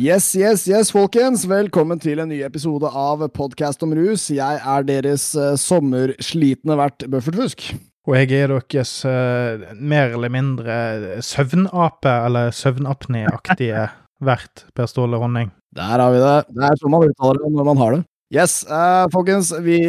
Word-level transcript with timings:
Yes, 0.00 0.30
yes, 0.32 0.62
yes, 0.64 0.88
folkens. 0.94 1.42
Velkommen 1.44 1.98
til 2.00 2.22
en 2.22 2.30
ny 2.32 2.38
episode 2.46 2.88
av 2.88 3.20
Podkast 3.36 3.82
om 3.84 3.90
rus. 3.92 4.30
Jeg 4.32 4.60
er 4.72 4.86
deres 4.88 5.26
uh, 5.36 5.58
sommerslitne 5.60 6.72
vert 6.80 7.04
Bøffertfusk. 7.12 7.66
Og 8.08 8.16
jeg 8.16 8.30
er 8.38 8.54
deres 8.54 8.94
uh, 9.04 9.60
mer 9.76 10.14
eller 10.16 10.32
mindre 10.32 10.78
søvnape, 11.20 12.14
eller 12.30 12.48
søvnapneaktige 12.48 13.90
vert, 14.30 14.64
Per 14.72 14.88
Ståle 14.88 15.20
Ronning. 15.20 15.52
Der 15.76 15.92
har 15.92 16.16
vi 16.16 16.24
det. 16.24 16.32
Det 16.48 16.64
er 16.70 16.80
sånn 16.80 16.96
man 16.96 17.04
uttaler 17.04 17.44
det 17.44 17.52
når 17.58 17.68
man 17.68 17.84
har 17.84 17.98
det. 17.98 18.02
Yes, 18.30 18.62
uh, 18.70 19.08
folkens. 19.10 19.50
Vi 19.66 19.80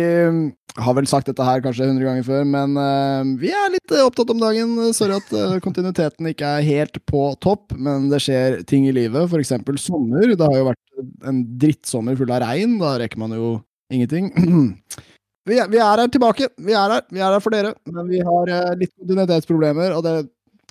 har 0.79 0.95
vel 0.97 1.07
sagt 1.09 1.27
dette 1.29 1.45
her 1.45 1.61
kanskje 1.61 1.85
100 1.85 2.05
ganger 2.07 2.25
før, 2.25 2.47
men 2.47 2.73
uh, 2.79 3.21
vi 3.37 3.51
er 3.53 3.73
litt 3.73 3.93
uh, 3.93 4.07
opptatt 4.07 4.31
om 4.33 4.41
dagen. 4.41 4.73
Sorry 4.97 5.17
at 5.19 5.33
uh, 5.35 5.59
kontinuiteten 5.63 6.31
ikke 6.31 6.55
er 6.57 6.65
helt 6.65 6.97
på 7.09 7.27
topp, 7.43 7.75
men 7.77 8.09
det 8.09 8.21
skjer 8.25 8.61
ting 8.65 8.87
i 8.89 8.95
livet. 8.95 9.29
Eksempel 9.41 9.77
sommer. 9.81 10.33
Det 10.33 10.47
har 10.47 10.57
jo 10.57 10.69
vært 10.71 11.29
en 11.29 11.43
drittsommer 11.61 12.17
full 12.17 12.33
av 12.33 12.41
regn. 12.47 12.79
Da 12.81 12.95
rekker 13.03 13.21
man 13.21 13.37
jo 13.37 13.53
ingenting. 13.93 14.31
vi, 15.49 15.59
er, 15.59 15.69
vi, 15.69 15.77
er, 15.77 16.01
her 16.01 16.09
tilbake. 16.09 16.49
Vi 16.57 16.73
er 16.73 16.97
her. 16.97 17.07
Vi 17.13 17.21
er 17.21 17.35
her 17.35 17.45
for 17.45 17.53
dere. 17.53 17.75
Men 17.93 18.09
vi 18.09 18.25
har 18.25 18.55
litt 18.79 18.95
kontinuitetsproblemer, 18.95 19.93
og 19.97 20.07
det 20.07 20.15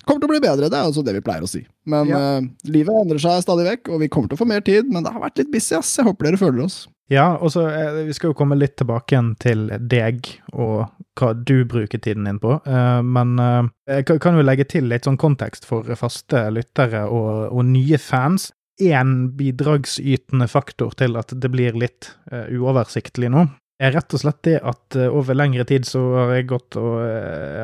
kommer 0.05 0.23
til 0.23 0.29
å 0.29 0.33
bli 0.33 0.41
bedre. 0.43 0.69
Det 0.71 0.77
er 0.77 0.87
altså 0.87 1.03
det 1.05 1.13
vi 1.17 1.23
pleier 1.25 1.45
å 1.45 1.49
si. 1.49 1.63
Men 1.89 2.09
ja. 2.09 2.21
livet 2.69 3.03
endrer 3.03 3.21
seg 3.21 3.43
stadig 3.45 3.67
vekk, 3.67 3.91
og 3.93 4.01
vi 4.01 4.09
kommer 4.11 4.31
til 4.31 4.39
å 4.39 4.41
få 4.41 4.49
mer 4.49 4.63
tid. 4.65 4.89
Men 4.91 5.05
det 5.05 5.13
har 5.13 5.23
vært 5.23 5.41
litt 5.41 5.51
busy, 5.53 5.75
ass. 5.77 5.93
Jeg 5.99 6.07
håper 6.07 6.29
dere 6.29 6.41
føler 6.41 6.65
oss. 6.65 6.83
Ja, 7.11 7.35
og 7.43 7.51
så 7.51 7.65
eh, 7.67 8.05
Vi 8.07 8.15
skal 8.15 8.31
jo 8.31 8.37
komme 8.39 8.57
litt 8.59 8.77
tilbake 8.79 9.15
igjen 9.15 9.33
til 9.41 9.67
deg 9.91 10.29
og 10.53 10.87
hva 11.19 11.33
du 11.35 11.65
bruker 11.67 11.99
tiden 11.99 12.27
din 12.29 12.39
på. 12.39 12.55
Uh, 12.63 13.01
men 13.03 13.35
uh, 13.41 13.67
jeg 13.89 14.07
kan 14.23 14.37
jo 14.37 14.45
legge 14.45 14.65
til 14.71 14.87
litt 14.87 15.07
sånn 15.07 15.19
kontekst 15.19 15.67
for 15.67 15.87
faste 15.99 16.45
lyttere 16.55 17.03
og, 17.11 17.51
og 17.51 17.67
nye 17.67 17.99
fans. 17.99 18.49
Én 18.81 19.33
bidragsytende 19.37 20.47
faktor 20.49 20.95
til 20.97 21.19
at 21.19 21.35
det 21.35 21.51
blir 21.51 21.75
litt 21.77 22.13
uh, 22.31 22.47
uoversiktlig 22.47 23.29
nå, 23.33 23.43
er 23.81 23.95
rett 23.95 24.13
og 24.13 24.21
slett 24.21 24.41
det 24.45 24.57
at 24.61 24.97
over 25.07 25.37
lengre 25.37 25.65
tid 25.65 25.87
så 25.89 26.01
har 26.15 26.35
jeg 26.35 26.49
gått 26.51 26.77
og 26.77 27.01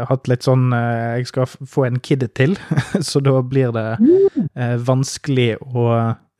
hatt 0.10 0.30
litt 0.32 0.48
sånn 0.48 0.72
Jeg 0.74 1.28
skal 1.30 1.46
få 1.46 1.86
en 1.86 2.00
kid 2.02 2.26
til, 2.34 2.58
så 3.10 3.22
da 3.22 3.36
blir 3.46 3.76
det 3.76 3.86
vanskelig 4.88 5.52
å 5.62 5.86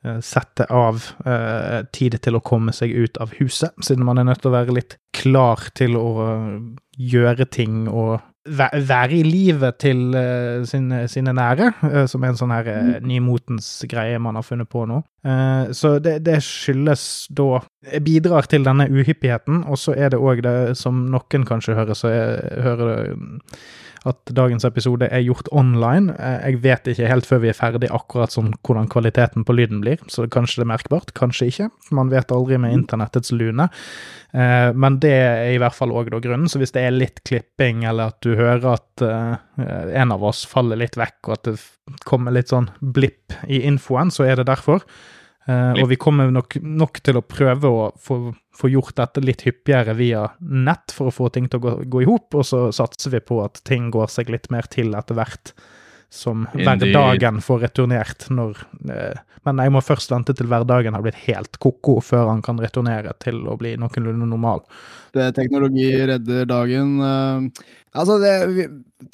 Eh, 0.04 0.20
sette 0.20 0.64
av 0.70 1.02
eh, 1.26 1.80
tid 1.92 2.20
til 2.22 2.38
å 2.38 2.42
komme 2.44 2.70
seg 2.70 2.92
ut 2.94 3.18
av 3.18 3.32
huset, 3.40 3.74
siden 3.82 4.06
man 4.06 4.20
er 4.20 4.28
nødt 4.28 4.44
til 4.44 4.52
å 4.52 4.54
være 4.54 4.76
litt 4.76 4.94
klar 5.16 5.64
til 5.74 5.96
å 5.98 6.10
eh, 6.22 6.52
gjøre 7.10 7.48
ting 7.50 7.88
og 7.90 8.20
være 8.48 9.18
i 9.18 9.22
livet 9.26 9.78
til 9.82 10.14
uh, 10.14 10.64
sine, 10.68 11.02
sine, 11.10 11.34
nære, 11.36 11.70
uh, 11.82 12.04
som 12.10 12.24
er 12.24 12.32
en 12.32 12.40
sånn 12.40 12.54
her 12.54 12.70
uh, 12.70 12.92
nymotens 13.04 13.68
greie 13.90 14.18
man 14.22 14.38
har 14.38 14.46
funnet 14.46 14.70
på 14.70 14.86
nå. 14.88 15.02
så 15.76 15.98
det, 16.00 16.14
det, 16.24 16.38
skyldes 16.46 17.02
da 17.36 17.58
Bidrar 18.00 18.46
til 18.48 18.62
denne 18.64 18.86
uhyppigheten, 18.88 19.64
og 19.68 19.76
så 19.76 19.92
er 19.92 20.14
det 20.14 20.20
òg 20.22 20.40
det 20.46 20.78
som 20.78 21.02
noen 21.12 21.44
kanskje 21.44 21.76
hører, 21.76 21.98
så 21.98 22.12
jeg 22.12 22.62
hører 22.64 22.88
det 22.88 23.58
at 24.06 24.32
dagens 24.36 24.66
episode 24.68 25.08
er 25.10 25.24
gjort 25.24 25.48
online. 25.54 26.14
Eh, 26.18 26.50
jeg 26.50 26.62
vet 26.64 26.90
ikke 26.92 27.10
helt 27.10 27.26
før 27.28 27.42
vi 27.42 27.50
er 27.50 27.58
ferdig 27.58 27.90
akkurat 27.94 28.34
sånn 28.34 28.52
hvordan 28.66 28.90
kvaliteten 28.92 29.46
på 29.46 29.56
lyden 29.56 29.82
blir, 29.82 30.00
så 30.12 30.28
kanskje 30.30 30.62
det 30.62 30.66
er 30.66 30.72
merkbart, 30.74 31.14
kanskje 31.18 31.50
ikke. 31.52 31.68
Man 31.96 32.12
vet 32.12 32.34
aldri 32.34 32.60
med 32.60 32.76
internettets 32.76 33.32
lune. 33.34 33.68
Eh, 34.32 34.70
men 34.74 34.98
det 35.02 35.14
er 35.14 35.54
i 35.54 35.60
hvert 35.60 35.76
fall 35.76 35.94
òg 35.96 36.12
grunnen, 36.14 36.48
så 36.50 36.60
hvis 36.60 36.74
det 36.76 36.84
er 36.84 36.94
litt 36.96 37.22
klipping, 37.28 37.84
eller 37.88 38.12
at 38.14 38.20
du 38.24 38.34
hører 38.38 38.64
at 38.72 39.04
uh, 39.04 39.36
en 39.58 40.14
av 40.14 40.24
oss 40.24 40.44
faller 40.48 40.80
litt 40.80 40.98
vekk, 40.98 41.18
og 41.28 41.36
at 41.36 41.48
det 41.50 42.00
kommer 42.08 42.34
litt 42.34 42.52
sånn 42.52 42.70
blipp 42.80 43.36
i 43.48 43.62
infoen, 43.68 44.12
så 44.14 44.26
er 44.28 44.40
det 44.40 44.48
derfor. 44.50 44.84
Uh, 45.48 45.72
og 45.80 45.86
vi 45.92 45.96
kommer 46.00 46.28
nok, 46.32 46.58
nok, 46.60 47.00
til 47.04 47.18
å 47.20 47.24
prøve 47.24 47.70
å 47.72 47.84
få, 48.04 48.18
få, 48.56 48.68
gjort 48.68 48.98
dette 49.00 49.22
litt 49.24 49.46
hyppigere 49.46 49.94
via 49.96 50.26
nett 50.44 50.92
for 50.92 51.08
å 51.08 51.14
få 51.14 51.30
ting 51.32 51.48
til 51.48 51.62
å 51.62 51.64
gå, 51.64 51.74
gå 51.88 52.04
i 52.04 52.08
hop, 52.10 52.36
og 52.36 52.44
så 52.44 52.66
satser 52.74 53.16
vi 53.16 53.24
på 53.24 53.40
at 53.44 53.62
ting 53.68 53.88
går 53.94 54.12
seg 54.12 54.32
litt 54.34 54.50
mer 54.52 54.68
til 54.68 54.92
etter 54.98 55.16
hvert 55.16 55.54
som 56.10 56.46
hverdagen 56.54 57.40
får 57.44 57.64
returnert 57.66 58.28
når 58.32 58.60
uh, 58.88 59.18
Men 59.44 59.60
jeg 59.62 59.72
må 59.72 59.82
først 59.84 60.12
vente 60.12 60.34
til 60.36 60.48
hverdagen 60.50 60.96
har 60.96 61.04
blitt 61.04 61.20
helt 61.26 61.58
ko-ko 61.62 61.98
før 62.04 62.30
han 62.32 62.40
kan 62.44 62.60
returnere 62.60 63.12
til 63.22 63.42
å 63.48 63.56
bli 63.60 63.74
noenlunde 63.80 64.28
normal. 64.28 64.64
Det 65.16 65.30
teknologi 65.36 65.88
redder 66.10 66.48
dagen. 66.48 66.96
Uh, 67.00 67.68
altså, 67.92 68.18
det, 68.20 68.34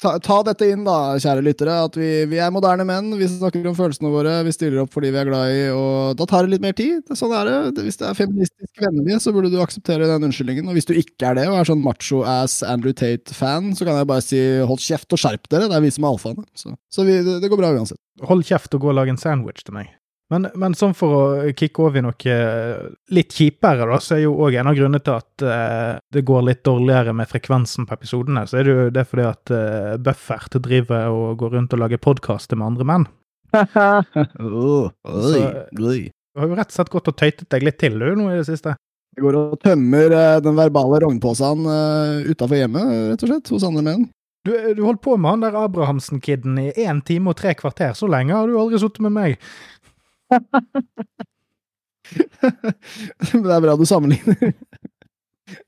ta, 0.01 0.15
ta, 0.23 0.37
dette 0.47 0.67
inn, 0.71 0.83
da, 0.85 1.15
kjære 1.21 1.43
lyttere. 1.45 1.75
At 1.87 1.97
vi, 1.99 2.09
vi, 2.29 2.39
er 2.41 2.53
moderne 2.53 2.85
menn. 2.87 3.11
Vi 3.19 3.27
snakker 3.29 3.65
om 3.69 3.77
følelsene 3.77 4.11
våre. 4.13 4.37
Vi 4.47 4.53
stiller 4.55 4.83
opp 4.83 4.93
fordi 4.95 5.11
vi 5.13 5.21
er 5.21 5.29
glad 5.29 5.53
i, 5.53 5.65
og 5.75 6.15
da 6.19 6.27
tar 6.29 6.45
det 6.45 6.55
litt 6.55 6.65
mer 6.65 6.75
tid. 6.77 7.03
Sånn 7.17 7.33
er 7.37 7.49
det. 7.49 7.83
Hvis 7.85 7.99
det 8.01 8.07
er 8.09 8.17
feministisk 8.17 8.85
vennlig, 8.85 9.19
så 9.23 9.33
burde 9.35 9.51
du 9.53 9.59
akseptere 9.63 10.09
den 10.11 10.29
unnskyldningen. 10.29 10.69
Og 10.69 10.77
hvis 10.77 10.89
du 10.89 10.95
ikke 10.97 11.31
er 11.31 11.39
det, 11.39 11.49
og 11.51 11.59
er 11.59 11.69
sånn 11.69 11.83
macho-ass 11.85 12.61
Andrew 12.67 12.95
Tate-fan, 12.97 13.73
så 13.77 13.87
kan 13.87 14.01
jeg 14.01 14.09
bare 14.11 14.25
si 14.25 14.41
hold 14.69 14.83
kjeft 14.83 15.15
og 15.15 15.21
skjerp 15.21 15.51
dere. 15.51 15.69
Det 15.71 15.77
er 15.79 15.85
vi 15.85 15.93
som 15.95 16.07
er 16.07 16.15
alfaene. 16.15 16.47
Så, 16.57 16.73
så 16.93 17.07
vi, 17.07 17.19
det, 17.25 17.39
det 17.43 17.51
går 17.51 17.61
bra 17.61 17.75
uansett. 17.75 18.01
Hold 18.25 18.45
kjeft 18.47 18.73
og 18.77 18.85
gå 18.85 18.93
og 18.93 18.99
lag 18.99 19.11
en 19.11 19.21
sandwich 19.21 19.65
til 19.65 19.77
meg. 19.77 19.93
Men, 20.33 20.47
men, 20.57 20.73
sånn 20.73 20.95
for 20.97 21.13
å 21.13 21.25
kicke 21.53 21.83
over 21.85 22.01
i 22.01 22.01
noe 22.01 22.31
eh, 22.33 22.87
litt 23.13 23.35
kjipere, 23.37 23.85
da, 23.85 23.99
så 24.01 24.15
er 24.15 24.23
jo 24.23 24.33
òg 24.41 24.57
en 24.57 24.71
av 24.71 24.77
grunnene 24.77 25.03
til 25.05 25.19
at 25.19 25.45
uh, 25.45 25.99
det 26.13 26.23
går 26.25 26.47
litt 26.47 26.63
dårligere 26.65 27.13
med 27.13 27.29
frekvensen 27.29 27.85
på 27.85 27.93
episodene, 27.93 28.47
så 28.49 28.57
er 28.57 28.65
det 28.65 28.73
jo 28.73 28.87
det 28.95 29.03
fordi 29.11 29.27
at 29.29 29.53
uh, 29.53 29.91
Buffert 30.01 30.57
driver 30.65 31.13
og 31.13 31.37
går 31.43 31.53
rundt 31.59 31.77
og 31.77 31.83
lager 31.83 32.01
podkaster 32.01 32.57
med 32.57 32.71
andre 32.71 32.89
menn. 32.89 33.07
oh, 33.53 34.89
oi, 35.29 35.45
oi. 35.77 36.01
Du 36.09 36.41
har 36.41 36.49
jo 36.49 36.57
rett 36.57 36.73
og 36.73 36.79
slett 36.79 36.93
gått 36.97 37.13
og 37.13 37.19
tøytet 37.21 37.47
deg 37.53 37.69
litt 37.69 37.79
til, 37.85 38.01
du, 38.01 38.09
nå 38.17 38.31
i 38.33 38.41
det 38.41 38.49
siste. 38.49 38.73
Jeg 39.15 39.23
går 39.23 39.37
og 39.43 39.55
tømmer 39.61 40.09
uh, 40.09 40.41
den 40.43 40.57
verbale 40.57 41.05
rognposen 41.05 41.69
uh, 41.69 42.25
utafor 42.25 42.63
hjemmet, 42.63 42.97
rett 43.13 43.29
og 43.29 43.35
slett, 43.35 43.53
hos 43.53 43.69
andre 43.69 43.85
menn. 43.85 44.09
Du, 44.45 44.51
du 44.77 44.83
holdt 44.85 45.01
på 45.01 45.15
med 45.17 45.31
han 45.31 45.41
der 45.41 45.55
Abrahamsen-kiden 45.57 46.59
i 46.61 46.67
én 46.85 46.99
time 47.05 47.31
og 47.31 47.39
tre 47.39 47.55
kvarter. 47.57 47.95
Så 47.97 48.05
lenge 48.09 48.35
har 48.35 48.45
du 48.45 48.59
aldri 48.61 48.77
sittet 48.77 49.01
med 49.01 49.15
meg. 49.15 49.39
Men 53.33 53.45
det 53.45 53.55
er 53.55 53.63
bra 53.63 53.75
du 53.77 53.85
sammenligner. 53.87 54.53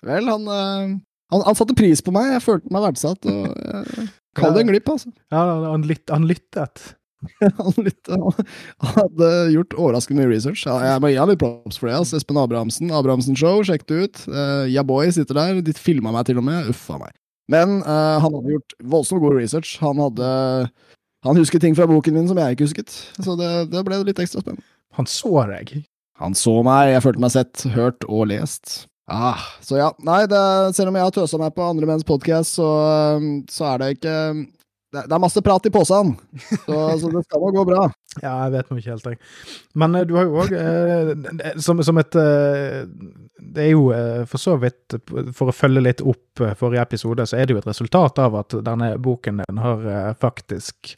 Vel, 0.05 0.29
han, 0.29 0.47
eh, 0.47 0.97
han, 1.33 1.41
han, 1.45 1.57
satte 1.57 1.75
pris 1.77 2.01
på 2.03 2.11
meg. 2.15 2.25
Jeg 2.37 2.45
følte 2.45 2.73
meg 2.73 2.85
verdsatt. 2.89 3.21
og 3.29 3.43
Kall 4.37 4.53
det 4.55 4.61
en 4.63 4.71
glipp, 4.71 4.89
altså. 4.93 5.09
Ja, 5.33 5.41
han, 5.71 5.83
lytt, 5.89 6.07
han 6.13 6.25
lyttet. 6.29 6.75
han, 7.59 7.73
lyttet, 7.81 8.13
han 8.13 8.91
hadde 8.99 9.27
gjort 9.55 9.77
overraskende 9.77 10.21
mye 10.21 10.31
research. 10.31 10.61
Ja, 10.67 10.75
jeg 10.93 11.03
må 11.03 11.07
gi 11.11 11.19
ham 11.19 11.31
litt 11.31 11.41
props 11.41 11.77
for 11.81 11.87
det. 11.89 11.97
Altså. 12.01 12.13
Espen 12.19 12.41
Abrahamsen, 12.41 12.87
Abrahamsen 12.93 13.35
Show, 13.39 13.55
sjekk 13.65 13.83
det 13.89 13.97
ut. 14.03 14.17
Uh, 14.29 14.65
Yaboy 14.69 15.05
sitter 15.15 15.35
der. 15.39 15.63
De 15.65 15.73
filma 15.77 16.09
meg 16.15 16.23
til 16.29 16.37
og 16.41 16.45
med. 16.47 16.59
Uff 16.73 16.83
a 16.93 16.95
meg. 17.01 17.13
Men 17.51 17.67
uh, 17.85 18.17
han 18.21 18.33
hadde 18.33 18.57
gjort 18.57 18.71
voldsomt 18.93 19.23
god 19.23 19.39
research. 19.39 19.77
Han 19.81 20.01
hadde 20.03 20.29
han 21.25 21.39
husker 21.39 21.61
ting 21.61 21.75
fra 21.77 21.87
boken 21.89 22.13
min 22.13 22.27
som 22.29 22.37
jeg 22.37 22.57
ikke 22.57 22.67
husket, 22.67 22.93
så 23.17 23.37
det, 23.39 23.51
det 23.73 23.85
ble 23.87 24.03
litt 24.05 24.19
ekstra 24.21 24.43
spennende. 24.43 24.65
Han 24.97 25.09
så 25.09 25.31
deg? 25.49 25.73
Han 26.21 26.37
så 26.37 26.59
meg, 26.65 26.93
jeg 26.95 27.03
følte 27.05 27.21
meg 27.21 27.33
sett, 27.33 27.65
hørt 27.75 28.05
og 28.09 28.29
lest. 28.31 28.87
Ah, 29.07 29.39
så 29.63 29.77
ja, 29.79 29.91
nei, 30.03 30.25
det, 30.27 30.39
selv 30.75 30.91
om 30.91 30.97
jeg 30.97 31.07
har 31.07 31.13
tøsa 31.15 31.39
meg 31.39 31.53
på 31.55 31.63
andre 31.63 31.87
menns 31.87 32.03
podkast, 32.07 32.57
så, 32.57 32.69
så, 33.47 33.69
er 33.69 33.79
det 33.79 33.91
ikke 33.95 34.15
det, 34.91 35.03
det, 35.05 35.13
er 35.13 35.21
masse 35.23 35.43
prat 35.45 35.69
i 35.69 35.71
posen, 35.71 36.11
så, 36.65 36.75
så 36.99 37.11
det 37.13 37.23
skal 37.23 37.43
nå 37.43 37.53
gå 37.55 37.63
bra. 37.69 37.85
Ja, 38.17 38.33
jeg 38.47 38.55
vet 38.57 38.69
nå 38.71 38.81
ikke 38.81 38.91
helt, 38.95 39.07
jeg. 39.13 39.21
Men 39.79 39.95
uh, 39.95 40.03
du 40.09 40.13
har 40.17 40.27
jo 40.27 40.41
òg, 40.43 40.51
uh, 40.51 41.13
eh, 41.37 41.57
som, 41.63 41.79
som, 41.85 42.01
et 42.01 42.17
eh, 42.19 42.83
Det 43.37 43.67
er 43.67 43.71
jo 43.71 43.87
for 44.27 44.41
så 44.41 44.57
vidt, 44.59 44.97
for 45.37 45.53
å 45.53 45.55
følge 45.55 45.85
litt 45.85 46.03
opp 46.03 46.43
forrige 46.59 46.83
episode, 46.89 47.27
så 47.29 47.39
er 47.39 47.47
det 47.47 47.55
jo 47.55 47.61
et 47.61 47.69
resultat 47.69 48.19
av 48.23 48.35
at 48.41 48.57
denne 48.65 48.95
boken 48.99 49.43
din 49.45 49.61
har 49.63 49.85
faktisk 50.19 50.97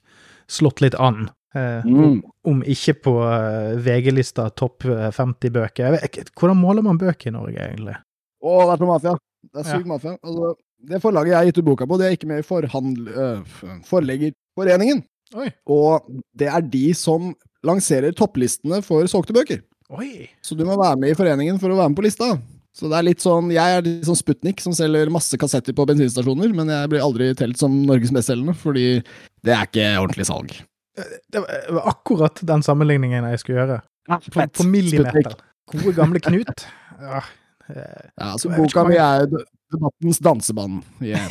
slått 0.50 0.81
litt 0.84 0.98
an. 1.00 1.28
Eh, 1.56 1.86
mm. 1.86 2.00
om, 2.04 2.18
om, 2.51 2.60
ikke 2.69 2.94
på 3.07 3.16
uh, 3.24 3.78
VG-lista 3.81 4.50
topp 4.57 4.86
50 4.86 5.54
bøker. 5.56 5.96
Vet, 5.98 6.34
hvordan 6.38 6.60
måler 6.60 6.86
man 6.86 7.00
bøker 7.01 7.31
i 7.31 7.36
Norge, 7.36 7.69
egentlig? 7.72 7.96
Å, 8.40 8.57
det 8.66 8.75
er 8.75 8.81
på 8.81 8.90
mafia. 8.90 9.16
Det 9.50 9.63
er 9.63 9.69
sykt 9.69 9.88
ja. 9.88 9.92
mafia. 9.94 10.18
Altså, 10.19 10.51
det 10.90 11.01
forlaget 11.04 11.34
jeg 11.34 11.40
har 11.40 11.50
gitt 11.50 11.62
ut 11.62 11.69
boka 11.72 11.88
på, 11.90 11.98
det 12.00 12.07
er 12.07 12.18
ikke 12.18 12.30
med 12.30 12.44
i 12.44 12.48
forhandl... 12.48 13.10
Uh, 13.16 13.80
Forleggerforeningen. 13.90 15.01
Oi. 15.38 15.50
Og 15.69 16.06
det 16.38 16.50
er 16.50 16.63
de 16.66 16.86
som 16.98 17.34
lanserer 17.66 18.16
topplistene 18.16 18.80
for 18.86 19.10
solgte 19.12 19.36
bøker. 19.36 19.60
Oi. 19.98 20.30
Så 20.45 20.56
du 20.57 20.63
må 20.68 20.78
være 20.80 21.02
med 21.02 21.13
i 21.13 21.18
foreningen 21.18 21.60
for 21.62 21.74
å 21.74 21.78
være 21.80 21.92
med 21.92 22.00
på 22.00 22.06
lista. 22.06 22.34
Så 22.78 22.88
det 22.88 22.95
er 23.00 23.07
litt 23.07 23.24
sånn, 23.24 23.50
Jeg 23.52 23.75
er 23.75 23.84
litt 23.84 24.06
sånn 24.07 24.18
Sputnik 24.19 24.62
som 24.63 24.75
selger 24.78 25.10
masse 25.12 25.36
kassetter 25.42 25.75
på 25.75 25.86
bensinstasjoner, 25.90 26.54
men 26.56 26.69
jeg 26.72 26.92
blir 26.92 27.04
aldri 27.04 27.31
telt 27.38 27.60
som 27.60 27.74
Norges 27.88 28.13
bestselgende, 28.16 28.56
fordi 28.56 29.02
det 29.45 29.56
er 29.56 29.68
ikke 29.69 29.86
ordentlig 30.01 30.27
salg. 30.30 30.56
Eh, 31.00 31.13
det 31.31 31.44
var 31.44 31.91
akkurat 31.94 32.41
den 32.47 32.65
sammenligningen 32.65 33.30
jeg 33.31 33.41
skulle 33.44 33.62
gjøre. 33.63 33.80
På, 34.09 34.47
på 34.57 34.65
millimeter. 34.65 35.38
Gode, 35.69 35.94
gamle 35.94 36.21
Knut. 36.24 36.65
Ja, 37.00 37.21
ja 37.77 38.31
altså, 38.33 38.50
boka 38.56 38.83
mi 38.89 38.97
er 38.97 39.27
debattens 39.30 40.21
danseband. 40.25 40.83
Yeah. 41.06 41.30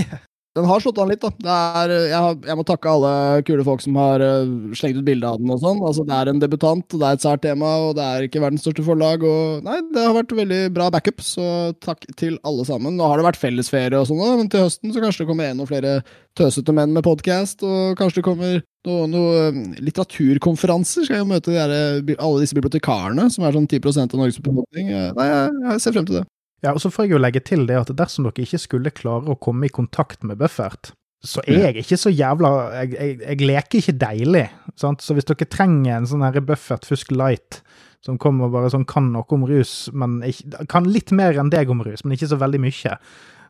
Den 0.58 0.69
har 0.69 0.82
slått 0.82 0.99
an 0.99 1.10
litt, 1.12 1.22
da. 1.22 1.56
Er, 1.82 1.93
jeg, 2.10 2.19
har, 2.19 2.37
jeg, 2.50 2.56
må 2.58 2.64
takke 2.66 2.90
alle 2.90 3.12
kule 3.46 3.64
folk 3.66 3.82
som 3.84 3.99
har 4.00 4.22
uh, 4.25 4.75
slengt 4.78 4.99
ut 4.99 5.06
bilde 5.06 5.28
av 5.28 5.38
den 5.40 5.52
og 5.55 5.60
sånn. 5.62 5.82
Altså, 5.87 6.05
det 6.08 6.16
er 6.16 6.32
en 6.32 6.43
debutant, 6.43 6.87
det 6.90 7.05
er 7.06 7.19
et 7.19 7.25
sært 7.25 7.44
tema, 7.46 7.72
og 7.87 7.93
det 7.99 8.06
er 8.06 8.26
ikke 8.26 8.43
verdens 8.43 8.64
største 8.66 8.84
forlag. 8.87 9.25
Og 9.26 9.66
nei, 9.66 9.81
det 9.94 10.06
har 10.06 10.16
vært 10.16 10.34
veldig 10.38 10.62
bra 10.75 10.88
backup, 10.94 11.22
så 11.25 11.49
takk 11.84 12.08
til 12.19 12.40
alle 12.49 12.66
sammen. 12.69 12.99
Nå 12.99 13.10
har 13.10 13.20
det 13.20 13.28
vært 13.28 13.40
fellesferie 13.40 14.00
og 14.00 14.08
sånn, 14.10 14.25
men 14.40 14.50
til 14.52 14.66
høsten 14.66 14.94
så 14.94 15.05
kanskje 15.05 15.25
det 15.25 15.31
kommer 15.31 15.52
enda 15.52 15.69
flere 15.69 16.00
tøsete 16.38 16.75
menn 16.75 16.94
med 16.94 17.06
podkast, 17.06 17.62
og 17.66 17.99
kanskje 17.99 18.20
det 18.20 18.26
kommer 18.26 18.58
noen 18.88 19.12
noe, 19.12 19.52
litteraturkonferanser. 19.84 21.06
Skal 21.06 21.19
jeg 21.19 21.26
jo 21.26 21.31
møte 21.31 21.52
de 21.52 21.58
der, 21.58 22.19
alle 22.19 22.43
disse 22.43 22.56
bibliotekarene, 22.58 23.28
som 23.34 23.46
er 23.46 23.54
sånn 23.56 23.69
10 23.69 23.94
av 24.06 24.19
Norges 24.19 24.43
befolkning. 24.43 24.90
Nei, 24.90 25.31
jeg, 25.31 25.62
jeg 25.66 25.84
ser 25.84 25.96
frem 25.96 26.08
til 26.08 26.20
det. 26.20 26.26
Ja, 26.64 26.72
og 26.75 26.81
så 26.82 26.90
får 26.90 27.06
jeg 27.06 27.14
jo 27.14 27.20
legge 27.22 27.43
til 27.44 27.66
det 27.69 27.76
at 27.78 27.90
dersom 27.99 28.26
dere 28.26 28.44
ikke 28.44 28.60
skulle 28.60 28.94
klare 28.94 29.31
å 29.31 29.38
komme 29.38 29.69
i 29.69 29.72
kontakt 29.75 30.25
med 30.26 30.40
Buffert, 30.40 30.93
så 31.22 31.43
er 31.50 31.69
jeg 31.69 31.82
ikke 31.82 31.96
så 31.99 32.12
jævla 32.14 32.50
Jeg, 32.76 32.93
jeg, 32.94 33.14
jeg 33.25 33.46
leker 33.49 33.81
ikke 33.81 33.94
deilig. 33.99 34.44
Sant? 34.78 35.02
Så 35.02 35.16
hvis 35.16 35.26
dere 35.26 35.49
trenger 35.50 35.96
en 35.96 36.06
sånn 36.06 36.22
herre 36.22 36.43
Buffert 36.46 36.87
Fusk 36.87 37.10
Light 37.10 37.58
som 38.06 38.19
kommer 38.22 38.52
bare 38.52 38.70
sånn 38.70 38.87
kan 38.87 39.08
noe 39.10 39.26
om 39.34 39.43
rus, 39.49 39.88
men 39.90 40.20
ikke, 40.26 40.66
kan 40.70 40.87
litt 40.87 41.10
mer 41.10 41.34
enn 41.40 41.50
deg 41.50 41.70
om 41.72 41.82
rus, 41.82 42.05
men 42.05 42.14
ikke 42.14 42.31
så 42.31 42.38
veldig 42.38 42.61
mye, 42.62 42.94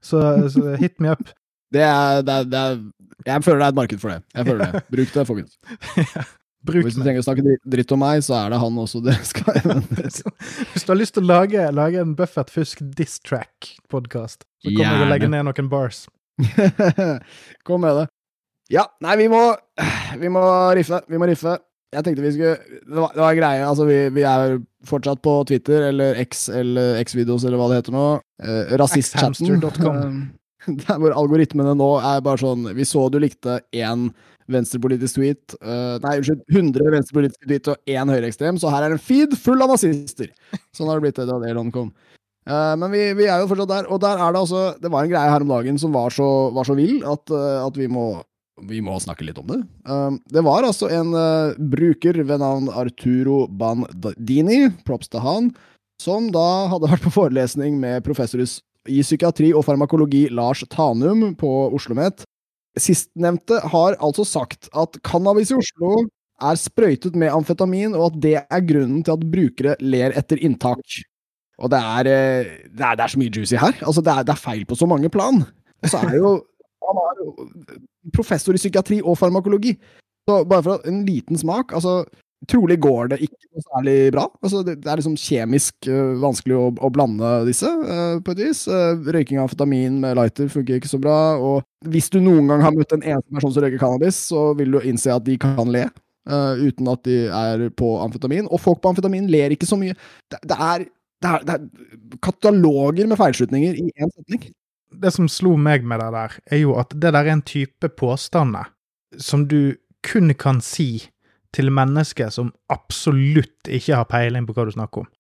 så, 0.01 0.23
så 0.49 0.73
hit 0.81 0.97
me 1.05 1.13
up. 1.13 1.35
Det 1.75 1.85
er, 1.85 2.23
det, 2.25 2.33
er, 2.33 2.49
det 2.49 2.63
er, 2.65 2.79
Jeg 3.29 3.45
føler 3.45 3.61
det 3.61 3.67
er 3.67 3.75
et 3.75 3.81
marked 3.83 4.01
for 4.01 4.15
det. 4.15 4.23
Jeg 4.33 4.49
føler 4.49 4.73
det. 4.73 4.85
Bruk 4.95 5.13
det, 5.13 5.27
folkens. 5.29 5.59
Bruk 6.69 6.85
Hvis 6.87 6.99
du 6.99 7.03
trenger 7.03 7.23
å 7.23 7.27
snakke 7.27 7.57
dritt 7.65 7.95
om 7.97 8.03
meg, 8.03 8.21
så 8.27 8.37
er 8.43 8.53
det 8.53 8.61
han 8.63 8.79
også 8.85 9.01
det 9.07 9.17
skal 9.29 9.59
Hvis 10.75 10.85
du 10.85 10.93
har 10.93 11.01
lyst 11.01 11.17
til 11.17 11.25
å 11.25 11.31
lage, 11.33 11.65
lage 11.75 12.03
en 12.03 12.15
Buffett 12.19 12.53
Fusk 12.53 12.85
diss 12.99 13.19
track-podkast, 13.25 14.45
så 14.45 14.71
kommer 14.71 14.85
Gjerne. 14.85 15.01
du 15.01 15.07
å 15.09 15.13
legge 15.15 15.33
ned 15.33 15.49
noen 15.49 15.73
bars. 15.73 16.05
Kom 17.67 17.83
med 17.83 18.03
det. 18.03 18.07
Ja, 18.73 18.85
nei, 19.05 19.17
vi 19.23 19.31
må 19.33 19.43
Vi 20.23 20.31
må 20.33 20.45
riffe. 20.77 21.03
Vi 21.09 21.21
må 21.21 21.29
riffe. 21.29 21.57
Jeg 21.95 22.05
tenkte 22.05 22.25
vi 22.25 22.33
skulle 22.35 22.57
Det 22.85 22.99
var, 23.01 23.13
det 23.15 23.23
var 23.25 23.39
greie. 23.39 23.63
Altså, 23.65 23.87
vi, 23.89 24.01
vi, 24.13 24.25
er 24.29 24.59
fortsatt 24.89 25.23
på 25.25 25.39
Twitter 25.49 25.89
eller 25.89 26.19
X 26.27 26.49
eller 26.53 27.01
X-videos 27.03 27.47
eller 27.49 27.61
hva 27.61 27.71
det 27.73 27.81
heter 27.81 27.97
nå. 27.97 28.09
Eh, 28.45 28.75
Rasistchatten. 28.81 29.63
Der 30.69 30.99
hvor 31.01 31.15
algoritmene 31.17 31.73
nå 31.79 31.93
er 32.03 32.19
bare 32.21 32.41
sånn 32.43 32.67
Vi 32.77 32.85
så 32.85 33.07
du 33.09 33.17
likte 33.23 33.61
én 33.73 34.11
venstrepolitisk 34.53 35.19
tweet 35.19 35.57
uh, 35.63 35.97
Nei, 36.05 36.19
unnskyld, 36.21 36.45
100 36.51 36.93
venstrepolitiske 36.95 37.49
tweet 37.49 37.71
og 37.73 37.93
én 37.95 38.13
høyreekstrem, 38.13 38.61
så 38.61 38.73
her 38.73 38.87
er 38.87 38.97
en 38.97 39.03
feed 39.03 39.37
full 39.39 39.65
av 39.65 39.75
nazister! 39.75 40.31
Sånn 40.77 40.91
har 40.91 40.99
det 40.99 41.09
blitt 41.09 41.21
da 41.29 41.39
Elon 41.49 41.73
kom. 41.75 41.93
Uh, 42.49 42.75
men 42.81 42.89
vi, 42.95 43.03
vi, 43.19 43.29
er 43.29 43.43
jo 43.43 43.51
fortsatt 43.51 43.73
der, 43.75 43.91
og 43.93 44.01
der 44.01 44.21
er 44.25 44.33
det 44.33 44.41
altså 44.41 44.61
Det 44.81 44.89
var 44.89 45.05
en 45.05 45.11
greie 45.11 45.33
her 45.35 45.45
om 45.45 45.51
dagen 45.53 45.81
som 45.81 45.93
var 45.93 46.15
så, 46.15 46.27
var 46.57 46.65
så 46.65 46.77
vill 46.79 47.03
at, 47.05 47.29
uh, 47.29 47.67
at 47.67 47.77
vi, 47.77 47.91
må, 47.93 48.07
vi 48.71 48.81
må 48.85 48.97
snakke 49.05 49.27
litt 49.29 49.41
om 49.41 49.51
det. 49.51 49.59
det 50.33 50.43
var 50.47 50.67
altså 50.67 50.89
en 50.93 51.13
bruker 51.71 52.23
ved 52.25 52.41
navn 52.43 52.71
Arturo 52.73 53.45
Bandini, 53.47 54.65
props 54.89 55.13
til 55.13 55.23
han, 55.23 55.53
som 56.03 56.33
da 56.35 56.71
hadde 56.73 56.91
vært 56.91 57.05
på 57.05 57.15
forelesning 57.15 57.77
med 57.83 58.03
professor 58.07 58.43
i 58.89 59.03
psykiatri 59.05 59.53
og 59.53 59.65
farmakologi 59.67 60.27
Lars 60.33 60.65
Tanum 60.71 61.35
på 61.39 61.53
Oslo 61.69 61.79
OsloMet, 61.79 62.25
Sistnevnte 62.83 63.61
har 63.73 63.99
altså 63.99 64.25
sagt 64.27 64.71
at 64.77 64.99
cannabis 65.07 65.53
i 65.53 65.59
Oslo 65.59 66.07
er 66.39 66.59
sprøytet 66.59 67.17
med 67.19 67.33
amfetamin, 67.35 67.97
og 67.99 68.13
at 68.13 68.19
det 68.23 68.35
er 68.41 68.67
grunnen 68.67 69.03
til 69.05 69.17
at 69.17 69.25
brukere 69.33 69.77
ler 69.83 70.15
etter 70.19 70.41
inntak. 70.45 71.01
Og 71.59 71.73
det 71.73 71.79
er, 71.79 72.07
eh, 72.07 72.51
det 72.71 72.85
er, 72.85 72.95
det 72.95 73.05
er 73.05 73.13
så 73.13 73.19
mye 73.19 73.33
juicy 73.35 73.59
her. 73.59 73.75
Altså, 73.83 74.03
det 74.05 74.13
er, 74.13 74.23
det 74.23 74.35
er, 74.35 74.43
feil 74.43 74.65
på 74.67 74.79
så 74.79 74.87
mange 74.87 75.11
plan. 75.11 75.43
Og 75.83 75.91
så 75.91 76.05
er 76.07 76.17
jo 76.21 76.37
Han 76.89 76.97
er 76.97 77.19
jo 77.21 77.33
professor 78.17 78.57
i 78.57 78.61
psykiatri 78.61 79.03
og 79.05 79.19
farmakologi. 79.19 79.75
Så 80.29 80.45
bare 80.49 80.63
for 80.63 80.87
en 80.89 81.03
liten 81.05 81.37
smak 81.37 81.75
altså 81.77 82.05
Trolig 82.47 82.77
går 82.79 83.09
det 83.11 83.17
ikke 83.27 83.49
noe 83.51 83.65
særlig 83.65 83.95
bra. 84.15 84.25
Altså, 84.45 84.61
det, 84.63 84.77
er 84.87 85.01
liksom 85.01 85.17
kjemisk 85.19 85.89
uh, 85.91 86.15
vanskelig 86.23 86.55
å, 86.55 86.67
å, 86.71 86.91
blande 86.95 87.31
disse, 87.49 87.67
uh, 87.67 88.21
på 88.23 88.35
et 88.37 88.43
vis. 88.45 88.61
Uh, 88.71 89.01
røyking 89.11 89.41
av 89.41 89.49
amfetamin 89.49 89.97
med 90.05 90.15
lighter 90.21 90.51
funker 90.53 90.79
ikke 90.79 90.91
så 90.91 91.01
bra. 91.03 91.17
Og 91.43 91.91
hvis 91.91 92.07
du 92.15 92.21
noen 92.23 92.47
gang 92.51 92.63
har 92.63 92.77
møtt 92.77 92.95
en 92.95 93.03
eneste 93.03 93.35
person 93.35 93.57
som 93.57 93.67
røyker 93.67 93.83
cannabis, 93.83 94.21
så 94.31 94.53
vil 94.59 94.77
du 94.77 94.79
innse 94.85 95.11
at 95.11 95.27
de 95.27 95.35
kan 95.43 95.75
le. 95.75 95.89
uten 96.29 96.89
at 96.93 97.03
de 97.09 97.19
er 97.33 97.67
på 97.75 97.91
amfetamin. 98.05 98.47
Og 98.53 98.61
folk 98.61 98.83
på 98.85 98.93
amfetamin 98.93 99.27
ler 99.33 99.51
ikke 99.51 99.67
så 99.67 99.81
mye. 99.81 99.97
Det, 100.31 100.39
det, 100.47 100.59
er, 100.71 100.87
det 101.25 101.35
er, 101.35 101.53
er, 101.57 102.17
kataloger 102.23 103.09
med 103.09 103.19
feilslutninger 103.19 103.83
i 103.83 103.91
én 103.99 104.15
setning. 104.15 104.47
Det 104.95 105.11
som 105.13 105.27
slo 105.29 105.57
meg 105.57 105.83
med 105.83 106.05
det 106.05 106.13
der, 106.15 106.41
er 106.53 106.63
jo 106.63 106.79
at 106.79 106.95
det 106.95 107.11
der 107.17 107.25
er 107.25 107.35
en 107.35 107.43
type 107.43 107.91
påstander 107.99 108.71
som 109.19 109.49
du 109.49 109.75
kun 110.07 110.31
kan 110.39 110.61
si 110.65 111.09
til 111.59 111.73
mennesker 111.75 112.31
som 112.33 112.53
absolutt 112.73 113.69
ikke 113.69 113.99
har 113.99 114.09
peiling 114.11 114.47
på 114.47 114.55
hva 114.57 114.69
du 114.69 114.75
snakker 114.75 115.05
om. 115.05 115.11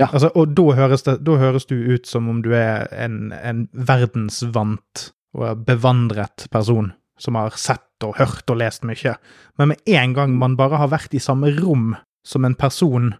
Ja. 0.00 0.08
Altså, 0.10 0.32
og 0.34 0.56
da 0.58 0.64
høres, 0.74 1.04
det, 1.06 1.20
da 1.22 1.36
høres, 1.38 1.68
du 1.70 1.76
ut 1.78 2.08
som 2.10 2.26
om 2.30 2.40
du 2.42 2.50
er 2.58 2.88
en, 2.90 3.30
en 3.30 3.68
verdensvant 3.72 5.10
og 5.38 5.62
bevandret 5.66 6.48
person 6.50 6.90
som 7.20 7.38
har 7.38 7.54
sett 7.58 8.02
og 8.02 8.16
hørt 8.18 8.50
og 8.50 8.58
lest 8.58 8.82
mye. 8.86 9.14
Men 9.58 9.70
med 9.70 9.92
en 9.94 10.16
gang 10.16 10.34
man 10.38 10.56
bare 10.58 10.80
har 10.82 10.90
vært 10.90 11.14
i 11.14 11.22
samme 11.22 11.52
rom 11.60 11.92
som 12.26 12.46
en 12.46 12.58
person 12.58 13.12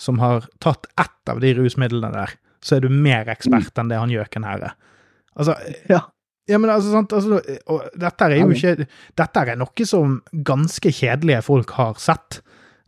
som 0.00 0.22
har 0.22 0.48
tatt 0.64 0.88
ett 1.00 1.28
av 1.28 1.42
de 1.44 1.52
rusmidlene 1.58 2.14
der, 2.14 2.32
så 2.64 2.78
er 2.78 2.86
du 2.86 2.88
mer 2.88 3.28
ekspert 3.28 3.76
enn 3.78 3.92
det 3.92 4.00
han 4.00 4.12
gjøken 4.12 4.46
her 4.48 4.70
er. 4.70 4.74
Altså, 5.36 5.56
ja. 5.90 6.06
Ja, 6.50 6.58
men 6.58 6.72
altså, 6.74 6.90
sant, 6.90 7.12
altså 7.14 7.38
dette 7.94 8.26
er 8.26 8.40
jo 8.40 8.50
ikke 8.50 8.86
Dette 9.18 9.44
er 9.46 9.58
noe 9.60 9.86
som 9.86 10.16
ganske 10.32 10.90
kjedelige 10.90 11.44
folk 11.46 11.70
har 11.78 12.00
sett. 12.02 12.40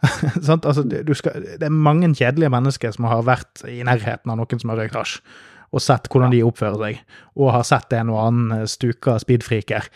sant? 0.49 0.67
Altså, 0.67 0.85
skal, 1.17 1.47
det 1.61 1.69
er 1.69 1.75
mange 1.75 2.11
kjedelige 2.15 2.53
mennesker 2.53 2.95
som 2.95 3.09
har 3.11 3.23
vært 3.27 3.65
i 3.71 3.81
nærheten 3.87 4.33
av 4.33 4.41
noen 4.41 4.61
som 4.61 4.73
har 4.73 4.83
røykt 4.83 4.99
hasj, 4.99 5.15
og 5.75 5.83
sett 5.83 6.11
hvordan 6.11 6.35
de 6.35 6.43
oppfører 6.47 6.83
seg, 6.83 7.01
og 7.39 7.55
har 7.55 7.65
sett 7.69 7.95
en 7.97 8.13
og 8.15 8.21
annen 8.27 8.59
eh, 8.61 8.69
stuka 8.71 9.17
speedfreaker. 9.23 9.89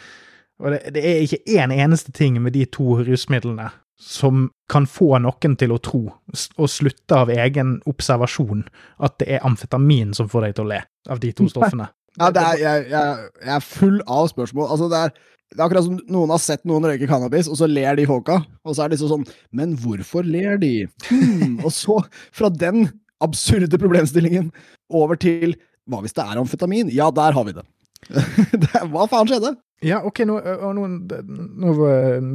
Og 0.62 0.72
det, 0.74 0.80
det 0.96 1.04
er 1.06 1.20
ikke 1.26 1.42
én 1.54 1.68
en 1.68 1.76
eneste 1.86 2.14
ting 2.14 2.40
med 2.42 2.56
de 2.56 2.64
to 2.70 2.98
rusmidlene 3.02 3.70
som 3.98 4.46
kan 4.70 4.86
få 4.86 5.16
noen 5.18 5.56
til 5.58 5.72
å 5.74 5.80
tro, 5.82 6.00
og 6.06 6.68
slutte 6.70 7.16
av 7.18 7.32
egen 7.34 7.80
observasjon, 7.90 8.62
at 9.02 9.16
det 9.18 9.32
er 9.34 9.46
amfetamin 9.46 10.14
som 10.14 10.30
får 10.30 10.46
deg 10.46 10.54
til 10.54 10.68
å 10.68 10.70
le, 10.70 10.82
av 11.10 11.22
de 11.22 11.32
to 11.34 11.48
stoffene. 11.50 11.88
Ja, 12.18 12.28
er, 12.30 12.60
jeg, 12.60 12.86
jeg, 12.92 13.26
jeg, 13.40 13.54
er 13.56 13.64
full 13.64 13.98
av 14.10 14.28
spørsmål. 14.32 14.70
Altså, 14.74 14.88
det 14.92 15.00
er, 15.00 15.12
det 15.54 15.60
er 15.60 15.66
akkurat 15.68 15.86
som 15.86 15.98
noen 16.12 16.32
har 16.34 16.42
sett 16.42 16.64
noen 16.68 16.88
røyke 16.88 17.08
cannabis, 17.10 17.48
og 17.50 17.60
så 17.60 17.68
ler 17.70 17.98
de 17.98 18.06
folka. 18.08 18.40
Og 18.66 18.74
så 18.74 18.84
er 18.84 18.90
det 18.90 18.98
liksom 18.98 19.12
sånn 19.14 19.28
Men 19.56 19.76
hvorfor 19.80 20.26
ler 20.26 20.58
de? 20.60 20.72
Hmm. 21.08 21.58
Og 21.62 21.72
så, 21.74 22.00
fra 22.34 22.50
den 22.52 22.90
absurde 23.24 23.80
problemstillingen 23.80 24.52
over 24.94 25.18
til 25.18 25.56
Hva 25.88 26.02
hvis 26.04 26.14
det 26.14 26.26
er 26.26 26.38
amfetamin? 26.40 26.90
Ja, 26.92 27.08
der 27.14 27.34
har 27.34 27.46
vi 27.48 27.56
det. 27.56 27.64
Hva 28.92 29.08
faen 29.10 29.30
skjedde? 29.30 29.56
Ja, 29.86 30.00
OK, 30.02 30.24
nå, 30.26 30.40
nå, 30.74 30.86
nå, 30.90 31.72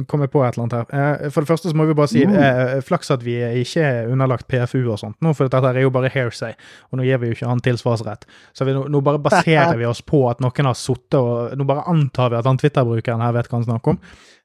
kom 0.08 0.22
jeg 0.24 0.30
på 0.32 0.40
et 0.46 0.54
eller 0.56 0.62
annet 0.64 0.92
her. 0.96 1.24
For 1.34 1.44
det 1.44 1.50
første 1.50 1.68
så 1.68 1.76
må 1.76 1.84
vi 1.90 1.96
bare 1.96 2.08
si 2.08 2.22
mm. 2.24 2.36
eh, 2.40 2.76
flaks 2.84 3.12
at 3.12 3.24
vi 3.24 3.34
ikke 3.60 3.84
er 3.84 4.08
underlagt 4.12 4.48
PFU 4.48 4.80
og 4.86 4.96
sånt 5.02 5.18
nå, 5.24 5.34
for 5.36 5.52
dette 5.52 5.72
er 5.74 5.82
jo 5.84 5.92
bare 5.92 6.08
hairsay, 6.14 6.56
og 6.88 7.00
nå 7.00 7.04
gir 7.04 7.20
vi 7.20 7.28
jo 7.28 7.36
ikke 7.36 7.50
han 7.50 7.60
tilsvarsrett. 7.64 8.24
Så 8.56 8.64
vi, 8.64 8.72
nå, 8.72 9.02
bare 9.04 9.20
baserer 9.20 9.76
vi 9.76 9.88
oss 9.88 10.00
på 10.00 10.22
at 10.30 10.40
noen 10.44 10.70
har 10.70 10.78
sittet 10.78 11.20
og 11.20 11.52
Nå 11.54 11.66
bare 11.68 11.84
antar 11.90 12.32
vi 12.32 12.38
at 12.38 12.48
han 12.48 12.58
Twitter-brukeren 12.58 13.22
her 13.22 13.34
vet 13.36 13.50
hva 13.50 13.60
han 13.60 13.66
snakker 13.68 13.92
om. 13.92 14.00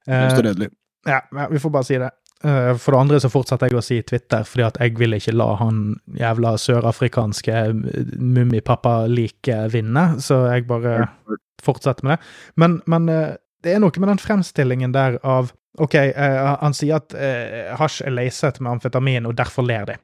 Eh, 0.10 0.68
ja, 1.08 1.22
vi 1.50 1.62
får 1.64 1.72
bare 1.74 1.88
si 1.88 1.98
det. 2.02 2.12
For 2.40 2.94
det 2.94 3.00
andre 3.00 3.18
så 3.20 3.28
fortsetter 3.32 3.68
jeg 3.68 3.76
å 3.76 3.84
si 3.84 3.98
Twitter, 4.08 4.46
fordi 4.48 4.64
at 4.64 4.78
jeg 4.80 4.94
vil 4.96 5.18
ikke 5.18 5.34
la 5.36 5.50
han 5.60 5.82
jævla 6.16 6.54
sørafrikanske 6.62 7.64
mummipappa-like 8.16 9.58
vinne, 9.74 10.06
så 10.24 10.46
jeg 10.54 10.64
bare 10.70 11.10
fortsetter 11.66 12.08
med 12.08 12.16
det. 12.16 12.30
Men, 12.64 12.78
men, 12.88 13.10
eh, 13.12 13.34
det 13.60 13.74
er 13.76 13.82
noe 13.84 13.92
med 14.00 14.14
den 14.14 14.22
fremstillingen 14.24 14.96
der 14.96 15.18
av 15.28 15.52
OK, 15.84 15.98
han 16.16 16.74
sier 16.76 16.98
at 16.98 17.14
hasj 17.80 18.02
er 18.08 18.16
leiset 18.16 18.58
med 18.64 18.78
amfetamin, 18.78 19.28
og 19.28 19.36
derfor 19.36 19.68
ler 19.68 19.86
de. 19.92 19.98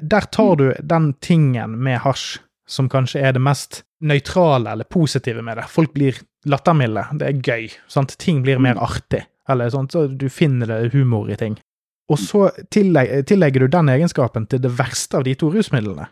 Der 0.00 0.26
tar 0.32 0.56
du 0.56 0.66
den 0.80 1.12
tingen 1.20 1.76
med 1.84 2.00
hasj 2.04 2.40
som 2.72 2.88
kanskje 2.88 3.22
er 3.22 3.34
det 3.36 3.42
mest 3.42 3.82
nøytrale 4.02 4.72
eller 4.72 4.88
positive 4.90 5.42
med 5.42 5.58
det. 5.60 5.68
Folk 5.70 5.92
blir 5.94 6.18
lattermilde. 6.48 7.04
Det 7.18 7.28
er 7.28 7.42
gøy. 7.42 7.68
Sant? 7.90 8.16
Ting 8.18 8.42
blir 8.42 8.60
mer 8.62 8.78
mm. 8.78 8.82
artig. 8.82 9.22
Eller 9.52 9.70
sånt, 9.72 9.92
så 9.92 10.06
du 10.06 10.28
finner 10.32 10.88
humor 10.92 11.30
i 11.30 11.36
ting. 11.36 11.58
Og 12.12 12.18
så 12.18 12.48
tillegger, 12.74 13.22
tillegger 13.28 13.64
du 13.64 13.72
den 13.72 13.88
egenskapen 13.92 14.46
til 14.50 14.60
det 14.62 14.72
verste 14.78 15.20
av 15.20 15.24
de 15.24 15.34
to 15.38 15.52
rusmidlene. 15.54 16.08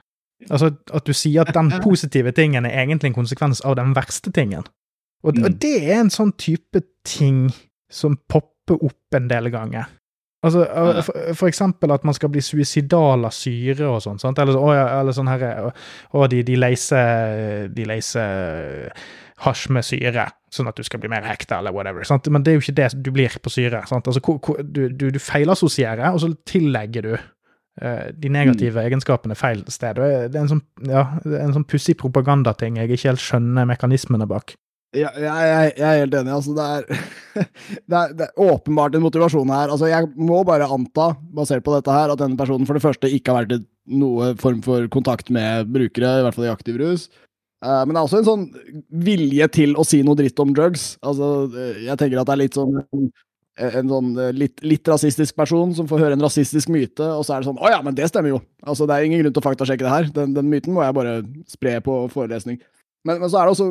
Altså 0.48 0.70
at 0.96 1.06
du 1.06 1.12
sier 1.16 1.44
at 1.44 1.54
den 1.56 1.72
positive 1.84 2.32
tingen 2.36 2.68
er 2.68 2.78
egentlig 2.84 3.10
en 3.10 3.20
konsekvens 3.20 3.60
av 3.66 3.76
den 3.80 3.92
verste 3.96 4.32
tingen. 4.32 4.64
Og, 5.22 5.34
og 5.34 5.50
mm. 5.50 5.58
det 5.60 5.76
er 5.82 5.98
en 6.00 6.12
sånn 6.12 6.32
type 6.40 6.80
ting 7.04 7.50
som 7.92 8.16
popper 8.30 8.80
opp 8.86 9.18
en 9.18 9.28
del 9.28 9.50
ganger. 9.52 9.90
Altså, 10.40 10.64
for, 11.04 11.18
for, 11.36 11.50
eksempel 11.50 11.92
at 11.92 12.04
man 12.08 12.16
skal 12.16 12.30
bli 12.32 12.40
suicidal 12.40 13.26
av 13.28 13.34
syre 13.36 13.90
og 13.90 13.98
sånn, 14.00 14.16
sant? 14.22 14.38
Eller, 14.40 14.56
eller 14.72 15.12
sånn 15.12 15.28
herre 15.28 15.50
Å, 16.16 16.22
de, 16.32 16.38
de 16.48 16.56
leiser 16.56 17.66
De 17.76 17.84
leiser 17.84 18.88
hasj 19.44 19.66
med 19.76 19.84
syre. 19.84 20.24
Sånn 20.54 20.70
at 20.70 20.78
du 20.78 20.86
skal 20.86 21.02
bli 21.02 21.10
mer 21.12 21.26
hekta, 21.26 21.60
eller 21.60 21.74
whatever. 21.74 22.06
Sant? 22.06 22.28
Men 22.32 22.44
det 22.44 22.52
er 22.52 22.58
jo 22.58 22.64
ikke 22.64 22.78
det 22.78 22.88
du 22.98 23.10
blir 23.14 23.36
på 23.42 23.52
syre. 23.52 23.82
Sant? 23.90 24.08
Altså, 24.10 24.38
du, 24.62 24.82
du, 24.88 25.10
du 25.14 25.20
feilassosierer, 25.22 26.08
og 26.10 26.22
så 26.22 26.32
tillegger 26.48 27.06
du 27.06 27.12
eh, 27.16 28.08
de 28.16 28.32
negative 28.32 28.82
egenskapene 28.82 29.38
feil 29.38 29.62
sted. 29.70 30.00
Og 30.00 30.32
det 30.32 30.38
er 30.38 30.42
en 30.46 30.52
sånn, 30.56 30.64
ja, 30.90 31.06
sånn 31.24 31.68
pussig 31.70 31.98
propagandating 32.00 32.80
jeg 32.80 32.90
ikke 32.90 33.12
helt 33.12 33.24
skjønner 33.24 33.70
mekanismene 33.70 34.28
bak. 34.30 34.56
Ja, 34.90 35.12
jeg, 35.14 35.30
jeg, 35.30 35.72
jeg 35.78 35.86
er 35.86 36.00
helt 36.02 36.14
enig. 36.18 36.32
Altså, 36.34 36.54
det, 36.56 36.66
er, 36.66 37.02
det, 37.86 37.96
er, 37.96 38.14
det 38.18 38.26
er 38.26 38.46
åpenbart 38.50 38.96
en 38.98 39.04
motivasjon 39.04 39.52
her. 39.54 39.70
Altså, 39.70 39.86
jeg 39.90 40.10
må 40.18 40.42
bare 40.46 40.66
anta, 40.66 41.12
basert 41.36 41.62
på 41.66 41.76
dette 41.76 41.94
her, 41.94 42.10
at 42.10 42.22
denne 42.22 42.38
personen 42.38 42.66
for 42.66 42.78
det 42.78 42.82
første 42.82 43.10
ikke 43.10 43.30
har 43.30 43.44
vært 43.44 43.60
i 43.60 43.62
noe 44.00 44.32
form 44.40 44.64
for 44.66 44.90
kontakt 44.92 45.30
med 45.34 45.70
brukere, 45.70 46.18
i 46.18 46.26
hvert 46.26 46.36
fall 46.36 46.48
i 46.48 46.52
aktiv 46.52 46.80
rus. 46.82 47.06
Eh, 47.60 47.80
men 47.84 47.92
det 47.92 48.00
er 48.00 48.06
også 48.06 48.20
en 48.22 48.28
sånn 48.28 48.46
vilje 49.04 49.48
til 49.52 49.74
å 49.76 49.84
si 49.84 50.00
noe 50.06 50.18
dritt 50.18 50.40
om 50.40 50.54
drugs. 50.56 50.94
Altså, 51.04 51.50
eh, 51.52 51.82
jeg 51.88 52.00
tenker 52.00 52.22
at 52.22 52.30
det 52.30 52.36
er 52.36 52.42
litt 52.44 52.56
sånn 52.56 52.80
en 53.60 53.90
sånn 53.92 54.14
eh, 54.16 54.32
litt, 54.32 54.62
litt 54.64 54.88
rasistisk 54.88 55.36
person 55.36 55.74
som 55.76 55.88
får 55.90 56.04
høre 56.04 56.16
en 56.16 56.24
rasistisk 56.24 56.70
myte, 56.72 57.04
og 57.04 57.26
så 57.26 57.34
er 57.34 57.42
det 57.42 57.50
sånn 57.50 57.60
Å 57.60 57.72
ja, 57.74 57.82
men 57.84 57.96
det 57.98 58.08
stemmer 58.08 58.32
jo! 58.32 58.40
Altså, 58.64 58.88
det 58.88 58.96
er 58.96 59.08
ingen 59.08 59.20
grunn 59.20 59.36
til 59.36 59.42
å 59.42 59.48
faktasjekke 59.48 59.84
det 59.84 59.92
her. 59.92 60.08
Den, 60.16 60.32
den 60.38 60.48
myten 60.48 60.72
må 60.76 60.84
jeg 60.84 60.96
bare 60.96 61.20
spre 61.50 61.76
på 61.84 62.00
forelesning. 62.14 62.60
Men, 63.04 63.20
men 63.20 63.28
så 63.28 63.40
er 63.40 63.48
det 63.48 63.56
også 63.56 63.70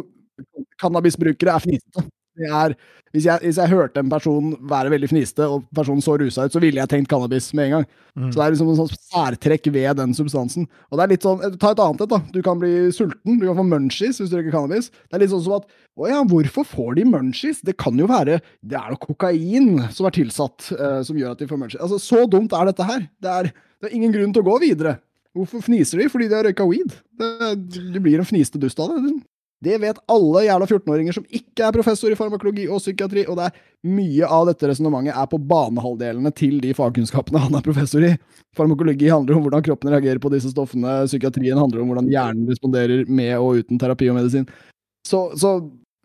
Cannabisbrukere 0.79 1.58
er 1.58 1.63
fnisete. 1.65 2.05
Det 2.39 2.48
er, 2.48 2.74
hvis, 3.13 3.25
jeg, 3.25 3.41
hvis 3.43 3.58
jeg 3.60 3.72
hørte 3.72 4.01
en 4.01 4.12
person 4.12 4.53
være 4.69 4.91
veldig 4.93 5.10
fniste, 5.12 5.46
og 5.48 5.65
personen 5.75 6.03
så 6.03 6.15
rusa 6.19 6.46
ut, 6.46 6.53
så 6.53 6.62
ville 6.63 6.79
jeg 6.79 6.91
tenkt 6.91 7.10
cannabis 7.12 7.50
med 7.58 7.67
en 7.67 7.74
gang. 7.77 7.88
Mm. 8.15 8.29
Så 8.29 8.39
det 8.39 8.46
er 8.46 8.53
liksom 8.53 8.72
en 8.72 8.79
sånn 8.79 8.91
særtrekk 8.96 9.69
ved 9.75 10.00
den 10.00 10.15
substansen. 10.17 10.67
Og 10.89 11.00
det 11.00 11.05
er 11.05 11.13
litt 11.13 11.27
sånn, 11.27 11.43
Ta 11.60 11.74
et 11.74 11.81
annet 11.84 12.05
et, 12.05 12.13
da. 12.13 12.22
Du 12.36 12.39
kan 12.46 12.62
bli 12.62 12.72
sulten, 12.96 13.41
du 13.41 13.48
kan 13.48 13.60
få 13.60 13.65
munchies 13.67 14.22
hvis 14.22 14.31
du 14.31 14.38
røyker 14.38 14.55
cannabis. 14.55 14.91
Det 15.10 15.17
er 15.17 15.25
litt 15.25 15.34
sånn 15.34 15.43
som 15.48 15.58
at 15.60 15.67
Å 16.00 16.08
ja, 16.08 16.22
hvorfor 16.31 16.67
får 16.67 16.93
de 17.00 17.08
munchies? 17.10 17.60
Det 17.65 17.75
kan 17.81 17.98
jo 18.00 18.05
være 18.08 18.38
Det 18.63 18.77
er 18.79 18.93
nok 18.93 19.10
kokain 19.10 19.84
som 19.96 20.08
er 20.08 20.15
tilsatt, 20.15 20.69
uh, 20.79 21.01
som 21.03 21.17
gjør 21.19 21.36
at 21.36 21.43
de 21.43 21.50
får 21.50 21.60
munchies. 21.60 21.81
Altså, 21.84 22.00
Så 22.00 22.24
dumt 22.31 22.55
er 22.55 22.72
dette 22.72 22.88
her. 22.88 23.10
Det 23.19 23.36
er, 23.36 23.51
det 23.81 23.89
er 23.89 23.98
ingen 23.98 24.15
grunn 24.15 24.36
til 24.36 24.46
å 24.46 24.51
gå 24.51 24.60
videre. 24.63 25.00
Hvorfor 25.36 25.62
fniser 25.63 26.01
de? 26.01 26.08
Fordi 26.12 26.29
de 26.29 26.38
har 26.38 26.48
røyka 26.48 26.65
weed. 26.67 26.96
Det, 27.19 27.51
du 27.93 28.00
blir 28.01 28.22
en 28.22 28.27
fniste 28.27 28.62
dust 28.62 28.79
av 28.81 28.96
det. 28.96 29.17
Det 29.65 29.75
vet 29.81 29.97
alle 30.07 30.45
jævla 30.45 30.67
14-åringer 30.69 31.15
som 31.17 31.25
ikke 31.35 31.65
er 31.67 31.75
professor 31.75 32.13
i 32.13 32.15
farmakologi 32.15 32.67
og 32.71 32.79
psykiatri, 32.79 33.25
og 33.27 33.35
det 33.39 33.49
er 33.49 33.57
mye 33.91 34.27
av 34.31 34.45
dette 34.47 34.69
resonnementet 34.71 35.17
er 35.19 35.27
på 35.27 35.39
banehalvdelene 35.49 36.31
til 36.35 36.61
de 36.63 36.71
fagkunnskapene 36.77 37.41
han 37.43 37.57
er 37.59 37.65
professor 37.65 38.05
i. 38.07 38.13
Farmakologi 38.55 39.11
handler 39.11 39.35
om 39.35 39.43
hvordan 39.43 39.65
kroppen 39.65 39.91
reagerer 39.91 40.21
på 40.23 40.31
disse 40.31 40.53
stoffene, 40.53 41.01
psykiatrien 41.09 41.59
handler 41.59 41.83
om 41.83 41.91
hvordan 41.91 42.07
hjernen 42.11 42.47
responderer 42.47 43.03
med 43.11 43.35
og 43.35 43.59
uten 43.59 43.81
terapi 43.81 44.07
og 44.13 44.15
medisin. 44.21 44.47
Så, 45.07 45.25
så 45.39 45.57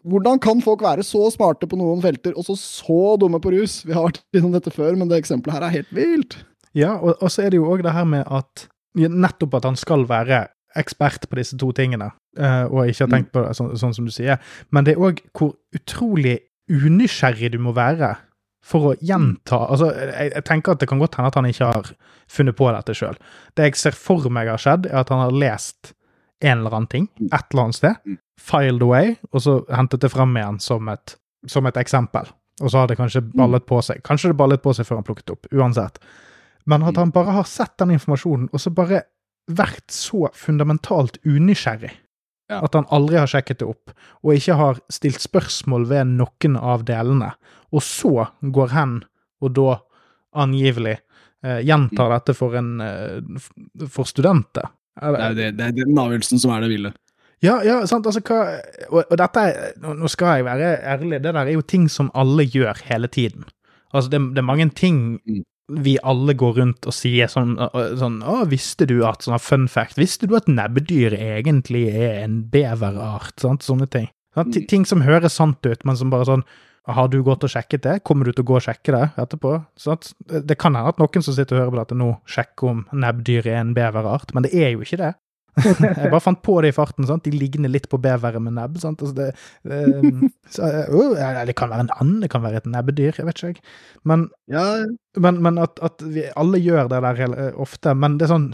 hvordan 0.05 0.43
kan 0.43 0.59
folk 0.65 0.83
være 0.85 1.07
så 1.07 1.23
smarte 1.33 1.69
på 1.71 1.79
noen 1.79 2.03
felter, 2.03 2.35
og 2.35 2.49
så 2.49 2.59
så 2.59 3.15
dumme 3.23 3.39
på 3.43 3.55
rus? 3.55 3.83
Vi 3.87 3.95
har 3.95 4.09
vært 4.09 4.23
innom 4.35 4.53
dette 4.57 4.75
før, 4.75 4.99
men 4.99 5.09
det 5.11 5.23
eksempelet 5.23 5.61
her 5.61 5.69
er 5.69 5.77
helt 5.79 5.95
vilt. 5.95 6.41
Ja, 6.75 6.97
og, 6.99 7.15
og 7.23 7.31
så 7.31 7.47
er 7.47 7.55
det 7.55 7.63
jo 7.63 7.71
òg 7.71 7.87
det 7.87 7.95
her 7.95 8.09
med 8.09 8.27
at 8.27 8.69
Nettopp 8.95 9.57
at 9.59 9.65
han 9.67 9.75
skal 9.79 10.05
være 10.07 10.45
ekspert 10.79 11.29
på 11.31 11.39
disse 11.39 11.59
to 11.61 11.71
tingene, 11.77 12.11
eh, 12.39 12.65
og 12.67 12.91
ikke 12.91 13.07
har 13.07 13.13
tenkt 13.13 13.33
på 13.35 13.45
det 13.45 13.55
sånn, 13.59 13.73
sånn 13.79 13.95
som 13.97 14.09
du 14.09 14.13
sier. 14.15 14.41
Men 14.75 14.87
det 14.87 14.95
er 14.95 15.07
òg 15.09 15.23
hvor 15.37 15.55
utrolig 15.77 16.39
unysgjerrig 16.71 17.53
du 17.53 17.59
må 17.61 17.75
være 17.77 18.15
for 18.65 18.91
å 18.91 18.95
gjenta 19.05 19.59
Altså, 19.69 19.91
jeg, 19.93 20.31
jeg 20.33 20.45
tenker 20.49 20.73
at 20.73 20.81
det 20.81 20.89
kan 20.89 21.03
godt 21.03 21.19
hende 21.19 21.29
at 21.29 21.37
han 21.37 21.49
ikke 21.51 21.69
har 21.69 21.91
funnet 22.33 22.57
på 22.57 22.71
dette 22.73 22.97
sjøl. 22.97 23.19
Det 23.57 23.69
jeg 23.69 23.81
ser 23.81 23.99
for 23.99 24.31
meg 24.33 24.49
har 24.49 24.63
skjedd, 24.63 24.89
er 24.89 25.03
at 25.03 25.13
han 25.13 25.21
har 25.27 25.37
lest 25.37 25.93
en 26.45 26.63
eller 26.63 26.77
annen 26.79 26.91
ting 26.91 27.09
et 27.29 27.53
eller 27.53 27.67
annet 27.67 27.79
sted, 27.79 28.17
filed 28.41 28.83
away, 28.83 29.15
og 29.33 29.45
så 29.45 29.59
hentet 29.73 30.05
det 30.05 30.11
fram 30.13 30.35
igjen 30.37 30.59
som 30.61 30.89
et, 30.93 31.17
som 31.49 31.69
et 31.69 31.79
eksempel. 31.81 32.29
Og 32.63 32.71
så 32.71 32.81
har 32.81 32.91
det 32.91 32.99
kanskje 32.99 33.25
ballet 33.35 33.65
på 33.67 33.81
seg. 33.83 34.03
Kanskje 34.07 34.31
det 34.31 34.39
ballet 34.39 34.63
på 34.63 34.75
seg 34.77 34.87
før 34.87 35.01
han 35.01 35.07
plukket 35.07 35.33
opp, 35.35 35.49
uansett. 35.53 35.99
Men 36.71 36.85
at 36.87 36.97
han 36.97 37.13
bare 37.13 37.35
har 37.37 37.49
sett 37.49 37.75
den 37.83 37.95
informasjonen, 37.97 38.49
og 38.53 38.63
så 38.63 38.73
bare 38.73 39.03
vært 39.51 39.93
så 39.93 40.29
fundamentalt 40.35 41.19
unysgjerrig. 41.25 41.93
Ja. 42.53 42.61
At 42.61 42.77
han 42.77 42.87
aldri 42.93 43.17
har 43.17 43.31
sjekket 43.31 43.63
det 43.63 43.69
opp, 43.69 43.93
og 44.21 44.37
ikke 44.37 44.57
har 44.59 44.81
stilt 44.93 45.23
spørsmål 45.25 45.87
ved 45.89 46.13
noen 46.19 46.59
av 46.61 46.85
delene. 46.89 47.33
Og 47.73 47.83
så 47.85 48.29
går 48.55 48.75
hen, 48.75 48.99
og 49.41 49.55
da 49.57 49.79
angivelig 50.45 50.99
eh, 50.99 51.63
gjentar 51.65 52.13
dette 52.13 52.35
for, 52.37 52.57
en, 52.59 52.77
eh, 52.85 53.89
for 53.89 54.09
studenter. 54.09 54.69
Det 54.95 55.25
er 55.25 55.39
det, 55.39 55.49
det 55.59 55.71
er 55.71 55.79
den 55.81 55.99
avgjørelsen 55.99 56.43
som 56.43 56.53
er 56.55 56.65
det 56.65 56.71
ville. 56.71 56.93
Ja, 57.43 57.59
ja, 57.67 57.81
sant, 57.89 58.07
altså 58.07 58.23
hva 58.25 58.39
Og, 58.89 59.01
og 59.03 59.17
dette 59.21 59.43
nå 59.83 59.97
nå 59.99 60.09
skal 60.09 60.39
jeg 60.39 60.47
være 60.47 60.69
ærlig, 60.95 61.19
det 61.19 61.33
der 61.35 61.41
er 61.43 61.51
jo 61.53 61.65
ting 61.67 61.89
som 61.93 62.13
alle 62.17 62.47
gjør 62.47 62.79
hele 62.89 63.11
tiden. 63.11 63.45
Altså, 63.93 64.09
det, 64.13 64.21
det 64.37 64.43
er 64.43 64.53
mange 64.53 64.71
ting 64.71 65.21
Mm. 65.25 65.43
Vi 65.69 65.95
alle 66.05 66.35
går 66.37 66.59
rundt 66.59 66.87
og 66.89 66.93
sier 66.93 67.31
sånn, 67.33 67.55
sånn 67.97 68.19
Å, 68.21 68.43
visste 68.51 68.85
du 68.89 68.99
at 69.09 69.25
Sånn 69.25 69.41
fun 69.41 69.65
fact. 69.71 69.97
Visste 70.01 70.29
du 70.29 70.37
at 70.37 70.51
nebbdyr 70.51 71.17
egentlig 71.17 71.87
er 71.95 72.21
en 72.25 72.43
beverart? 72.53 73.33
Sant, 73.41 73.65
sånne 73.65 73.89
ting. 73.89 74.11
Sånn. 74.37 74.53
Ting 74.69 74.85
som 74.89 75.05
høres 75.07 75.39
sant 75.39 75.65
ut, 75.65 75.85
men 75.89 75.97
som 75.97 76.13
bare 76.13 76.29
sånn 76.29 76.47
har 76.85 77.09
du 77.09 77.23
gått 77.25 77.45
og 77.47 77.49
sjekket 77.49 77.85
det? 77.87 77.95
Kommer 78.05 78.29
du 78.29 78.35
til 78.35 78.45
å 78.45 78.49
gå 78.51 78.57
og 78.59 78.65
sjekke 78.67 78.93
det 78.93 79.05
etterpå? 79.23 79.55
Sånn, 79.81 80.03
det 80.45 80.59
kan 80.61 80.77
hende 80.77 80.93
at 80.93 81.01
noen 81.01 81.25
som 81.25 81.37
sitter 81.37 81.57
og 81.57 81.63
hører 81.63 81.73
på 81.73 81.79
dette 81.81 81.97
nå, 81.97 82.09
sjekker 82.29 82.73
om 82.75 82.83
nebbdyr 82.93 83.49
er 83.49 83.63
en 83.63 83.73
beverart, 83.77 84.35
men 84.37 84.45
det 84.45 84.53
er 84.53 84.75
jo 84.75 84.85
ikke 84.85 85.01
det. 85.01 85.15
Jeg 85.65 86.11
bare 86.11 86.23
fant 86.23 86.41
på 86.43 86.57
det 86.65 86.73
i 86.73 86.77
farten. 86.77 87.07
sant? 87.07 87.25
De 87.27 87.33
ligner 87.35 87.71
litt 87.71 87.87
på 87.93 88.01
bevere 88.03 88.41
med 88.43 88.57
nebb. 88.57 88.79
Altså 88.81 89.13
det, 89.15 89.31
um, 89.63 90.25
så, 90.55 90.71
uh, 90.91 91.45
det 91.47 91.55
kan 91.59 91.71
være 91.71 91.87
en 91.87 91.93
and, 92.01 92.17
det 92.25 92.31
kan 92.33 92.43
være 92.45 92.63
et 92.63 92.69
nebbedyr, 92.71 93.21
jeg 93.21 93.29
vet 93.29 93.43
ikke. 93.43 93.53
jeg. 93.55 93.65
Men, 94.05 94.29
Ja, 94.51 94.65
men, 95.17 95.39
men 95.43 95.59
at, 95.63 95.79
at 95.87 96.03
vi 96.03 96.27
alle 96.37 96.59
gjør 96.61 96.91
det 96.91 97.01
der 97.05 97.55
ofte. 97.61 97.95
Men 97.95 98.19
det 98.19 98.27
er 98.27 98.35
sånn 98.35 98.51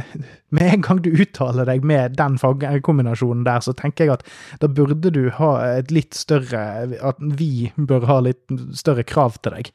Med 0.56 0.74
en 0.74 0.84
gang 0.84 1.00
du 1.04 1.10
uttaler 1.14 1.68
deg 1.68 1.86
med 1.86 2.18
den 2.18 2.36
fagkombinasjonen 2.40 3.46
der, 3.46 3.62
så 3.64 3.74
tenker 3.78 4.08
jeg 4.08 4.18
at 4.18 4.26
da 4.60 4.68
burde 4.68 5.12
du 5.14 5.28
ha 5.38 5.52
et 5.78 5.92
litt 5.94 6.18
større 6.18 6.64
At 6.98 7.20
vi 7.20 7.70
bør 7.76 8.08
ha 8.10 8.20
litt 8.26 8.42
større 8.76 9.06
krav 9.06 9.38
til 9.44 9.54
deg. 9.54 9.70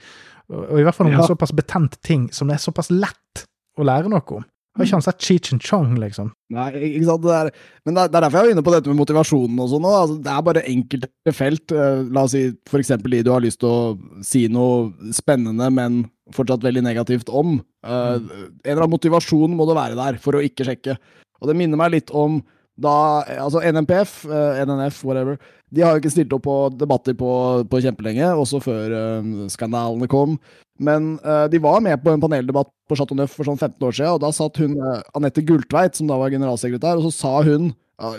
Og 0.52 0.80
i 0.80 0.84
hvert 0.86 0.96
fall 0.98 1.08
om 1.08 1.16
Ja. 1.16 1.24
en 1.24 1.32
såpass 1.32 1.56
betent 1.56 1.98
ting 2.06 2.28
som 2.36 2.48
det 2.52 2.60
er 2.60 2.66
såpass 2.68 2.92
lett 2.94 3.46
å 3.80 3.84
lære 3.88 4.12
noe 4.12 4.22
om. 4.38 4.46
Har 4.76 4.84
ikke 4.84 4.98
han 4.98 5.04
sett 5.06 5.22
Cheech 5.24 5.54
and 5.56 5.64
Chong, 5.64 5.94
liksom? 6.02 6.34
Nei, 6.52 6.66
ikke 6.90 7.06
sant. 7.08 7.24
Det 7.24 7.36
er, 7.38 7.50
men 7.88 7.96
det 7.96 8.02
er, 8.04 8.10
det 8.12 8.18
er 8.20 8.24
derfor 8.26 8.38
jeg 8.42 8.48
var 8.50 8.54
inne 8.56 8.64
på 8.68 8.74
dette 8.74 8.92
med 8.92 9.00
motivasjonen 9.00 9.62
og 9.64 9.70
sånn. 9.72 9.86
Altså, 9.88 10.18
det 10.26 10.34
er 10.34 10.42
bare 10.50 10.64
enkelte 10.72 11.34
felt. 11.38 11.72
eh, 11.72 12.02
la 12.12 12.26
oss 12.28 12.34
si 12.36 12.42
for 12.68 12.84
eksempel 12.84 13.16
de 13.16 13.22
du 13.24 13.32
har 13.32 13.46
lyst 13.46 13.62
til 13.64 13.70
å 13.72 14.24
si 14.26 14.46
noe 14.52 14.92
spennende, 15.16 15.70
men 15.72 16.02
fortsatt 16.36 16.66
veldig 16.66 16.84
negativt 16.84 17.32
om. 17.32 17.62
Eh, 17.86 18.18
En 18.20 18.52
eller 18.66 18.82
annen 18.84 18.96
motivasjon 18.98 19.56
må 19.56 19.68
det 19.70 19.78
være 19.80 19.96
der 20.02 20.20
for 20.20 20.36
å 20.36 20.44
ikke 20.44 20.68
sjekke. 20.68 20.98
Og 21.40 21.48
det 21.48 21.56
minner 21.56 21.80
meg 21.80 21.96
litt 21.96 22.12
om 22.12 22.42
da 22.76 23.24
Altså 23.40 23.62
NMPF, 23.64 24.26
eh, 24.28 24.58
NNF, 24.68 24.98
whatever, 25.08 25.38
de 25.72 25.80
har 25.82 25.94
jo 25.96 26.02
ikke 26.02 26.12
stilt 26.12 26.34
opp 26.36 26.44
på 26.44 26.56
debatter 26.76 27.16
på, 27.16 27.30
på 27.72 27.80
kjempelenge, 27.80 28.28
også 28.36 28.60
før 28.60 28.92
eh, 29.00 29.30
skandalene 29.54 30.10
kom. 30.12 30.36
Men 30.80 31.16
uh, 31.24 31.46
de 31.52 31.62
var 31.64 31.80
med 31.84 32.02
på 32.04 32.12
en 32.12 32.24
paneldebatt 32.24 32.72
på 32.90 32.98
Chateau 33.00 33.18
Neuf 33.18 33.34
for 33.38 33.48
sånn 33.48 33.60
15 33.60 33.80
år 33.80 33.96
siden, 33.96 34.18
og 34.18 34.22
da 34.26 34.32
satt 34.36 34.60
hun 34.60 34.76
uh, 34.82 35.00
Anette 35.16 35.44
Gultveit, 35.46 35.96
som 35.96 36.10
da 36.10 36.20
var 36.20 36.34
generalsekretær, 36.34 37.00
og 37.00 37.08
så 37.08 37.16
sa 37.16 37.36
hun 37.48 37.72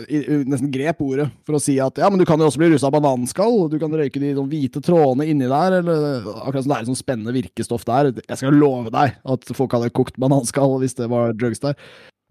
i, 0.09 0.23
nesten 0.49 0.71
grep 0.73 1.03
ordet 1.05 1.27
for 1.45 1.59
å 1.59 1.61
si 1.61 1.75
at 1.85 1.99
ja, 2.01 2.09
men 2.09 2.17
du 2.17 2.25
kan 2.25 2.41
jo 2.41 2.47
også 2.49 2.63
bli 2.63 2.71
rusa 2.73 2.89
av 2.89 2.95
bananskall, 2.95 3.67
du 3.69 3.77
kan 3.77 3.93
røyke 3.93 4.23
de 4.23 4.31
de 4.33 4.45
hvite 4.49 4.81
trådene 4.81 5.27
inni 5.29 5.51
der, 5.51 5.83
eller 5.83 6.25
akkurat 6.33 6.65
som 6.65 6.73
det 6.73 6.79
er 6.79 6.87
et 6.87 6.91
sånn 6.91 7.03
spennende 7.03 7.35
virkestoff 7.37 7.85
der. 7.85 8.09
Jeg 8.23 8.41
skal 8.41 8.57
love 8.57 8.93
deg 8.95 9.19
at 9.21 9.53
folk 9.53 9.77
hadde 9.77 9.93
kokt 9.93 10.17
bananskall 10.23 10.79
hvis 10.81 10.97
det 10.97 11.11
var 11.13 11.37
drugs 11.37 11.61
der. 11.61 11.77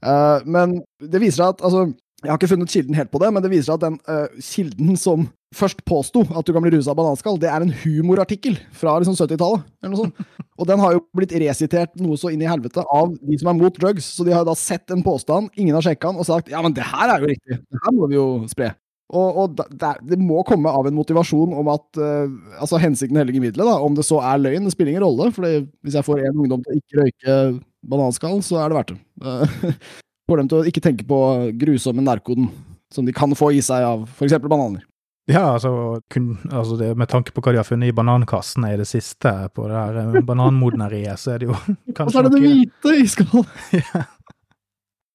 Eh, 0.06 0.40
men 0.50 0.80
det 1.02 1.22
viser 1.22 1.42
seg 1.44 1.56
at 1.56 1.64
altså, 1.66 1.86
Jeg 2.24 2.32
har 2.32 2.40
ikke 2.40 2.50
funnet 2.56 2.72
kilden 2.72 2.98
helt 2.98 3.12
på 3.14 3.20
det, 3.22 3.30
men 3.36 3.44
det 3.44 3.52
viser 3.52 3.68
seg 3.68 3.76
at 3.76 3.84
den 3.84 3.98
uh, 4.10 4.38
kilden 4.42 4.96
som 4.98 5.28
først 5.56 5.82
påsto 5.88 6.24
at 6.36 6.48
du 6.48 6.54
kan 6.56 6.64
bli 6.66 6.74
rusa 6.76 6.94
av 6.94 7.00
bananskall, 7.00 7.40
det 7.42 7.50
er 7.52 7.64
en 7.64 7.74
humorartikkel 7.84 8.58
fra 8.76 8.98
liksom 9.02 9.18
70-tallet. 9.18 9.66
eller 9.82 9.94
noe 9.94 10.06
sånt. 10.06 10.32
Og 10.60 10.70
den 10.70 10.82
har 10.84 10.96
jo 10.96 11.04
blitt 11.16 11.36
resitert 11.42 11.96
noe 12.00 12.16
så 12.20 12.32
inn 12.32 12.44
i 12.44 12.50
helvete 12.50 12.84
av 12.84 13.12
de 13.20 13.38
som 13.40 13.52
er 13.52 13.60
mot 13.60 13.76
drugs. 13.80 14.08
Så 14.18 14.24
de 14.28 14.36
har 14.36 14.48
da 14.48 14.56
sett 14.56 14.92
en 14.94 15.04
påstand, 15.04 15.52
ingen 15.60 15.76
har 15.76 15.84
sjekka 15.84 16.12
den, 16.12 16.22
og 16.22 16.28
sagt 16.28 16.52
ja, 16.52 16.64
men 16.64 16.76
det 16.76 16.88
her 16.88 17.12
er 17.12 17.24
jo 17.24 17.32
riktig. 17.34 17.60
Det 17.60 17.84
her 17.84 17.96
må 17.96 18.10
vi 18.12 18.20
jo 18.20 18.28
spre. 18.52 18.72
Og, 19.14 19.38
og 19.38 19.60
det, 19.60 19.92
det 20.10 20.18
må 20.18 20.42
komme 20.48 20.72
av 20.74 20.88
en 20.90 20.96
motivasjon 20.98 21.52
om 21.54 21.68
at 21.70 22.00
uh, 22.02 22.32
altså 22.58 22.80
hensikten 22.82 23.20
helliger 23.20 23.44
middelet. 23.44 23.68
da, 23.68 23.76
Om 23.86 24.00
det 24.00 24.08
så 24.08 24.18
er 24.26 24.42
løgn, 24.42 24.66
det 24.66 24.74
spiller 24.74 24.96
ingen 24.96 25.06
rolle. 25.06 25.30
for 25.36 25.46
hvis 25.46 26.00
jeg 26.00 26.08
får 26.08 26.24
en 26.24 26.42
ungdom 26.42 26.64
til 26.66 26.74
å 26.74 26.80
ikke 26.80 27.02
røyke 27.02 27.38
bananskall, 27.86 28.42
så 28.46 28.64
er 28.64 28.72
det 28.72 28.80
verdt 28.80 28.96
det. 28.96 29.00
Eh, 29.22 29.78
Får 30.26 30.40
dem 30.42 30.48
til 30.50 30.58
å 30.58 30.66
ikke 30.66 30.82
tenke 30.82 31.06
på 31.06 31.18
grusomme 31.62 32.02
narkoden 32.02 32.48
som 32.90 33.06
de 33.06 33.14
kan 33.14 33.30
få 33.38 33.52
i 33.54 33.60
seg 33.62 33.84
av 33.86 34.08
f.eks. 34.08 34.40
bananer. 34.42 34.82
Ja, 35.28 35.56
altså, 35.56 36.02
kun, 36.14 36.36
altså 36.54 36.76
det, 36.78 36.92
med 36.98 37.10
tanke 37.10 37.34
på 37.34 37.42
hva 37.42 37.52
de 37.56 37.58
har 37.58 37.66
funnet 37.66 37.90
i 37.90 37.96
banankassen 37.98 38.68
i 38.70 38.76
det 38.78 38.86
siste 38.86 39.32
på 39.58 39.66
det 39.72 39.74
her 39.80 39.96
eh, 40.04 40.20
bananmodneriet, 40.28 41.18
så 41.18 41.34
er 41.34 41.42
det 41.42 41.48
jo 41.50 41.56
Og 42.06 42.12
så 42.14 42.20
er 42.22 42.28
det 42.28 42.36
det 42.36 42.44
hvite 42.46 42.94
i 43.02 43.08
skallen! 43.10 43.50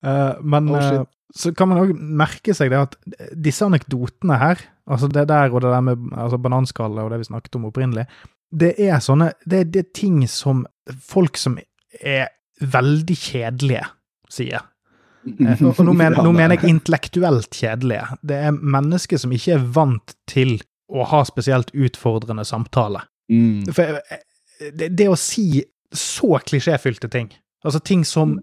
Eh, 0.01 0.35
Men 0.41 0.71
Oh, 0.73 0.81
shit. 0.81 1.01
eh, 1.01 1.05
så 1.37 1.51
kan 1.55 1.69
man 1.69 1.79
òg 1.83 1.91
merke 1.95 2.55
seg 2.57 2.71
det 2.73 2.79
at 2.81 2.95
disse 3.37 3.67
anekdotene 3.69 4.39
her, 4.41 4.63
altså 4.89 5.11
det 5.13 5.27
der 5.29 5.53
og 5.53 5.61
det 5.61 5.71
der 5.75 5.83
med 5.85 6.07
altså 6.17 6.39
bananskallet 6.41 7.05
og 7.05 7.11
det 7.13 7.19
vi 7.21 7.29
snakket 7.29 7.59
om 7.59 7.67
opprinnelig, 7.69 8.07
det 8.51 8.71
er 8.81 8.97
sånne 9.05 9.29
det, 9.45 9.67
det 9.75 9.83
er 9.85 9.91
ting 9.95 10.23
som 10.27 10.65
folk 11.05 11.37
som 11.37 11.59
er 12.01 12.33
veldig 12.65 13.15
kjedelige, 13.27 13.85
sier. 14.33 14.65
Eh, 15.27 15.63
og 15.67 15.81
nå, 15.85 15.95
men, 15.97 16.17
nå 16.17 16.33
mener 16.33 16.57
jeg 16.57 16.75
intellektuelt 16.77 17.55
kjedelige. 17.57 18.19
Det 18.27 18.39
er 18.49 18.57
mennesker 18.57 19.21
som 19.21 19.33
ikke 19.37 19.57
er 19.59 19.67
vant 19.77 20.15
til 20.31 20.57
å 20.91 21.07
ha 21.11 21.23
spesielt 21.29 21.73
utfordrende 21.77 22.47
samtale. 22.49 23.05
Mm. 23.31 23.69
For 23.71 24.01
eh, 24.01 24.23
det, 24.73 24.93
det 24.99 25.11
å 25.11 25.19
si 25.19 25.63
så 25.97 26.39
klisjéfylte 26.47 27.11
ting, 27.11 27.31
altså 27.67 27.83
ting 27.83 28.05
som 28.07 28.39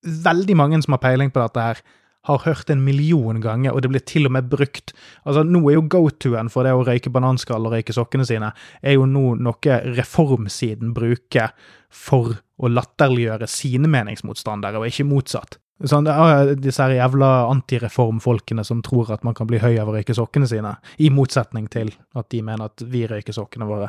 veldig 0.00 0.56
mange 0.56 0.80
som 0.82 0.96
har 0.96 1.02
peiling 1.02 1.32
på 1.32 1.42
dette 1.42 1.64
her, 1.64 1.82
har 2.28 2.42
hørt 2.44 2.68
en 2.70 2.82
million 2.84 3.38
ganger, 3.40 3.72
og 3.72 3.80
det 3.80 3.90
blir 3.92 4.02
til 4.04 4.28
og 4.28 4.34
med 4.36 4.50
brukt. 4.52 4.92
Altså, 5.24 5.40
Nå 5.46 5.62
er 5.70 5.78
jo 5.78 5.86
go-to-en 5.88 6.50
for 6.52 6.68
det 6.68 6.74
å 6.76 6.82
røyke 6.84 7.12
bananskall 7.12 7.64
og 7.64 7.72
røyke 7.72 7.94
sokkene 7.96 8.26
sine, 8.28 8.50
er 8.84 8.98
jo 8.98 9.06
nå 9.08 9.38
noe 9.40 9.78
reformsiden 9.96 10.92
bruker 10.96 11.54
for 11.88 12.36
å 12.60 12.68
latterliggjøre 12.68 13.48
sine 13.48 13.88
meningsmotstandere, 13.88 14.82
og 14.82 14.90
ikke 14.90 15.08
motsatt. 15.08 15.56
Sånn, 15.88 16.04
disse 16.60 16.82
her 16.84 16.92
jævla 16.92 17.28
antireformfolkene 17.48 18.64
som 18.68 18.82
tror 18.84 19.14
at 19.14 19.22
man 19.24 19.34
kan 19.34 19.48
bli 19.48 19.60
høy 19.62 19.78
av 19.80 19.88
å 19.88 19.94
røyke 19.96 20.12
sokkene 20.16 20.48
sine, 20.50 20.74
i 21.00 21.08
motsetning 21.14 21.70
til 21.72 21.92
at 22.14 22.28
de 22.34 22.42
mener 22.44 22.68
at 22.68 22.84
vi 22.84 23.06
røyker 23.08 23.32
sokkene 23.36 23.68
våre. 23.70 23.88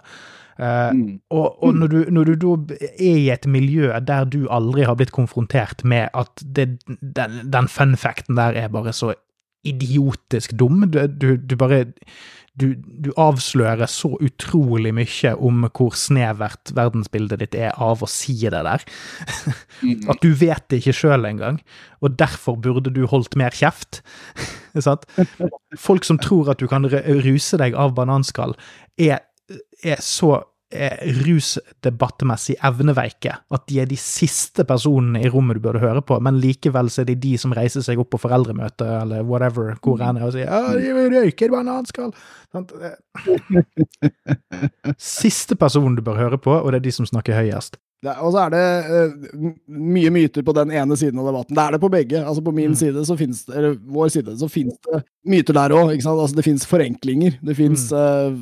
Eh, 0.57 0.91
Mm. 0.91 1.19
og, 1.31 1.63
og 1.63 1.75
når, 1.75 1.87
du, 1.87 1.99
når 2.11 2.23
du 2.31 2.35
da 2.35 2.75
er 2.99 3.17
i 3.17 3.29
et 3.33 3.47
miljø 3.47 3.91
der 4.05 4.25
du 4.29 4.47
aldri 4.51 4.83
har 4.85 4.95
blitt 4.99 5.11
konfrontert 5.15 5.83
med 5.83 6.09
at 6.13 6.43
det, 6.43 6.67
den, 7.01 7.39
den 7.49 7.67
fun 7.71 7.95
facten 7.97 8.35
der 8.37 8.53
er 8.53 8.67
bare 8.69 8.93
så 8.93 9.13
idiotisk 9.67 10.55
dum, 10.57 10.85
du, 10.91 11.03
du, 11.07 11.35
du 11.37 11.57
bare 11.59 11.85
du, 12.59 12.73
du 12.75 13.11
avslører 13.19 13.87
så 13.89 14.11
utrolig 14.19 14.91
mye 14.95 15.31
om 15.39 15.63
hvor 15.69 15.95
snevert 15.97 16.73
verdensbildet 16.75 17.39
ditt 17.43 17.55
er 17.55 17.77
av 17.79 18.03
å 18.03 18.09
si 18.11 18.35
det 18.43 18.63
der. 18.67 18.83
Mm. 19.81 20.09
At 20.11 20.19
du 20.23 20.33
vet 20.37 20.65
det 20.69 20.81
ikke 20.81 20.97
sjøl 20.99 21.27
engang, 21.29 21.61
og 22.03 22.17
derfor 22.19 22.59
burde 22.59 22.91
du 22.93 23.05
holdt 23.09 23.37
mer 23.39 23.55
kjeft. 23.55 24.01
Sant? 24.87 25.07
Folk 25.79 26.07
som 26.07 26.19
tror 26.21 26.51
at 26.51 26.61
du 26.61 26.67
kan 26.71 26.87
ruse 26.87 27.59
deg 27.61 27.77
av 27.79 27.95
bananskall, 27.97 28.57
er, 28.99 29.23
er 29.83 30.03
så 30.03 30.41
rusdebattmessig 30.71 32.55
evneveike 32.63 33.33
at 33.51 33.65
de 33.67 33.81
er 33.83 33.89
de 33.89 33.97
siste 33.99 34.63
personene 34.67 35.25
i 35.25 35.31
rommet 35.31 35.59
du 35.59 35.65
burde 35.65 35.83
høre 35.83 36.03
på, 36.05 36.19
men 36.23 36.39
likevel 36.41 36.89
så 36.91 37.03
er 37.03 37.11
det 37.11 37.19
de 37.23 37.33
som 37.41 37.55
reiser 37.55 37.83
seg 37.85 37.99
opp 38.01 38.13
på 38.13 38.21
foreldremøte 38.23 38.87
eller 39.01 39.25
whatever, 39.27 39.75
hvor 39.83 40.01
enn 40.01 40.21
er, 40.21 40.27
og 40.27 40.35
sier 40.35 40.47
'Å, 40.47 40.79
de 40.79 40.89
røyker 41.17 41.51
bananskall. 41.51 42.15
Siste 44.97 45.55
personen 45.59 45.95
du 45.99 46.03
bør 46.05 46.19
høre 46.19 46.39
på, 46.41 46.55
og 46.55 46.71
det 46.71 46.81
er 46.81 46.87
de 46.87 46.95
som 46.95 47.07
snakker 47.07 47.37
høyest. 47.37 47.77
Og 48.01 48.31
så 48.33 48.39
er 48.47 48.53
det 48.53 48.61
uh, 48.89 49.51
mye 49.69 50.09
myter 50.09 50.41
på 50.41 50.53
den 50.57 50.71
ene 50.73 50.95
siden 50.97 51.19
av 51.21 51.27
debatten. 51.29 51.53
Det 51.57 51.61
er 51.61 51.75
det 51.75 51.79
på 51.83 51.89
begge. 51.93 52.21
Altså 52.25 52.41
På 52.41 52.53
min 52.55 52.71
Mm. 52.71 52.75
side, 52.79 53.03
så 53.05 53.17
finnes 53.19 53.43
det, 53.45 53.55
eller 53.59 53.75
vår 53.93 54.09
side, 54.09 54.33
så 54.39 54.49
finnes 54.49 54.77
det 54.87 55.03
myter 55.29 55.53
der 55.53 55.75
òg. 55.77 55.91
Altså, 55.93 56.35
det 56.35 56.43
finnes 56.47 56.65
forenklinger. 56.65 57.37
Det 57.45 57.55
finnes 57.55 57.83
uh, 57.93 58.33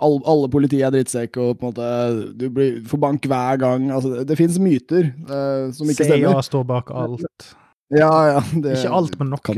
all, 0.00 0.16
Alle 0.24 0.48
politi 0.48 0.80
er 0.80 0.90
drittsekk, 0.94 1.36
og 1.36 1.58
på 1.60 1.66
en 1.66 1.74
måte 1.74 2.38
du 2.40 2.48
blir, 2.48 2.80
får 2.88 2.98
bank 3.04 3.28
hver 3.28 3.60
gang. 3.60 3.90
Altså, 3.90 4.24
det, 4.24 4.38
finnes 4.38 4.58
myter 4.58 5.12
uh, 5.28 5.68
som 5.76 5.92
ikke 5.92 6.08
CIA 6.08 6.32
står 6.48 6.64
bak 6.64 6.90
alt. 6.90 7.52
Ja, 7.92 8.10
ja, 8.32 8.40
det, 8.56 8.78
Ikke 8.80 8.96
alt, 8.96 9.18
men 9.20 9.28
nok. 9.36 9.52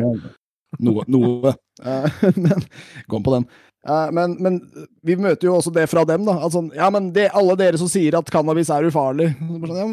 noe. 0.83 1.05
Noe. 1.09 1.55
Eh, 1.81 2.11
men 2.45 2.61
kom 3.09 3.23
på 3.23 3.33
den. 3.39 3.47
Eh, 3.89 4.09
men, 4.13 4.35
men 4.43 4.59
vi 5.07 5.17
møter 5.17 5.49
jo 5.49 5.57
også 5.57 5.73
det 5.73 5.87
fra 5.91 6.05
dem, 6.09 6.27
da. 6.29 6.37
At 6.45 6.55
sånn, 6.55 6.71
ja, 6.77 6.89
men 6.93 7.11
det, 7.15 7.29
alle 7.37 7.57
dere 7.59 7.81
som 7.81 7.89
sier 7.91 8.19
at 8.19 8.33
cannabis 8.33 8.71
er 8.75 8.89
ufarlig. 8.89 9.31
Sånn, 9.39 9.79
ja, 9.79 9.87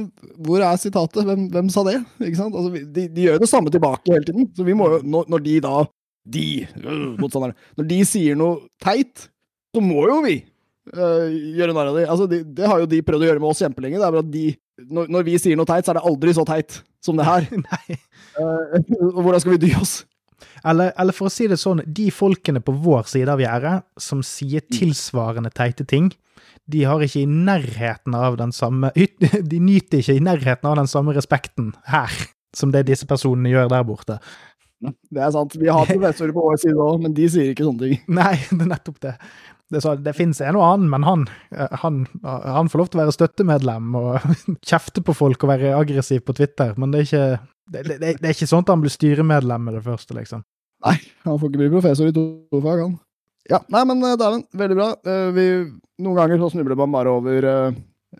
hvor 0.47 0.63
er 0.65 0.81
sitatet? 0.81 1.21
Hvem, 1.27 1.45
hvem 1.53 1.69
sa 1.73 1.85
det? 1.87 1.99
Altså, 2.23 2.67
de, 2.73 3.05
de 3.07 3.27
gjør 3.27 3.39
det 3.43 3.51
samme 3.51 3.71
tilbake 3.73 4.11
hele 4.11 4.27
tiden. 4.27 4.49
Så 4.57 4.67
vi 4.67 4.75
må 4.77 4.89
jo, 4.95 5.03
når, 5.05 5.31
når 5.35 5.45
de 5.45 5.61
da 5.65 5.77
De, 6.25 6.65
øh, 6.81 7.21
når 7.21 7.85
de 7.85 7.97
sier 8.09 8.37
noe 8.39 8.63
teit, 8.81 9.27
så 9.75 9.81
må 9.83 10.07
jo 10.09 10.15
vi 10.25 10.39
øh, 10.41 11.27
gjøre 11.59 11.75
narr 11.75 11.91
av 11.91 11.99
dem. 11.99 12.07
Altså, 12.09 12.25
de, 12.31 12.39
det 12.57 12.65
har 12.65 12.81
jo 12.81 12.89
de 12.89 13.03
prøvd 13.05 13.27
å 13.27 13.29
gjøre 13.29 13.43
med 13.43 13.51
oss 13.51 13.61
kjempelenge. 13.61 13.99
Det 14.01 14.07
er 14.07 14.15
bare 14.15 14.25
at 14.25 14.31
de, 14.33 14.45
når, 14.89 15.11
når 15.13 15.27
vi 15.27 15.37
sier 15.43 15.59
noe 15.59 15.69
teit, 15.69 15.85
så 15.85 15.93
er 15.93 15.99
det 15.99 16.07
aldri 16.09 16.33
så 16.33 16.47
teit 16.49 16.79
som 17.05 17.21
det 17.21 17.29
her. 17.29 17.47
Nei. 17.69 18.01
Uh, 18.35 19.21
hvordan 19.23 19.39
skal 19.39 19.53
vi 19.53 19.59
dy 19.61 19.69
oss? 19.79 20.01
Eller, 20.65 20.93
eller 20.99 21.15
for 21.15 21.29
å 21.29 21.33
si 21.33 21.47
det 21.51 21.59
sånn, 21.61 21.83
de 21.85 22.09
folkene 22.13 22.61
på 22.63 22.75
vår 22.85 23.09
side 23.11 23.31
av 23.31 23.43
gjerdet 23.43 23.81
som 24.01 24.23
sier 24.25 24.65
tilsvarende 24.73 25.51
teite 25.55 25.85
ting, 25.87 26.11
de 26.65 26.81
har 26.89 27.03
ikke 27.05 27.21
i 27.21 27.29
nærheten 27.29 28.15
av 28.17 28.39
den 28.39 28.49
samme 28.55 28.89
De 29.51 29.59
nyter 29.61 30.01
ikke 30.01 30.15
i 30.17 30.23
nærheten 30.23 30.65
av 30.65 30.79
den 30.79 30.89
samme 30.89 31.13
respekten 31.13 31.75
her 31.91 32.13
som 32.55 32.71
det 32.73 32.85
disse 32.87 33.05
personene 33.07 33.51
gjør 33.51 33.69
der 33.73 33.83
borte. 33.85 34.19
Det 34.81 35.21
er 35.21 35.33
sant. 35.33 35.55
Vi 35.59 35.69
har 35.71 35.87
professorer 35.91 36.33
på 36.35 36.45
vår 36.45 36.61
side 36.61 36.79
òg, 36.79 37.01
men 37.03 37.15
de 37.17 37.27
sier 37.31 37.51
ikke 37.51 37.67
sånne 37.67 37.83
ting. 37.83 37.99
Nei, 38.15 38.35
det 38.51 38.61
er 38.61 38.71
nettopp 38.71 39.01
det. 39.05 39.15
Det, 39.73 39.81
så, 39.81 39.95
det 39.97 40.13
fins 40.13 40.39
en 40.45 40.59
og 40.59 40.63
annen, 40.67 40.89
men 40.91 41.05
han, 41.07 41.25
eh, 41.55 41.71
han, 41.81 42.03
han 42.23 42.69
får 42.69 42.81
lov 42.81 42.89
til 42.91 42.99
å 42.99 43.03
være 43.03 43.15
støttemedlem 43.15 43.95
og 43.97 44.27
kjefte 44.61 45.01
på 45.05 45.15
folk 45.17 45.41
og 45.41 45.51
være 45.55 45.73
aggressiv 45.73 46.21
på 46.27 46.35
Twitter, 46.37 46.75
men 46.77 46.93
det 46.93 47.01
er 47.01 47.07
ikke, 47.09 47.39
det, 47.71 47.85
det, 47.87 47.97
det 48.21 48.29
er 48.29 48.35
ikke 48.35 48.49
sånn 48.49 48.65
at 48.65 48.71
han 48.73 48.83
blir 48.83 48.93
styremedlem 48.93 49.65
med 49.67 49.77
det 49.79 49.83
første, 49.85 50.13
liksom. 50.17 50.43
Nei, 50.85 50.97
han 51.25 51.39
får 51.41 51.49
ikke 51.49 51.61
bli 51.63 51.73
professor 51.73 52.09
i 52.09 52.13
to 52.15 52.61
fag, 52.61 52.83
han. 52.83 52.95
Ja, 53.49 53.59
nei, 53.73 53.83
men 53.89 54.01
eh, 54.05 54.15
dæven, 54.19 54.45
veldig 54.57 54.77
bra. 54.77 54.87
Eh, 55.05 55.27
Vi, 55.35 55.45
noen 56.01 56.17
ganger 56.17 56.41
så 56.41 56.51
snubler 56.53 56.77
man 56.79 56.93
bare 56.93 57.13
over 57.13 57.45
uh, 57.45 57.77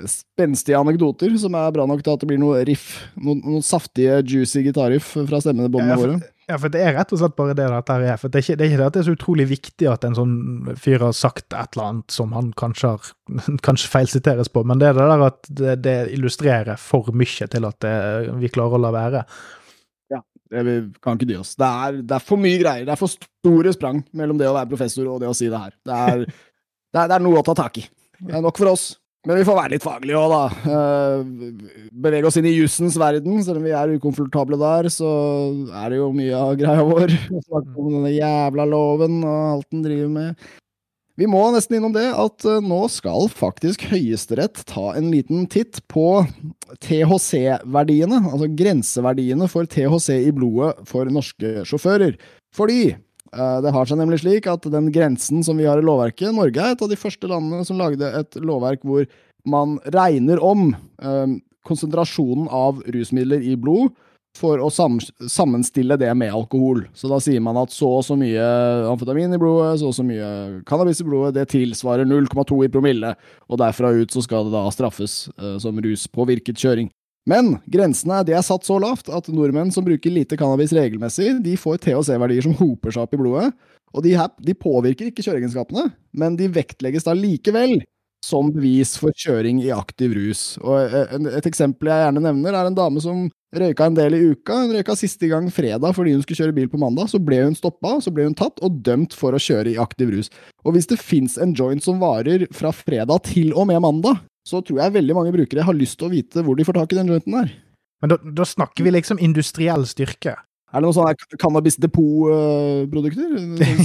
spenstige 0.10 0.78
anekdoter 0.78 1.34
som 1.42 1.58
er 1.58 1.74
bra 1.74 1.86
nok 1.90 2.04
til 2.06 2.14
at 2.14 2.22
det 2.24 2.30
blir 2.30 2.42
noe 2.42 2.62
riff. 2.68 2.88
Noen, 3.18 3.42
noen 3.46 3.66
saftige, 3.66 4.22
juicy 4.22 4.64
gitarriff 4.68 5.16
fra 5.16 5.42
stemmebåndene 5.42 5.94
Ja, 5.94 5.98
båndene 6.00 6.20
våre. 6.22 6.35
Ja, 6.46 6.60
for 6.62 6.70
det 6.70 6.82
er 6.86 6.94
rett 6.94 7.10
og 7.10 7.18
slett 7.18 7.34
bare 7.40 7.56
det 7.58 7.66
dette 7.74 7.94
her 7.96 8.04
er. 8.06 8.18
For 8.22 8.30
det 8.30 8.38
er 8.38 8.44
ikke 8.46 8.58
det, 8.60 8.66
er 8.66 8.70
ikke 8.70 8.80
det 8.82 8.86
at 8.86 8.96
det 8.96 9.02
er 9.02 9.08
så 9.08 9.16
utrolig 9.16 9.46
viktig 9.50 9.88
at 9.90 10.04
en 10.06 10.18
sånn 10.18 10.36
fyr 10.78 11.02
har 11.02 11.16
sagt 11.18 11.48
et 11.48 11.74
eller 11.74 11.86
annet 11.88 12.14
som 12.14 12.36
han 12.38 12.52
kanskje 12.60 12.92
har 12.94 13.08
kanskje 13.66 13.90
feilsiteres 13.90 14.52
på, 14.54 14.62
men 14.68 14.82
det 14.82 14.92
er 14.92 15.00
det 15.00 15.08
der 15.10 15.24
at 15.26 15.50
det, 15.50 15.78
det 15.88 15.96
illustrerer 16.14 16.78
for 16.82 17.10
mye 17.18 17.50
til 17.50 17.66
at 17.70 17.80
det, 17.82 17.96
vi 18.44 18.52
klarer 18.54 18.78
å 18.78 18.84
la 18.84 18.92
være. 18.94 19.24
Ja, 20.14 20.22
Det, 20.54 20.76
kan 21.02 21.18
ikke 21.18 21.32
dy 21.32 21.40
oss. 21.42 21.56
Det 21.58 21.72
er, 21.88 21.98
det 22.06 22.20
er 22.20 22.28
for 22.28 22.42
mye 22.42 22.62
greier. 22.62 22.86
Det 22.86 22.94
er 22.94 23.02
for 23.02 23.16
store 23.18 23.74
sprang 23.74 24.04
mellom 24.14 24.38
det 24.38 24.52
å 24.52 24.54
være 24.60 24.70
professor 24.76 25.10
og 25.16 25.24
det 25.26 25.32
å 25.32 25.38
si 25.38 25.50
det 25.50 25.64
her. 25.66 25.74
Det 25.82 26.04
er, 26.12 26.28
det 26.94 27.02
er, 27.02 27.10
det 27.10 27.18
er 27.18 27.26
noe 27.26 27.42
å 27.42 27.48
ta 27.48 27.58
tak 27.58 27.82
i. 27.82 27.88
Det 28.22 28.38
er 28.38 28.46
nok 28.46 28.62
for 28.62 28.76
oss. 28.76 28.92
Men 29.26 29.40
vi 29.40 29.46
får 29.48 29.58
være 29.58 29.74
litt 29.74 29.86
faglige 29.86 30.20
òg, 30.20 30.34
da. 30.34 30.74
Eh, 30.76 31.88
bevege 32.06 32.30
oss 32.30 32.38
inn 32.38 32.46
i 32.46 32.54
jussens 32.54 32.98
verden. 33.02 33.40
Selv 33.46 33.58
om 33.58 33.66
vi 33.66 33.74
er 33.74 33.96
ukomfortable 33.98 34.60
der, 34.62 34.90
så 34.94 35.10
er 35.82 35.90
det 35.90 35.98
jo 35.98 36.12
mye 36.14 36.36
av 36.38 36.54
greia 36.60 36.86
vår. 36.86 37.16
Snakke 37.48 37.74
om 37.82 37.90
denne 37.98 38.14
jævla 38.14 38.68
loven 38.70 39.24
og 39.24 39.42
alt 39.56 39.68
den 39.74 39.84
driver 39.88 40.14
med. 40.14 40.46
Vi 41.16 41.30
må 41.32 41.42
nesten 41.56 41.78
innom 41.78 41.94
det 41.96 42.10
at 42.12 42.46
eh, 42.46 42.62
nå 42.62 42.82
skal 42.92 43.30
faktisk 43.32 43.88
Høyesterett 43.90 44.66
ta 44.68 44.90
en 45.00 45.10
liten 45.14 45.48
titt 45.50 45.80
på 45.92 46.20
THC-verdiene, 46.84 48.20
altså 48.30 48.52
grenseverdiene 48.52 49.48
for 49.50 49.66
THC 49.72 50.10
i 50.28 50.34
blodet 50.36 50.86
for 50.90 51.10
norske 51.10 51.64
sjåfører. 51.66 52.20
Fordi 52.56 52.94
det 53.36 53.72
har 53.76 53.88
seg 53.90 54.00
nemlig 54.00 54.22
slik 54.22 54.46
at 54.48 54.64
den 54.72 54.88
grensen 54.96 55.44
som 55.44 55.60
vi 55.60 55.68
har 55.68 55.82
i 55.82 55.86
lovverket 55.86 56.32
Norge 56.36 56.62
er 56.62 56.76
et 56.76 56.84
av 56.86 56.92
de 56.92 56.98
første 57.00 57.28
landene 57.28 57.68
som 57.68 57.80
lagde 57.80 58.08
et 58.22 58.38
lovverk 58.40 58.86
hvor 58.88 59.04
man 59.46 59.78
regner 59.94 60.42
om 60.44 60.70
eh, 60.74 61.36
konsentrasjonen 61.66 62.50
av 62.54 62.82
rusmidler 62.94 63.44
i 63.46 63.56
blod 63.60 63.94
for 64.36 64.60
å 64.60 64.68
sammenstille 64.68 65.96
det 66.00 66.10
med 66.18 66.34
alkohol. 66.36 66.84
Så 66.98 67.08
da 67.08 67.22
sier 67.24 67.40
man 67.44 67.56
at 67.62 67.72
så 67.72 67.88
og 68.02 68.04
så 68.04 68.18
mye 68.20 68.44
amfetamin 68.90 69.38
i 69.38 69.40
blodet, 69.40 69.78
så 69.80 69.92
og 69.92 69.96
så 69.96 70.04
mye 70.04 70.28
cannabis 70.68 71.00
i 71.00 71.08
blodet, 71.08 71.38
det 71.38 71.48
tilsvarer 71.54 72.08
0,2 72.08 72.60
i 72.66 72.72
promille, 72.72 73.14
og 73.48 73.62
derfra 73.62 73.94
ut 73.96 74.12
så 74.12 74.26
skal 74.26 74.50
det 74.50 74.58
da 74.58 74.66
straffes 74.76 75.30
eh, 75.40 75.56
som 75.64 75.80
ruspåvirket 75.80 76.60
kjøring. 76.60 76.92
Men 77.30 77.56
grensene 77.72 78.22
er 78.30 78.46
satt 78.46 78.68
så 78.68 78.78
lavt 78.82 79.10
at 79.10 79.32
nordmenn 79.34 79.74
som 79.74 79.86
bruker 79.86 80.14
lite 80.14 80.38
cannabis 80.38 80.74
regelmessig, 80.78 81.32
de 81.46 81.56
får 81.58 81.82
THC-verdier 81.82 82.46
som 82.46 82.54
hoper 82.60 82.94
seg 82.94 83.06
opp 83.08 83.18
i 83.18 83.22
blodet. 83.22 83.50
Og 83.96 84.04
de, 84.06 84.14
her, 84.20 84.30
de 84.44 84.54
påvirker 84.58 85.10
ikke 85.10 85.24
kjøreegenskapene, 85.26 85.88
men 86.20 86.36
de 86.38 86.52
vektlegges 86.54 87.08
da 87.08 87.16
likevel 87.18 87.80
som 88.26 88.50
bevis 88.54 88.96
for 88.98 89.14
kjøring 89.16 89.62
i 89.64 89.72
aktiv 89.74 90.14
rus. 90.18 90.44
Og 90.64 90.86
eh, 90.86 91.16
Et 91.38 91.50
eksempel 91.50 91.92
jeg 91.92 92.06
gjerne 92.06 92.24
nevner, 92.26 92.58
er 92.58 92.70
en 92.70 92.78
dame 92.78 93.02
som 93.04 93.28
røyka 93.56 93.88
en 93.88 93.98
del 93.98 94.18
i 94.18 94.22
uka. 94.34 94.58
Hun 94.64 94.74
røyka 94.76 94.96
siste 94.98 95.30
gang 95.32 95.48
fredag 95.54 95.96
fordi 95.96 96.16
hun 96.16 96.24
skulle 96.26 96.42
kjøre 96.42 96.56
bil 96.58 96.70
på 96.72 96.82
mandag. 96.82 97.12
Så 97.12 97.22
ble 97.24 97.44
hun 97.44 97.58
stoppa, 97.58 97.96
så 98.04 98.14
ble 98.14 98.28
hun 98.28 98.38
tatt 98.38 98.62
og 98.66 98.82
dømt 98.86 99.16
for 99.18 99.36
å 99.36 99.42
kjøre 99.42 99.76
i 99.76 99.80
aktiv 99.82 100.12
rus. 100.16 100.32
Og 100.66 100.76
hvis 100.76 100.90
det 100.92 101.02
fins 101.02 101.38
en 101.42 101.54
joint 101.58 101.84
som 101.86 102.02
varer 102.02 102.48
fra 102.56 102.74
fredag 102.76 103.30
til 103.30 103.54
og 103.54 103.70
med 103.70 103.84
mandag, 103.86 104.24
så 104.46 104.62
tror 104.66 104.82
jeg 104.84 104.96
veldig 104.96 105.16
mange 105.18 105.34
brukere 105.34 105.66
har 105.66 105.78
lyst 105.78 105.98
til 106.00 106.08
å 106.08 106.14
vite 106.14 106.44
hvor 106.46 106.58
de 106.58 106.66
får 106.68 106.78
tak 106.78 106.94
i 106.94 107.00
den 107.00 107.10
jointen 107.14 107.38
der. 107.38 107.54
Men 108.04 108.12
da, 108.12 108.20
da 108.42 108.46
snakker 108.48 108.86
vi 108.86 108.94
liksom 108.94 109.22
industriell 109.24 109.86
styrke, 109.90 110.36
Er 110.76 110.82
det 110.82 110.88
noen 110.90 110.96
sånne 110.98 111.38
cannabis-depot-produkter? 111.40 113.30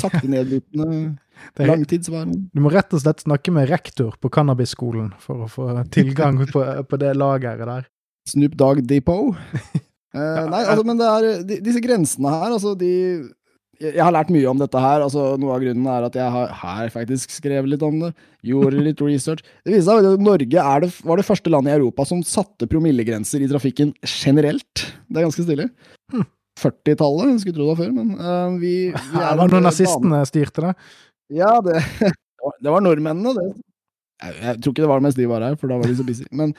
Sakte 0.02 0.26
nedbrytende, 0.28 0.86
langtidsvarende 1.70 2.40
Du 2.50 2.60
må 2.64 2.72
rett 2.74 2.90
og 2.96 3.00
slett 3.04 3.22
snakke 3.22 3.52
med 3.54 3.70
rektor 3.70 4.16
på 4.20 4.30
Cannabisskolen 4.32 5.12
for 5.22 5.46
å 5.46 5.48
få 5.48 5.68
tilgang 5.94 6.40
på, 6.54 6.60
på 6.60 7.00
det 7.00 7.14
lageret 7.16 7.68
der. 7.68 7.86
Snoop 8.28 8.58
Dogg 8.58 8.82
Depot. 8.88 9.36
Eh, 10.10 10.46
nei, 10.50 10.64
altså, 10.66 10.82
men 10.82 10.98
det 10.98 11.06
er 11.06 11.26
de, 11.46 11.56
disse 11.62 11.78
grensene 11.84 12.32
her, 12.34 12.50
altså 12.50 12.72
de 12.74 12.88
Jeg 13.80 14.02
har 14.04 14.12
lært 14.12 14.28
mye 14.32 14.48
om 14.50 14.58
dette 14.60 14.80
her. 14.82 15.00
altså 15.00 15.38
Noe 15.40 15.54
av 15.56 15.62
grunnen 15.62 15.86
er 15.88 16.04
at 16.10 16.16
jeg 16.18 16.32
har 16.34 16.50
her 16.62 16.90
faktisk 16.92 17.32
skrevet 17.32 17.70
litt 17.72 17.84
om 17.86 18.02
det. 18.02 18.10
Gjorde 18.44 18.82
litt 18.84 19.00
research. 19.00 19.40
Det 19.64 19.72
viser 19.72 19.86
seg 19.88 20.08
at 20.10 20.24
Norge 20.24 20.64
det, 20.84 20.90
var 21.08 21.20
det 21.20 21.24
første 21.24 21.52
landet 21.52 21.72
i 21.72 21.78
Europa 21.78 22.04
som 22.08 22.20
satte 22.26 22.68
promillegrenser 22.68 23.40
i 23.40 23.48
trafikken 23.48 23.94
generelt. 24.04 24.84
Det 25.08 25.16
er 25.16 25.26
ganske 25.26 25.46
stilig. 25.46 25.70
Hm. 26.12 26.28
40-tallet, 26.60 27.40
skulle 27.40 27.56
tro 27.56 27.64
det 27.64 27.70
var 27.70 27.80
før, 27.80 27.94
men 27.96 28.12
uh, 28.18 28.58
vi, 28.60 28.74
vi 28.92 29.22
er 29.24 29.38
Var 29.38 29.48
det 29.48 29.56
når 29.56 29.66
nazistene 29.70 30.20
styrte 30.28 30.66
det? 30.66 30.74
Ja, 31.40 31.54
det, 31.64 31.80
det 32.64 32.74
var 32.74 32.84
nordmennene, 32.84 33.34
det. 33.38 33.48
Jeg, 34.20 34.36
jeg, 34.42 34.60
tror 34.60 34.74
ikke 34.74 34.84
det 34.84 34.92
var 34.92 35.04
mens 35.04 35.16
de 35.16 35.28
var 35.30 35.46
her, 35.46 35.56
for 35.56 35.72
da 35.72 35.80
var 35.80 35.88
de 35.88 35.96
så 35.96 36.06
busy. 36.06 36.26
Men 36.36 36.52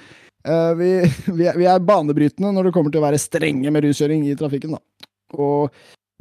uh, 0.48 0.74
vi, 0.80 0.92
vi, 1.38 1.46
er, 1.46 1.58
vi, 1.60 1.70
er, 1.70 1.86
banebrytende 1.86 2.54
når 2.56 2.70
det 2.70 2.76
kommer 2.78 2.94
til 2.94 3.04
å 3.04 3.08
være 3.08 3.22
strenge 3.22 3.74
med 3.74 3.86
ruskjøring 3.86 4.26
i 4.30 4.38
trafikken. 4.40 4.78
Da. 4.78 5.12
Og 5.38 5.70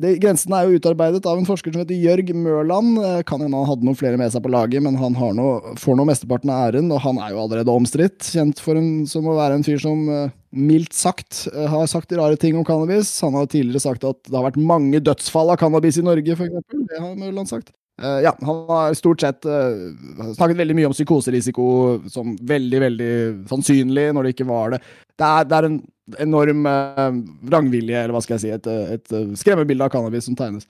de, 0.00 0.14
grensen 0.20 0.54
er 0.56 0.66
jo 0.66 0.78
utarbeidet 0.80 1.26
av 1.28 1.36
en 1.36 1.46
forsker 1.48 1.74
som 1.74 1.82
heter 1.82 1.98
Jørg 2.00 2.30
Mørland. 2.36 2.96
Eh, 3.04 3.18
kan 3.28 3.42
hende 3.42 3.58
han 3.58 3.68
hadde 3.68 3.84
noen 3.84 3.98
flere 3.98 4.20
med 4.20 4.32
seg 4.32 4.42
på 4.44 4.52
laget, 4.52 4.80
men 4.84 4.96
han 5.00 5.16
noe, 5.36 5.74
får 5.80 5.98
nå 5.98 6.06
mesteparten 6.08 6.52
av 6.52 6.70
æren, 6.70 6.88
og 6.94 7.02
han 7.04 7.20
er 7.20 7.34
jo 7.34 7.42
allerede 7.42 7.74
omstridt. 7.74 8.30
Kjent 8.32 8.62
for 8.64 8.80
en, 8.80 9.04
som 9.10 9.28
å 9.28 9.36
være 9.36 9.58
en 9.58 9.66
fyr 9.66 9.82
som 9.82 10.06
uh, 10.08 10.32
mildt 10.56 10.96
sagt 10.96 11.42
har 11.52 11.90
sagt 11.90 12.14
rare 12.16 12.38
ting 12.40 12.56
om 12.56 12.64
cannabis. 12.66 13.12
Han 13.26 13.36
har 13.36 13.50
tidligere 13.50 13.84
sagt 13.84 14.06
at 14.08 14.22
det 14.24 14.38
har 14.38 14.48
vært 14.48 14.62
mange 14.72 15.02
dødsfall 15.04 15.52
av 15.52 15.60
cannabis 15.60 16.00
i 16.00 16.06
Norge, 16.06 16.38
f.eks. 16.38 16.64
Det 16.72 17.04
har 17.04 17.14
Mørland 17.18 17.52
sagt. 17.52 17.74
Ja, 18.00 18.30
han 18.32 18.60
har 18.64 18.94
stort 18.96 19.20
sett 19.20 19.44
snakket 19.44 20.56
veldig 20.56 20.72
mye 20.78 20.88
om 20.88 20.94
psykoserisiko 20.96 21.64
som 22.08 22.32
veldig, 22.48 22.78
veldig 22.86 23.10
sannsynlig, 23.50 24.06
når 24.16 24.24
det 24.24 24.32
ikke 24.32 24.46
var 24.48 24.72
det. 24.72 24.78
Det 25.20 25.28
er, 25.28 25.48
det 25.50 25.58
er 25.58 25.68
en 25.68 25.76
enorm 26.18 26.66
uh, 26.66 27.10
vrangvilje, 27.46 27.98
eller 27.98 28.16
hva 28.16 28.22
skal 28.24 28.38
jeg 28.38 28.42
si, 28.44 28.54
et, 28.56 28.70
et 28.96 29.38
skremmebilde 29.38 29.86
av 29.86 29.92
cannabis 29.94 30.26
som 30.28 30.38
tegnes. 30.38 30.66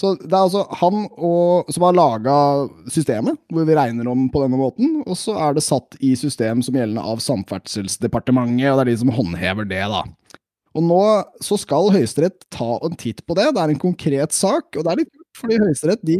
Så 0.00 0.14
det 0.16 0.32
er 0.32 0.46
altså 0.46 0.64
han 0.80 1.04
og, 1.20 1.68
som 1.72 1.84
har 1.84 1.96
laga 1.96 2.36
systemet, 2.90 3.36
hvor 3.52 3.66
vi 3.68 3.76
regner 3.76 4.08
om 4.08 4.24
på 4.32 4.40
denne 4.42 4.58
måten, 4.58 5.02
og 5.04 5.18
så 5.20 5.36
er 5.48 5.56
det 5.56 5.64
satt 5.66 5.98
i 6.00 6.14
system 6.18 6.64
som 6.64 6.78
gjeldende 6.78 7.04
av 7.04 7.20
Samferdselsdepartementet, 7.22 8.70
og 8.72 8.80
det 8.80 8.86
er 8.86 8.90
de 8.90 8.98
som 9.02 9.12
håndhever 9.12 9.68
det, 9.68 9.84
da. 9.92 10.02
Og 10.72 10.86
nå 10.86 11.02
så 11.44 11.58
skal 11.60 11.90
Høyesterett 11.92 12.46
ta 12.52 12.78
en 12.80 12.96
titt 12.96 13.20
på 13.28 13.36
det. 13.36 13.50
Det 13.52 13.60
er 13.60 13.74
en 13.74 13.82
konkret 13.82 14.32
sak, 14.32 14.70
og 14.72 14.86
det 14.86 14.94
er 14.94 15.02
litt 15.02 15.18
fordi 15.36 15.58
Høyesterett 15.60 16.02
de 16.04 16.18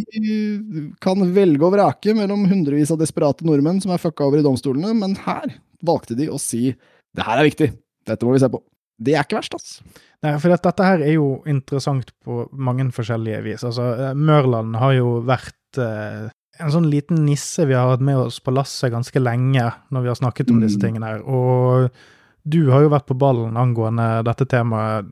kan 1.04 1.24
velge 1.34 1.64
og 1.64 1.74
vrake 1.74 2.14
mellom 2.16 2.44
hundrevis 2.48 2.92
av 2.92 3.00
desperate 3.00 3.44
nordmenn 3.48 3.80
som 3.80 3.92
er 3.92 4.00
fucka 4.00 4.28
over 4.28 4.40
i 4.40 4.44
domstolene, 4.44 4.92
men 4.96 5.16
her 5.24 5.56
valgte 5.84 6.16
de 6.16 6.28
å 6.32 6.40
si 6.40 6.70
det 7.16 7.24
her 7.26 7.40
er 7.40 7.48
viktig, 7.48 7.68
dette 8.08 8.26
må 8.26 8.34
vi 8.34 8.42
se 8.42 8.50
på. 8.52 8.62
Det 9.02 9.16
er 9.16 9.26
ikke 9.26 9.40
verst, 9.40 9.56
altså. 9.56 9.82
Nei, 10.22 10.36
for 10.38 10.54
dette 10.54 10.86
her 10.86 11.02
er 11.02 11.16
jo 11.16 11.26
interessant 11.50 12.12
på 12.22 12.44
mange 12.52 12.86
forskjellige 12.94 13.42
vis. 13.46 13.64
Altså, 13.66 13.88
eh, 13.96 14.14
Mørland 14.14 14.76
har 14.78 14.94
jo 14.94 15.16
vært 15.26 15.80
eh, 15.82 16.28
en 16.62 16.72
sånn 16.74 16.86
liten 16.92 17.24
nisse 17.26 17.66
vi 17.66 17.74
har 17.74 17.90
hatt 17.90 18.04
med 18.04 18.20
oss 18.28 18.38
på 18.44 18.54
lasset 18.54 18.92
ganske 18.92 19.22
lenge 19.22 19.64
når 19.90 20.04
vi 20.04 20.12
har 20.12 20.20
snakket 20.20 20.52
om 20.52 20.60
mm. 20.60 20.66
disse 20.66 20.82
tingene 20.82 21.10
her. 21.10 21.24
Og 21.26 21.90
du 22.46 22.60
har 22.70 22.84
jo 22.84 22.92
vært 22.92 23.08
på 23.10 23.18
ballen 23.18 23.58
angående 23.58 24.22
dette 24.28 24.46
temaet 24.50 25.10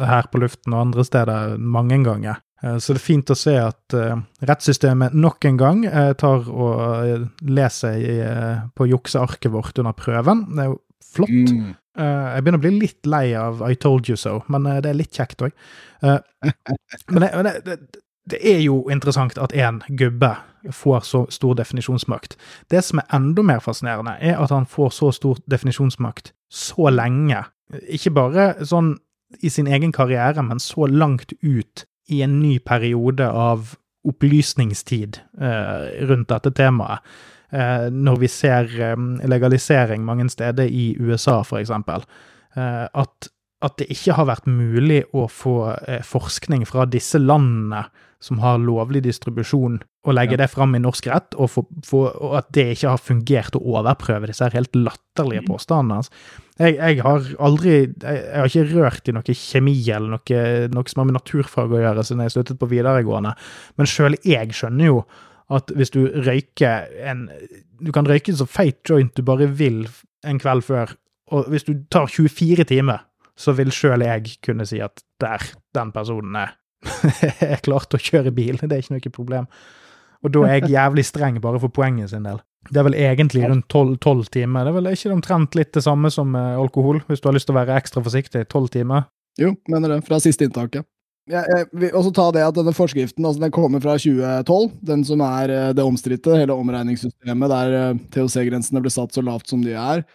her 0.00 0.28
på 0.32 0.40
luften 0.40 0.72
og 0.72 0.86
andre 0.86 1.04
steder 1.04 1.58
mange 1.60 1.98
ganger. 2.06 2.40
Eh, 2.62 2.78
så 2.80 2.94
det 2.94 3.02
er 3.02 3.08
fint 3.10 3.34
å 3.34 3.36
se 3.36 3.52
at 3.60 3.96
uh, 3.98 4.16
rettssystemet 4.48 5.12
nok 5.12 5.44
en 5.50 5.60
gang 5.60 5.84
tar 6.16 6.48
og 6.48 7.44
leser 7.44 8.00
på 8.72 8.88
juksearket 8.88 9.52
vårt 9.52 9.76
under 9.82 9.96
prøven. 9.98 10.46
Det 10.54 10.64
er 10.64 10.72
jo 10.72 10.80
flott. 11.04 11.52
Mm. 11.52 11.76
Jeg 11.98 12.44
begynner 12.44 12.60
å 12.60 12.64
bli 12.64 12.74
litt 12.78 13.08
lei 13.10 13.32
av 13.38 13.62
I 13.66 13.74
told 13.74 14.08
you 14.10 14.16
so, 14.16 14.38
men 14.48 14.68
det 14.68 14.90
er 14.92 14.98
litt 14.98 15.16
kjekt 15.16 15.42
òg. 15.42 15.54
men 16.02 17.24
det, 17.24 17.30
men 17.34 17.48
det, 17.48 17.78
det, 18.30 18.38
er 18.38 18.60
jo 18.62 18.84
interessant 18.92 19.38
at 19.40 19.54
én 19.56 19.80
gubbe 19.98 20.36
får 20.74 21.00
så 21.08 21.24
stor 21.32 21.56
definisjonsmakt. 21.58 22.36
Det 22.70 22.84
som 22.84 23.02
er 23.02 23.10
enda 23.18 23.42
mer 23.42 23.62
fascinerende, 23.64 24.16
er 24.20 24.38
at 24.38 24.54
han 24.54 24.66
får 24.68 24.94
så 24.94 25.10
stor 25.14 25.40
definisjonsmakt 25.50 26.32
så 26.52 26.90
lenge. 26.92 27.42
Ikke 27.90 28.14
bare 28.14 28.52
sånn 28.66 28.94
i 29.44 29.50
sin 29.52 29.68
egen 29.68 29.92
karriere, 29.92 30.42
men 30.42 30.60
så 30.62 30.86
langt 30.88 31.34
ut 31.42 31.84
i 32.08 32.22
en 32.24 32.38
ny 32.40 32.58
periode 32.58 33.26
av 33.28 33.74
opplysningstid 34.08 35.20
eh, 35.40 36.06
rundt 36.08 36.30
dette 36.32 36.52
temaet. 36.56 37.04
Eh, 37.48 37.88
når 37.88 38.18
vi 38.20 38.28
ser 38.28 38.68
legalisering 39.24 40.04
mange 40.04 40.28
steder 40.28 40.68
i 40.68 40.90
USA, 41.00 41.40
eksempel. 41.60 42.04
Eh, 42.56 42.84
at, 42.84 43.30
at, 43.64 43.78
det 43.80 43.88
ikke 43.94 44.18
har 44.18 44.28
vært 44.28 44.50
mulig 44.50 45.04
å 45.16 45.24
få 45.32 45.56
eh, 45.86 46.04
forskning 46.04 46.66
fra 46.68 46.84
disse 46.84 47.20
landene 47.20 47.86
som 48.20 48.40
har 48.42 48.58
lovlig 48.58 49.04
distribusjon, 49.04 49.78
og 50.08 50.14
legge 50.16 50.34
ja. 50.34 50.40
det 50.42 50.48
fram 50.50 50.74
i 50.74 50.80
norsk 50.82 51.06
rett, 51.06 51.36
og, 51.38 51.52
for, 51.52 51.68
for, 51.86 52.10
og, 52.18 52.32
at 52.40 52.48
det 52.56 52.64
ikke 52.74 52.90
har 52.90 53.00
fungert 53.00 53.56
å 53.56 53.62
overprøve 53.78 54.28
disse 54.28 54.48
helt 54.52 54.74
latterlige 54.74 55.44
påstandene 55.46 56.00
påstandene. 56.00 56.00
Jeg, 56.58 56.74
jeg, 56.74 56.98
har 57.06 57.28
aldri 57.46 57.74
jeg, 57.86 58.22
har 58.34 58.50
ikke 58.50 58.66
rørt 58.72 59.08
i 59.08 59.14
noe 59.14 59.36
kjemi 59.38 59.76
eller 59.94 60.16
noe, 60.16 60.42
noe 60.74 60.90
som 60.90 61.04
har 61.04 61.08
med 61.12 61.18
naturfag 61.20 61.70
å 61.70 61.80
gjøre, 61.84 62.04
siden 62.04 62.24
jeg 62.26 62.34
sluttet 62.34 62.58
på 62.58 62.70
videregående, 62.72 63.36
men 63.78 63.88
sjøl 63.88 64.18
jeg 64.26 64.50
skjønner 64.58 64.90
jo 64.90 64.98
at 65.54 65.72
hvis 65.76 65.92
du 65.94 66.02
røyker 66.12 66.88
en 67.08 67.28
Du 67.80 67.92
kan 67.94 68.08
røyke 68.08 68.34
så 68.34 68.44
feit 68.44 68.82
joint 68.88 69.14
du 69.16 69.22
bare 69.22 69.46
vil 69.48 69.86
en 70.26 70.40
kveld 70.42 70.64
før, 70.66 70.96
og 71.30 71.46
hvis 71.52 71.64
du 71.68 71.76
tar 71.94 72.08
24 72.10 72.64
timer, 72.66 73.04
så 73.38 73.54
vil 73.54 73.70
sjøl 73.70 74.02
jeg 74.02 74.32
kunne 74.42 74.66
si 74.66 74.80
at 74.82 75.04
der, 75.22 75.44
den 75.76 75.92
personen 75.94 76.34
er 76.36 76.56
er 77.54 77.62
klar 77.62 77.86
å 77.86 78.00
kjøre 78.02 78.32
bil. 78.34 78.58
Det 78.58 78.72
er 78.72 78.82
ikke 78.82 78.96
noe 78.96 79.14
problem. 79.14 79.48
Og 80.26 80.34
da 80.34 80.42
er 80.48 80.58
jeg 80.58 80.72
jævlig 80.74 81.04
streng 81.06 81.38
bare 81.42 81.60
for 81.62 81.70
poenget 81.74 82.10
sin 82.10 82.26
del. 82.26 82.40
Det 82.68 82.80
er 82.80 82.86
vel 82.88 82.98
egentlig 82.98 83.46
rundt 83.46 83.68
tolv 83.70 84.26
timer. 84.34 84.66
Det 84.66 84.72
er 84.72 84.76
vel 84.80 84.90
ikke 84.90 85.14
omtrent 85.14 85.54
litt 85.58 85.72
det 85.74 85.84
samme 85.86 86.10
som 86.10 86.34
alkohol, 86.34 87.00
hvis 87.06 87.22
du 87.22 87.30
har 87.30 87.36
lyst 87.36 87.48
til 87.48 87.54
å 87.54 87.60
være 87.60 87.78
ekstra 87.78 88.02
forsiktig. 88.02 88.42
Tolv 88.50 88.72
timer. 88.74 89.06
Jo, 89.38 89.54
mener 89.70 89.94
det. 89.94 90.00
Fra 90.08 90.18
siste 90.22 90.48
inntaket. 90.48 90.86
Jeg, 91.28 91.66
vil 91.76 91.96
også 91.96 92.12
ta 92.16 92.28
det 92.32 92.44
at 92.46 92.56
denne 92.56 92.72
forskriften 92.76 93.26
altså 93.26 93.42
den 93.42 93.52
kommer 93.52 93.82
fra 93.84 93.98
2012, 94.00 94.70
den 94.88 95.02
som 95.04 95.20
er 95.24 95.52
eh, 95.52 95.72
det 95.76 95.84
omstridte, 95.84 96.38
hele 96.40 96.56
omregningssystemet 96.56 97.52
der 97.52 97.74
eh, 97.76 98.00
THC-grensene 98.14 98.80
ble 98.84 98.92
satt 98.92 99.16
så 99.16 99.24
lavt 99.24 99.52
som 99.52 99.60
de 99.64 99.74
er. 99.76 100.06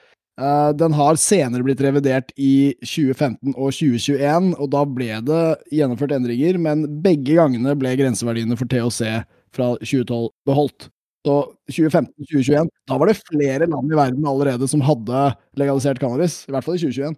Uh, 0.41 0.71
den 0.73 0.95
har 0.97 1.19
senere 1.21 1.62
blitt 1.62 1.82
revidert 1.86 2.32
i 2.41 2.73
2015 2.82 3.54
og 3.54 3.67
2021, 3.69 4.47
og 4.58 4.71
da 4.73 4.82
ble 4.89 5.19
det 5.28 5.43
gjennomført 5.78 6.15
endringer, 6.17 6.58
men 6.58 6.88
begge 7.06 7.36
gangene 7.38 7.76
ble 7.78 7.91
grenseverdiene 7.99 8.58
for 8.58 8.65
THC 8.71 9.21
fra 9.54 9.76
2012 9.78 10.32
beholdt. 10.49 10.88
Så 11.23 11.36
2015-2021, 11.71 12.71
da 12.89 12.97
var 12.99 13.12
det 13.12 13.19
flere 13.21 13.69
land 13.69 13.93
i 13.93 13.99
verden 13.99 14.26
allerede 14.28 14.67
som 14.67 14.82
hadde 14.84 15.30
legalisert 15.62 16.02
cannabis, 16.02 16.41
i 16.49 16.56
hvert 16.56 16.65
fall 16.65 16.76
i 16.76 16.82
2021. 16.82 17.13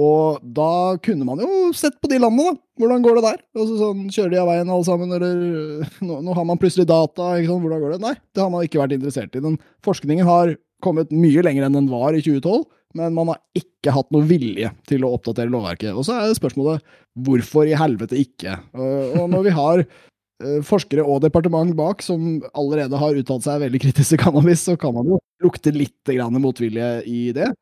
Og 0.00 0.40
da 0.56 0.96
kunne 1.04 1.26
man 1.28 1.40
jo 1.42 1.70
sett 1.76 1.98
på 2.00 2.08
de 2.08 2.18
landene, 2.22 2.54
da. 2.54 2.60
Hvordan 2.80 3.02
går 3.04 3.18
det 3.18 3.24
der? 3.26 3.40
Altså 3.58 3.74
sånn, 3.76 4.04
Kjører 4.12 4.32
de 4.32 4.38
av 4.40 4.48
veien 4.48 4.70
alle 4.72 4.86
sammen, 4.86 5.12
eller 5.12 6.04
nå, 6.08 6.20
nå 6.24 6.36
har 6.36 6.46
man 6.48 6.60
plutselig 6.60 6.88
data, 6.88 7.34
ikke 7.36 7.50
sant? 7.50 7.64
hvordan 7.66 7.82
går 7.82 7.94
det? 7.94 8.02
Nei, 8.06 8.14
det 8.32 8.42
har 8.42 8.52
man 8.52 8.64
ikke 8.64 8.80
vært 8.80 8.94
interessert 8.96 9.36
i. 9.36 9.42
Den 9.44 9.58
forskningen 9.84 10.28
har 10.28 10.54
kommet 10.82 11.12
mye 11.14 11.44
lenger 11.44 11.66
enn 11.66 11.76
den 11.76 11.90
var 11.92 12.16
i 12.16 12.22
2012, 12.24 12.64
men 12.98 13.14
man 13.16 13.32
har 13.32 13.40
ikke 13.56 13.92
hatt 13.94 14.08
noe 14.12 14.26
vilje 14.28 14.70
til 14.88 15.04
å 15.04 15.12
oppdatere 15.16 15.52
lovverket. 15.52 15.92
Og 15.96 16.06
så 16.08 16.16
er 16.18 16.32
spørsmålet 16.36 16.84
hvorfor 17.24 17.68
i 17.68 17.76
helvete 17.76 18.18
ikke? 18.20 18.56
Og 18.76 19.28
når 19.32 19.46
vi 19.46 19.54
har 19.56 19.82
eh, 19.84 20.58
forskere 20.66 21.04
og 21.04 21.22
departement 21.24 21.72
bak 21.78 22.04
som 22.04 22.40
allerede 22.52 23.00
har 23.00 23.20
uttalt 23.20 23.46
seg 23.46 23.62
veldig 23.64 23.82
kritisk 23.86 24.14
til 24.14 24.22
cannabis, 24.24 24.64
så 24.68 24.76
kan 24.80 24.96
man 24.96 25.14
jo 25.14 25.20
lukte 25.44 25.72
litt 25.74 26.16
motvilje 26.40 26.90
i 27.08 27.24
det. 27.36 27.52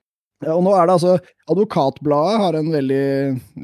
Og 0.49 0.63
nå 0.65 0.73
er 0.73 0.87
det 0.89 0.95
altså 0.97 1.17
Advokatbladet 1.53 2.39
har 2.41 2.57
en 2.57 2.71
veldig 2.73 3.07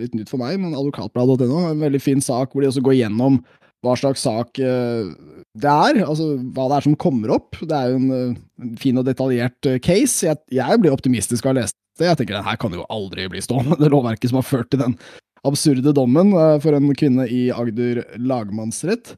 litt 0.00 0.16
nytt 0.18 0.32
for 0.32 0.42
meg, 0.42 0.58
men 0.60 0.76
advokatbladet.no 0.76 1.62
en 1.70 1.84
veldig 1.86 2.02
fin 2.02 2.20
sak 2.20 2.52
hvor 2.52 2.64
de 2.64 2.68
også 2.68 2.84
går 2.84 2.98
gjennom 2.98 3.40
hva 3.84 3.94
slags 3.98 4.24
sak 4.26 4.58
eh, 4.60 5.08
det 5.56 5.72
er, 5.72 6.02
altså 6.04 6.34
hva 6.52 6.66
det 6.68 6.78
er 6.78 6.86
som 6.88 6.96
kommer 7.00 7.32
opp. 7.36 7.56
Det 7.60 7.76
er 7.76 7.92
jo 7.92 8.00
en, 8.00 8.34
en 8.60 8.74
fin 8.80 8.98
og 9.00 9.06
detaljert 9.08 9.68
eh, 9.70 9.78
case. 9.82 10.26
Jeg, 10.26 10.40
jeg 10.52 10.80
blir 10.82 10.92
optimistisk 10.92 11.46
av 11.46 11.54
å 11.54 11.58
lese 11.60 11.76
det. 11.96 12.10
Jeg 12.10 12.20
tenker 12.20 12.36
den 12.36 12.48
her 12.48 12.58
kan 12.60 12.74
jo 12.76 12.84
aldri 12.92 13.28
bli 13.32 13.40
stående, 13.44 13.78
det 13.82 13.92
lovverket 13.92 14.32
som 14.32 14.42
har 14.42 14.48
ført 14.48 14.72
til 14.72 14.82
den 14.82 14.98
absurde 15.46 15.94
dommen 15.94 16.34
uh, 16.34 16.56
for 16.58 16.74
en 16.74 16.90
kvinne 16.98 17.28
i 17.30 17.46
Agder 17.54 18.02
lagmannsrett. 18.18 19.14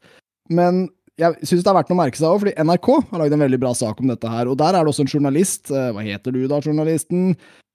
Men 0.53 0.87
jeg 1.19 1.49
syns 1.49 1.65
det 1.65 1.71
er 1.71 1.77
verdt 1.81 1.91
å 1.91 1.99
merke 1.99 2.19
seg 2.19 2.31
òg, 2.31 2.43
fordi 2.45 2.55
NRK 2.63 2.89
har 3.11 3.23
lagd 3.23 3.35
en 3.35 3.43
veldig 3.43 3.59
bra 3.63 3.73
sak 3.75 4.03
om 4.03 4.11
dette 4.11 4.31
her. 4.31 4.51
Og 4.51 4.59
der 4.61 4.77
er 4.77 4.85
det 4.87 4.93
også 4.93 5.07
en 5.07 5.11
journalist. 5.11 5.65
Uh, 5.73 5.91
hva 5.97 6.05
heter 6.07 6.35
du 6.35 6.45
da, 6.51 6.61
journalisten? 6.63 7.33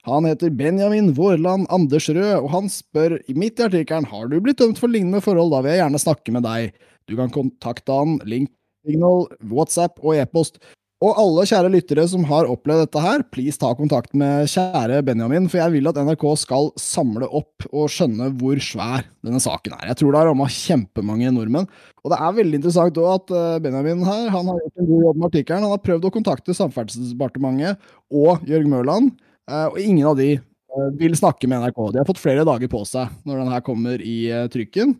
Han 0.07 0.27
heter 0.27 0.51
Benjamin 0.51 1.13
Vårland 1.15 1.67
Andersrød, 1.71 2.41
og 2.41 2.49
han 2.51 2.71
spør 2.71 3.17
midt 3.39 3.59
i 3.59 3.67
artikkelen 3.67 4.07
har 4.11 4.27
du 4.31 4.39
blitt 4.43 4.59
dømt 4.59 4.79
for 4.79 4.91
lignende 4.91 5.23
forhold, 5.23 5.53
da 5.53 5.61
vil 5.63 5.71
jeg 5.71 5.79
gjerne 5.79 6.01
snakke 6.03 6.35
med 6.35 6.43
deg. 6.43 6.79
Du 7.07 7.15
kan 7.19 7.31
kontakte 7.31 7.95
han, 7.95 8.17
link, 8.27 8.51
signal, 8.83 9.29
WhatsApp 9.51 9.99
og 10.03 10.17
e-post. 10.19 10.59
Og 11.03 11.17
alle 11.19 11.43
kjære 11.49 11.71
lyttere 11.73 12.03
som 12.07 12.23
har 12.29 12.47
opplevd 12.47 12.85
dette 12.85 13.01
her, 13.03 13.23
please 13.33 13.59
ta 13.59 13.73
kontakt 13.75 14.13
med 14.15 14.47
kjære 14.47 15.01
Benjamin, 15.03 15.49
for 15.51 15.59
jeg 15.59 15.73
vil 15.73 15.89
at 15.89 15.97
NRK 15.99 16.21
skal 16.39 16.69
samle 16.79 17.27
opp 17.27 17.65
og 17.73 17.89
skjønne 17.91 18.29
hvor 18.39 18.61
svær 18.63 19.03
denne 19.25 19.41
saken 19.43 19.75
er. 19.75 19.89
Jeg 19.89 19.99
tror 19.99 20.13
det 20.13 20.21
har 20.21 20.29
ramma 20.31 20.47
kjempemange 20.47 21.33
nordmenn. 21.35 21.67
Og 22.05 22.13
det 22.13 22.19
er 22.23 22.37
veldig 22.37 22.59
interessant 22.61 23.01
også 23.01 23.17
at 23.17 23.33
eh, 23.35 23.59
Benjamin 23.65 24.05
her, 24.07 24.29
han 24.31 24.47
har 24.47 24.61
gjort 24.61 24.79
en 24.79 24.89
god 24.93 25.03
jobb 25.09 25.19
med 25.19 25.27
artikkelen. 25.27 25.65
Han 25.67 25.75
har 25.75 25.83
prøvd 25.89 26.07
å 26.07 26.13
kontakte 26.15 26.55
Samferdselsdepartementet 26.55 27.91
og 28.23 28.47
Jørg 28.47 28.71
Mørland, 28.71 29.11
eh, 29.51 29.67
og 29.73 29.81
ingen 29.83 30.07
av 30.07 30.15
de 30.21 30.29
eh, 30.37 30.87
vil 31.01 31.19
snakke 31.19 31.51
med 31.51 31.65
NRK. 31.65 31.83
De 31.91 31.99
har 31.99 32.07
fått 32.07 32.23
flere 32.23 32.47
dager 32.47 32.71
på 32.71 32.85
seg 32.87 33.11
når 33.27 33.43
den 33.43 33.51
her 33.57 33.67
kommer 33.67 33.99
i 33.99 34.17
trykken. 34.55 34.95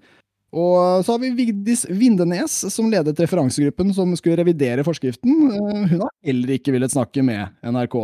Og 0.53 1.01
så 1.05 1.15
har 1.15 1.21
vi 1.23 1.33
Vigdis 1.33 1.83
Vindenes, 1.89 2.59
som 2.73 2.89
ledet 2.91 3.17
referansegruppen 3.23 3.89
som 3.97 4.11
skulle 4.19 4.37
revidere 4.37 4.85
forskriften. 4.85 5.31
Eh, 5.49 5.85
hun 5.95 6.03
har 6.05 6.11
heller 6.25 6.57
ikke 6.57 6.75
villet 6.75 6.93
snakke 6.93 7.25
med 7.25 7.49
NRK. 7.65 7.97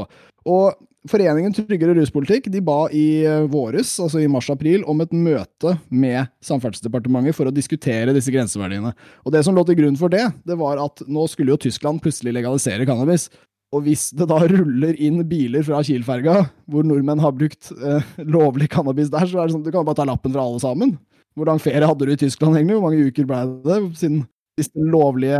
Og 0.49 0.85
Foreningen 1.07 1.53
Tryggere 1.55 1.93
ruspolitikk 1.95 2.49
de 2.51 2.59
ba 2.65 2.81
i 2.91 3.21
eh, 3.23 3.45
våres, 3.51 3.93
altså 4.03 4.19
i 4.19 4.27
mars-april, 4.31 4.81
om 4.89 4.99
et 4.99 5.13
møte 5.15 5.77
med 5.87 6.27
Samferdselsdepartementet 6.43 7.37
for 7.37 7.47
å 7.47 7.53
diskutere 7.55 8.15
disse 8.15 8.33
grenseverdiene. 8.33 8.91
Og 9.23 9.35
Det 9.35 9.45
som 9.45 9.55
lå 9.55 9.63
til 9.67 9.79
grunn 9.79 9.99
for 9.99 10.11
det, 10.11 10.25
det 10.49 10.57
var 10.59 10.81
at 10.83 11.05
nå 11.07 11.23
skulle 11.31 11.53
jo 11.53 11.61
Tyskland 11.69 12.03
plutselig 12.03 12.35
legalisere 12.35 12.89
cannabis. 12.89 13.29
Og 13.71 13.85
hvis 13.85 14.07
det 14.17 14.25
da 14.27 14.41
ruller 14.49 14.97
inn 14.97 15.21
biler 15.29 15.63
fra 15.63 15.79
Kiel-ferga, 15.85 16.41
hvor 16.67 16.87
nordmenn 16.89 17.21
har 17.21 17.35
brukt 17.37 17.69
eh, 17.77 18.11
lovlig 18.25 18.67
cannabis 18.73 19.13
der, 19.13 19.29
så 19.29 19.39
er 19.39 19.47
det 19.47 19.55
sånn 19.55 19.63
at 19.63 19.69
du 19.69 19.75
kan 19.75 19.87
bare 19.87 20.01
ta 20.01 20.07
lappen 20.09 20.33
fra 20.35 20.43
alle 20.43 20.61
sammen. 20.63 20.97
Hvor 21.39 21.49
lang 21.49 21.61
ferie 21.63 21.87
hadde 21.87 22.07
du 22.07 22.13
i 22.13 22.19
Tyskland, 22.19 22.57
egentlig? 22.57 22.77
Hvor 22.77 22.89
mange 22.89 23.09
uker 23.09 23.27
ble 23.29 23.41
det 23.65 23.81
siden 23.99 24.23
siste 24.59 24.85
lovlige 24.91 25.39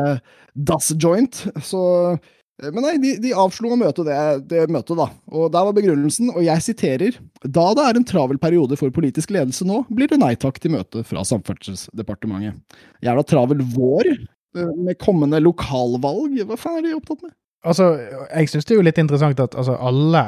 Das-joint? 0.56 1.42
Så 1.66 1.82
eh, 2.16 2.72
men 2.74 2.84
nei, 2.84 2.96
de, 3.00 3.14
de 3.24 3.36
avslo 3.40 3.72
å 3.72 3.80
møte 3.80 4.04
det, 4.08 4.18
det, 4.52 4.66
møtet, 4.72 4.98
da. 5.00 5.08
Og 5.32 5.52
der 5.54 5.68
var 5.68 5.76
begrunnelsen, 5.78 6.32
og 6.34 6.44
jeg 6.44 6.66
siterer 6.66 7.20
Da 7.46 7.70
det 7.78 7.86
er 7.86 8.00
en 8.00 8.08
travel 8.08 8.40
periode 8.42 8.76
for 8.80 8.92
politisk 8.96 9.32
ledelse 9.32 9.68
nå, 9.68 9.86
blir 9.96 10.12
det 10.12 10.20
nei 10.20 10.34
takk 10.40 10.60
til 10.60 10.76
møte 10.76 11.06
fra 11.08 11.24
Samferdselsdepartementet. 11.28 12.60
Jævla 13.06 13.24
travel 13.28 13.64
vår 13.76 14.12
eh, 14.12 14.74
med 14.76 15.00
kommende 15.00 15.40
lokalvalg, 15.44 16.42
hva 16.50 16.60
faen 16.60 16.82
er 16.82 16.90
de 16.90 16.98
opptatt 17.00 17.24
med? 17.28 17.36
Altså, 17.68 17.92
jeg 18.32 18.52
syns 18.52 18.68
det 18.68 18.76
er 18.76 18.80
jo 18.80 18.88
litt 18.88 19.00
interessant 19.02 19.40
at 19.44 19.56
altså, 19.60 19.76
alle, 19.76 20.24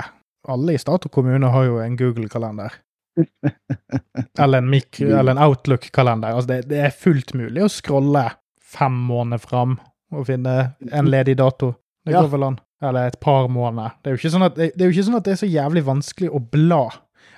alle 0.52 0.76
i 0.76 0.80
stat 0.82 1.08
og 1.08 1.14
kommune 1.16 1.52
har 1.52 1.68
jo 1.68 1.80
en 1.84 2.00
Google-kalender. 2.00 2.76
eller 4.40 4.58
en, 4.58 5.30
en 5.30 5.38
Outlook-kalender. 5.38 6.36
Altså 6.36 6.54
det, 6.54 6.62
det, 6.72 6.82
er 6.88 6.96
fullt 6.96 7.34
mulig 7.38 7.66
å 7.66 7.72
scrolle 7.72 8.26
fem 8.72 8.96
måneder 9.08 9.42
fram 9.44 9.78
og 10.12 10.28
finne 10.28 10.74
en 10.92 11.10
ledig 11.10 11.38
dato. 11.40 11.74
Det 12.06 12.16
går 12.16 12.32
vel 12.32 12.50
an. 12.50 12.60
Eller 12.82 13.12
et 13.12 13.20
par 13.22 13.48
måneder. 13.52 13.98
Det 14.02 14.10
er, 14.10 14.16
jo 14.16 14.22
ikke 14.22 14.34
sånn 14.34 14.48
at, 14.48 14.58
det, 14.58 14.72
det 14.74 14.84
er 14.84 14.90
jo 14.90 14.96
ikke 14.96 15.08
sånn 15.10 15.20
at 15.20 15.28
det 15.28 15.36
er 15.36 15.42
så 15.44 15.50
jævlig 15.50 15.84
vanskelig 15.86 16.32
å 16.34 16.42
bla. 16.42 16.82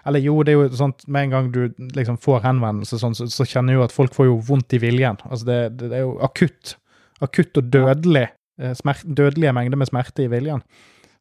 Eller 0.07 0.23
jo, 0.23 0.37
det 0.43 0.53
er 0.53 0.61
jo 0.61 0.77
sånn 0.79 0.93
med 1.11 1.27
en 1.27 1.33
gang 1.33 1.49
du 1.51 1.61
liksom 1.95 2.17
får 2.23 2.45
henvendelse, 2.45 2.99
sånn, 2.99 3.15
så, 3.15 3.27
så, 3.31 3.47
kjenner 3.47 3.77
jo 3.77 3.83
at 3.85 3.95
folk 3.95 4.15
får 4.15 4.29
jo 4.29 4.39
vondt 4.47 4.75
i 4.75 4.79
viljen. 4.83 5.19
Altså 5.27 5.47
det, 5.47 5.59
det, 5.81 5.91
er 5.99 6.05
jo 6.05 6.15
akutt. 6.23 6.77
Akutt 7.23 7.59
og 7.59 7.69
dødelig. 7.73 8.29
Eh, 8.61 8.73
smert, 8.77 9.03
dødelige 9.03 9.53
mengder 9.55 9.79
med 9.79 9.89
smerte 9.89 10.25
i 10.25 10.31
viljen 10.31 10.63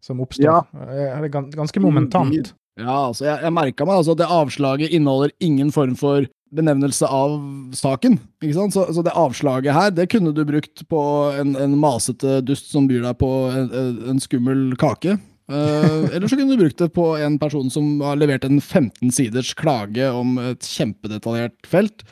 som 0.02 0.20
oppstår. 0.22 0.44
Ja. 0.44 0.86
Eh, 0.86 1.20
det 1.22 1.30
er 1.30 1.52
ganske 1.54 1.82
momentant. 1.82 2.54
Ja, 2.80 3.08
altså, 3.08 3.26
jeg, 3.26 3.42
jeg 3.44 3.52
merka 3.52 3.84
meg 3.84 3.98
altså 4.00 4.14
at 4.14 4.22
det 4.22 4.30
avslaget 4.32 4.94
inneholder 4.96 5.34
ingen 5.44 5.72
form 5.74 5.96
for 5.98 6.24
benevnelse 6.52 7.08
av 7.08 7.36
saken. 7.76 8.18
ikke 8.42 8.56
sant? 8.56 8.76
Så, 8.76 8.86
så 8.92 9.04
det 9.04 9.14
avslaget 9.16 9.76
her, 9.76 9.92
det 9.92 10.08
kunne 10.12 10.34
du 10.36 10.42
brukt 10.48 10.84
på 10.88 11.02
en, 11.40 11.54
en 11.56 11.76
masete 11.80 12.40
dust 12.44 12.72
som 12.72 12.88
byr 12.88 13.04
deg 13.06 13.18
på 13.20 13.30
en, 13.52 13.70
en 14.12 14.20
skummel 14.22 14.72
kake. 14.80 15.16
Uh, 15.52 16.06
eller 16.14 16.28
så 16.30 16.38
kunne 16.38 16.54
du 16.54 16.60
brukt 16.62 16.78
det 16.80 16.92
på 16.94 17.06
en 17.20 17.36
person 17.40 17.68
som 17.72 17.98
har 18.04 18.20
levert 18.20 18.44
en 18.46 18.60
15 18.60 19.10
siders 19.12 19.52
klage 19.58 20.06
om 20.14 20.36
et 20.40 20.68
kjempedetaljert 20.68 21.56
felt. 21.68 22.04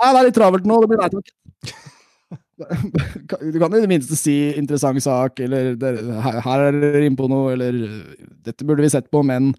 Nei, 0.00 0.10
det 0.10 0.18
er 0.18 0.28
litt 0.28 0.38
travelt 0.40 0.68
nå, 0.68 0.80
det 0.82 0.92
blir 0.92 1.02
nei 1.02 1.12
takk. 1.12 1.32
Du 2.62 3.56
kan 3.58 3.72
i 3.74 3.80
det 3.82 3.88
minste 3.90 4.14
si 4.14 4.52
'interessant 4.54 5.00
sak', 5.02 5.40
eller 5.42 5.72
'her 5.74 6.60
er 6.68 6.76
dere 6.76 7.00
inne 7.08 7.18
på 7.18 7.26
noe', 7.26 7.56
eller 7.56 7.74
'dette 8.44 8.62
burde 8.62 8.84
vi 8.84 8.92
sett 8.92 9.08
på', 9.10 9.24
men 9.26 9.50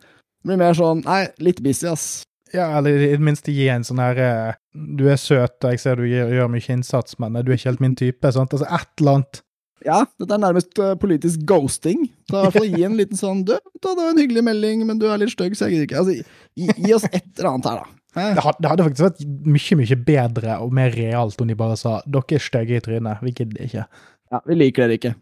det 0.44 0.52
blir 0.52 0.60
mer 0.60 0.76
sånn 0.76 1.02
Nei, 1.06 1.24
litt 1.40 1.62
busy, 1.64 1.88
ass. 1.88 2.08
Ja, 2.54 2.68
eller 2.78 3.00
i 3.00 3.14
det 3.16 3.24
minste 3.24 3.54
gi 3.56 3.66
en 3.72 3.86
sånn 3.88 4.02
her 4.04 4.20
eh, 4.20 4.60
Du 4.76 5.08
er 5.10 5.18
søt, 5.18 5.56
og 5.64 5.72
jeg 5.72 5.82
ser 5.82 5.98
du 5.98 6.06
gjør, 6.06 6.36
gjør 6.38 6.52
mye 6.54 6.76
innsats, 6.76 7.18
men 7.22 7.40
du 7.40 7.50
er 7.50 7.58
ikke 7.58 7.72
helt 7.72 7.84
min 7.84 7.98
type. 7.98 8.34
Sant? 8.36 8.54
Altså 8.54 8.68
et 8.68 9.02
eller 9.02 9.20
annet. 9.20 9.42
Ja, 9.84 9.98
dette 10.20 10.36
er 10.36 10.40
nærmest 10.40 10.80
uh, 10.80 10.94
politisk 11.00 11.42
ghosting. 11.48 12.06
Så 12.30 12.38
i 12.38 12.46
hvert 12.46 12.56
fall 12.56 12.70
gi 12.70 12.86
en 12.88 12.96
liten 13.00 13.20
sånn 13.20 13.42
Du, 13.48 13.56
det 13.56 13.96
var 13.98 14.12
en 14.12 14.22
hyggelig 14.22 14.46
melding, 14.48 14.86
men 14.88 15.02
du 15.02 15.10
er 15.10 15.20
litt 15.20 15.34
stygg, 15.34 15.58
så 15.58 15.68
jeg 15.68 15.78
gidder 15.78 15.90
ikke. 15.90 16.04
Altså, 16.04 16.16
gi, 16.60 16.70
gi, 16.78 16.94
oss 16.96 17.08
et 17.10 17.26
eller 17.26 17.50
annet 17.54 17.70
her, 17.72 17.82
da. 17.84 18.00
Det 18.14 18.44
hadde, 18.46 18.62
det 18.62 18.70
hadde, 18.70 18.86
faktisk 18.86 19.06
vært 19.08 19.22
mye 19.56 19.78
mye 19.80 19.96
bedre 20.06 20.58
og 20.62 20.76
mer 20.78 20.92
realt 20.94 21.40
om 21.42 21.50
de 21.50 21.56
bare 21.58 21.78
sa 21.82 21.96
'dere 22.06 22.38
er 22.38 22.44
stygge 22.46 22.78
i 22.78 22.84
trynet', 22.86 23.24
vi 23.26 23.34
gidder 23.34 23.64
ikke. 23.66 23.86
Ja, 24.30 24.42
vi 24.46 24.58
liker 24.60 24.86
dere 24.86 25.00
ikke. 25.00 25.16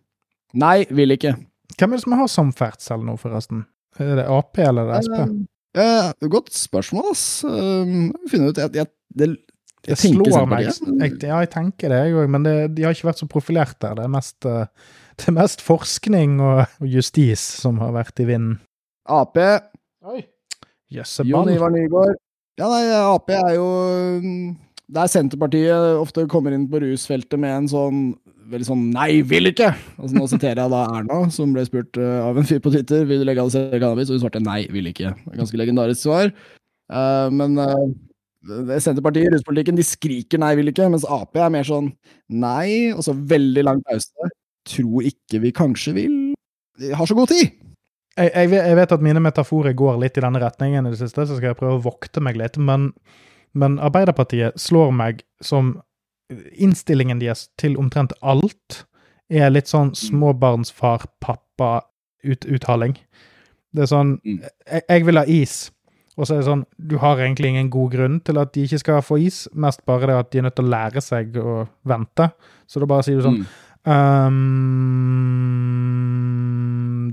Nei, 0.60 0.78
vil 0.92 1.16
ikke. 1.16 1.38
Hvem 1.78 1.94
er 1.94 2.02
det 2.02 2.04
som 2.04 2.18
har 2.20 2.28
samferdsel 2.28 3.06
nå, 3.08 3.16
forresten? 3.22 3.64
Er 4.02 4.22
det 4.22 4.28
Ap 4.32 4.60
eller 4.62 4.90
er 4.90 5.00
det 5.00 5.08
Sp? 5.08 5.20
Uh, 5.72 6.10
uh, 6.12 6.30
godt 6.32 6.52
spørsmål, 6.56 7.12
ass. 7.14 7.26
Uh, 7.48 8.10
finne 8.32 8.52
ut 8.52 8.60
jeg, 8.60 8.74
jeg, 8.76 8.90
det, 9.16 9.30
jeg 9.88 9.96
det 9.96 10.00
slår 10.02 10.50
meg. 10.52 10.68
Jeg, 10.68 11.14
ja, 11.24 11.38
jeg 11.44 11.52
tenker 11.54 11.94
det, 11.94 12.02
jeg 12.08 12.18
òg, 12.18 12.34
men 12.34 12.48
det, 12.48 12.56
de 12.76 12.86
har 12.86 12.98
ikke 12.98 13.12
vært 13.12 13.22
så 13.24 13.30
profilert 13.32 13.78
der. 13.84 13.96
Det 14.00 14.08
er 14.08 14.12
mest, 14.12 14.38
uh, 14.50 14.66
det 15.16 15.30
er 15.32 15.38
mest 15.38 15.64
forskning 15.64 16.42
og, 16.42 16.66
og, 16.82 16.90
justis 16.92 17.46
som 17.62 17.80
har 17.84 17.96
vært 17.96 18.20
i 18.24 18.28
vinden. 18.30 18.60
Ap 19.12 19.40
Oi. 19.40 20.20
Jon 20.92 21.50
Ivar 21.54 21.72
Nygaard. 21.72 22.18
Ja, 22.60 22.68
nei, 22.68 22.84
Ap 23.00 23.32
er 23.32 23.54
jo 23.56 23.68
Der 24.92 25.08
Senterpartiet 25.08 26.00
ofte 26.02 26.26
kommer 26.28 26.52
inn 26.56 26.68
på 26.68 26.82
rusfeltet 26.84 27.40
med 27.40 27.54
en 27.56 27.72
sånn 27.72 28.00
veldig 28.52 28.68
sånn 28.68 28.86
'nei, 28.92 29.22
vil 29.24 29.48
ikke'. 29.52 29.72
Altså, 29.96 30.14
nå 30.18 30.28
siterer 30.28 30.60
jeg 30.64 30.74
da 30.74 30.82
Erna, 30.98 31.20
som 31.32 31.54
ble 31.56 31.64
spurt 31.68 32.00
uh, 32.02 32.28
av 32.28 32.40
en 32.40 32.48
fyr 32.48 32.60
på 32.64 32.74
Twitter 32.74 33.06
vil 33.08 33.22
du 33.22 33.28
legalisere 33.28 33.80
cannabis, 33.80 34.10
og 34.10 34.18
hun 34.18 34.24
svarte 34.26 34.44
'nei, 34.44 34.66
vil 34.74 34.90
ikke'. 34.92 35.14
Ganske 35.38 35.60
legendarisk 35.62 36.04
svar. 36.04 36.34
Uh, 36.92 37.30
men 37.32 37.56
uh, 37.62 38.76
Senterpartiet 38.82 39.30
i 39.30 39.34
ruspolitikken 39.36 39.80
de 39.80 39.88
skriker 39.88 40.42
'nei, 40.42 40.54
vil 40.60 40.74
ikke', 40.74 40.90
mens 40.92 41.08
Ap 41.08 41.38
er 41.40 41.54
mer 41.54 41.68
sånn 41.68 41.94
'nei', 42.28 42.92
og 42.92 43.06
så 43.08 43.16
veldig 43.16 43.64
lang 43.64 43.82
pause. 43.88 44.32
Tror 44.68 45.08
ikke 45.08 45.42
vi 45.42 45.56
kanskje 45.56 45.96
vil. 45.96 46.20
Vi 46.80 46.92
har 46.92 47.08
så 47.08 47.16
god 47.16 47.32
tid! 47.32 47.56
Jeg, 48.18 48.32
jeg, 48.36 48.50
jeg, 48.52 48.76
vet 48.76 48.92
at 48.92 49.04
mine 49.04 49.22
metaforer 49.24 49.74
går 49.78 50.00
litt 50.02 50.18
i 50.20 50.24
denne 50.24 50.42
retningen 50.44 50.86
i 50.86 50.92
det 50.92 51.00
siste, 51.00 51.24
så 51.24 51.38
skal 51.38 51.54
jeg 51.54 51.60
prøve 51.62 51.80
å 51.80 51.86
vokte 51.86 52.20
meg 52.20 52.36
litt. 52.36 52.60
Men, 52.60 52.92
men 53.54 53.80
Arbeiderpartiet 53.84 54.60
slår 54.60 54.92
meg 54.96 55.22
som 55.44 55.82
innstillingen 56.52 57.20
deres 57.20 57.50
til 57.60 57.78
omtrent 57.80 58.14
alt 58.22 58.86
er 59.32 59.50
litt 59.52 59.68
sånn 59.72 59.88
mm. 59.92 59.96
småbarnsfar-pappa-uttaling. 60.06 62.94
Det 63.72 63.82
er 63.86 63.90
sånn 63.92 64.12
mm. 64.20 64.40
jeg, 64.68 64.82
jeg, 64.88 65.06
vil 65.08 65.20
ha 65.20 65.26
is. 65.28 65.72
Og 66.20 66.28
så 66.28 66.32
er 66.36 66.40
det 66.42 66.50
sånn 66.50 66.66
Du 66.76 66.96
har 67.00 67.16
egentlig 67.24 67.50
ingen 67.54 67.72
god 67.72 67.90
grunn 67.94 68.18
til 68.28 68.36
at 68.42 68.50
de 68.56 68.62
ikke 68.68 68.82
skal 68.82 69.06
få 69.06 69.16
is, 69.24 69.38
mest 69.56 69.82
bare 69.88 70.08
det 70.10 70.16
at 70.20 70.32
de 70.32 70.38
er 70.42 70.46
nødt 70.48 70.58
til 70.60 70.68
å 70.68 70.74
lære 70.74 71.02
seg 71.04 71.26
å 71.40 71.42
vente. 71.88 72.26
Så 72.68 72.76
da 72.84 72.88
bare 72.92 73.04
sier 73.08 73.18
du 73.20 73.24
sånn 73.28 73.42
mm. 73.42 73.48
um, 73.88 74.42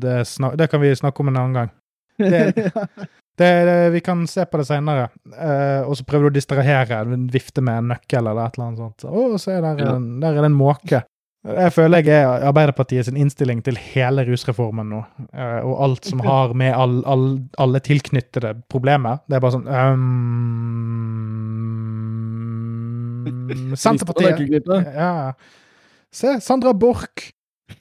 det, 0.03 0.17
det, 0.59 0.67
kan 0.71 0.81
vi 0.83 0.99
snakke 0.99 1.19
om 1.23 1.29
en 1.33 1.41
annen 1.43 1.59
gang. 1.63 1.71
Det, 2.19 2.43
Det, 3.39 3.49
det, 3.69 3.91
vi 3.95 4.01
kan 4.03 4.27
se 4.27 4.45
på 4.51 4.59
det 4.59 4.67
seinere. 4.67 5.09
Uh, 5.31 5.87
og 5.87 5.95
så 5.99 6.07
prøver 6.09 6.27
du 6.27 6.33
å 6.33 6.39
distrahere, 6.39 7.05
vifte 7.31 7.63
med 7.63 7.83
en 7.83 7.93
nøkkel 7.95 8.25
eller 8.25 8.49
et 8.49 8.59
eller 8.59 8.67
annet 8.67 8.83
sånt. 8.83 9.07
Å, 9.07 9.29
der 9.39 9.63
er, 9.63 9.85
ja. 9.85 9.95
en, 9.95 10.09
der 10.23 10.35
er 10.35 10.43
det 10.43 10.51
en 10.51 10.59
måke. 10.59 11.03
Jeg 11.49 11.71
føler 11.73 12.03
jeg 12.03 12.19
er 12.19 12.49
Arbeiderpartiet 12.49 13.07
sin 13.07 13.17
innstilling 13.21 13.61
til 13.65 13.79
hele 13.79 14.25
rusreformen 14.27 14.91
nå, 14.91 15.05
uh, 15.31 15.61
og 15.63 15.75
alt 15.87 16.11
som 16.11 16.21
har 16.29 16.55
med 16.59 16.75
all, 16.75 16.99
all, 17.07 17.29
alle 17.63 17.81
tilknyttede 17.85 18.57
problemer. 18.71 19.23
Det 19.29 19.39
er 19.39 19.45
bare 19.45 19.55
sånn 19.55 19.69
um, 19.71 20.17
Senterpartiet 23.79 24.67
ja. 24.67 25.33
Se, 26.11 26.41
Sandra 26.43 26.73
Borch! 26.75 27.31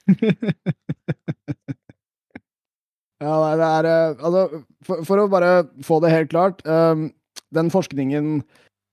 Ja, 3.22 3.34
det 3.58 3.66
er 3.66 3.88
eh, 3.90 4.22
Altså, 4.22 4.62
for, 4.86 5.02
for, 5.06 5.22
å 5.22 5.30
bare 5.32 5.52
få 5.84 5.98
det 6.04 6.14
helt 6.14 6.30
klart 6.30 6.62
um, 6.66 7.08
Den 7.54 7.70
forskningen 7.74 8.40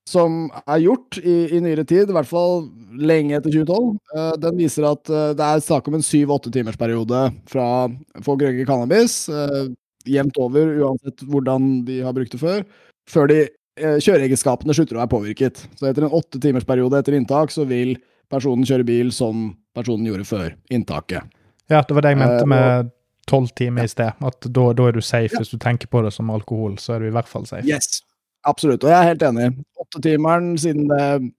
som 0.09 0.51
er 0.69 0.83
gjort 0.83 1.17
i, 1.17 1.35
i, 1.49 1.59
nyere 1.65 1.81
tid, 1.85 2.09
i 2.09 2.13
hvert 2.13 2.29
fall 2.29 2.67
lenge 2.93 3.39
etter 3.39 3.49
2012, 3.49 3.87
uh, 4.13 4.35
den 4.37 4.59
viser 4.59 4.85
at 4.85 5.09
uh, 5.09 5.31
det 5.33 5.47
er 5.47 5.63
snakk 5.65 5.89
om 5.89 5.97
en 5.97 6.05
syv-åtte 6.05 6.51
timers 6.53 6.77
periode 6.77 7.23
fra 7.49 7.87
folk 8.21 8.43
røyker 8.45 8.69
cannabis, 8.69 9.23
uh, 9.33 9.65
jevnt 10.05 10.37
over, 10.37 10.75
uansett 10.85 11.23
hvordan 11.25 11.79
de 11.87 12.03
har 12.05 12.13
brukt 12.13 12.35
det 12.35 12.41
før, 12.41 12.61
før 13.09 13.31
de 13.31 13.39
eh, 13.45 13.97
kjøreegenskapene 14.03 14.75
slutter 14.75 14.97
å 14.97 15.03
være 15.03 15.13
påvirket. 15.13 15.63
Så 15.77 15.89
etter 15.89 16.05
en 16.05 16.15
åtte 16.15 16.41
timers 16.41 16.67
periode 16.67 16.99
etter 16.99 17.17
inntak, 17.17 17.53
så 17.53 17.65
vil 17.69 17.95
personen 18.31 18.65
kjøre 18.67 18.87
bil 18.87 19.11
som 19.15 19.51
personen 19.75 20.07
gjorde 20.09 20.27
før 20.29 20.53
inntaket. 20.73 21.25
Ja, 21.71 21.81
det 21.81 21.97
var 21.97 22.05
det 22.05 22.13
jeg 22.13 22.21
mente 22.21 22.45
Eh, 22.45 22.49
med 22.49 22.93
tolv 23.27 23.49
timer 23.55 23.81
Ja. 23.81 23.85
i 23.85 23.87
sted. 23.87 24.11
At 24.21 24.41
da, 24.51 24.73
da 24.73 24.87
er 24.87 24.91
du 24.91 25.01
safe. 25.01 25.31
Ja. 25.33 25.39
Hvis 25.41 25.49
du 25.51 25.57
tenker 25.57 25.87
på 25.87 26.03
det 26.05 26.13
som 26.13 26.29
alkohol, 26.29 26.75
så 26.77 26.95
er 26.95 26.99
du 26.99 27.07
i 27.07 27.15
hvert 27.15 27.27
fall 27.27 27.45
safe. 27.45 27.65
Yes. 27.67 28.01
Absolutt, 28.45 28.83
og 28.83 28.91
jeg 28.91 28.99
er 29.01 29.09
helt 29.09 29.23
enig. 29.25 29.47
Åttetimeren, 29.81 30.51
siden 30.61 30.87
det 30.91 31.31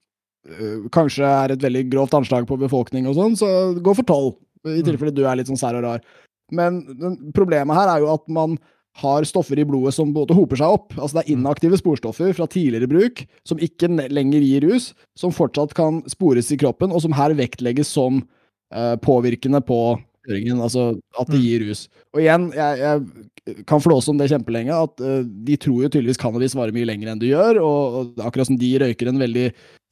øh, 0.51 0.88
kanskje 0.94 1.22
er 1.27 1.53
et 1.55 1.62
veldig 1.62 1.85
grovt 1.92 2.14
anslag 2.18 2.46
på 2.49 2.59
befolkning 2.59 3.07
og 3.07 3.14
sånn, 3.18 3.37
så 3.38 3.49
gå 3.83 3.94
for 3.94 4.03
tolv. 4.07 4.35
I 4.66 4.81
Mm. 4.83 4.85
tilfelle 4.88 5.14
du 5.14 5.25
er 5.25 5.37
litt 5.37 5.46
sånn 5.46 5.59
sær 5.59 5.77
og 5.79 5.85
rar. 5.85 6.01
Men 6.51 6.81
den- 6.99 7.33
problemet 7.33 7.75
her 7.77 7.88
er 7.96 8.01
jo 8.01 8.12
at 8.14 8.29
man 8.29 8.59
har 8.96 9.22
stoffer 9.22 9.59
i 9.59 9.64
blodet 9.64 9.92
som 9.94 10.12
både 10.14 10.35
hoper 10.35 10.57
seg 10.57 10.66
opp. 10.72 10.92
Altså 10.96 11.14
det 11.20 11.29
er 11.29 11.35
inaktive 11.37 11.77
sporstoffer 11.79 12.35
fra 12.35 12.46
tidligere 12.46 12.88
bruk, 12.88 13.27
som 13.44 13.59
ikke 13.59 13.90
lenger 14.11 14.40
gir 14.40 14.62
rus, 14.66 14.94
som 15.14 15.31
fortsatt 15.31 15.75
kan 15.75 16.03
spores 16.09 16.51
i 16.51 16.57
kroppen, 16.57 16.90
og 16.92 17.03
som 17.03 17.12
her 17.12 17.31
vektlegges 17.35 17.87
som 17.87 18.27
eh, 18.72 18.96
påvirkende 18.96 19.61
på 19.64 20.01
kjøringen. 20.27 20.61
Altså 20.61 20.89
at 21.19 21.31
det 21.31 21.39
Mm. 21.41 21.47
gir 21.47 21.65
rus. 21.69 21.87
Og 22.15 22.21
igjen, 22.23 22.51
jeg, 22.57 22.79
jeg 22.83 23.65
kan 23.69 23.81
flåse 23.81 24.11
om 24.11 24.19
det 24.19 24.27
kjempelenge, 24.33 24.75
at 24.75 25.01
uh, 25.07 25.23
de 25.23 25.57
tror 25.62 25.85
jo 25.85 25.89
tydeligvis 25.89 26.19
cannabis 26.19 26.55
varer 26.59 26.75
mye 26.75 26.89
lenger 26.89 27.12
enn 27.12 27.21
det 27.23 27.31
gjør, 27.31 27.61
og, 27.62 27.99
og 28.01 28.23
akkurat 28.27 28.49
som 28.49 28.59
de 28.59 28.71
røyker 28.83 29.11
en 29.12 29.21
veldig 29.23 29.45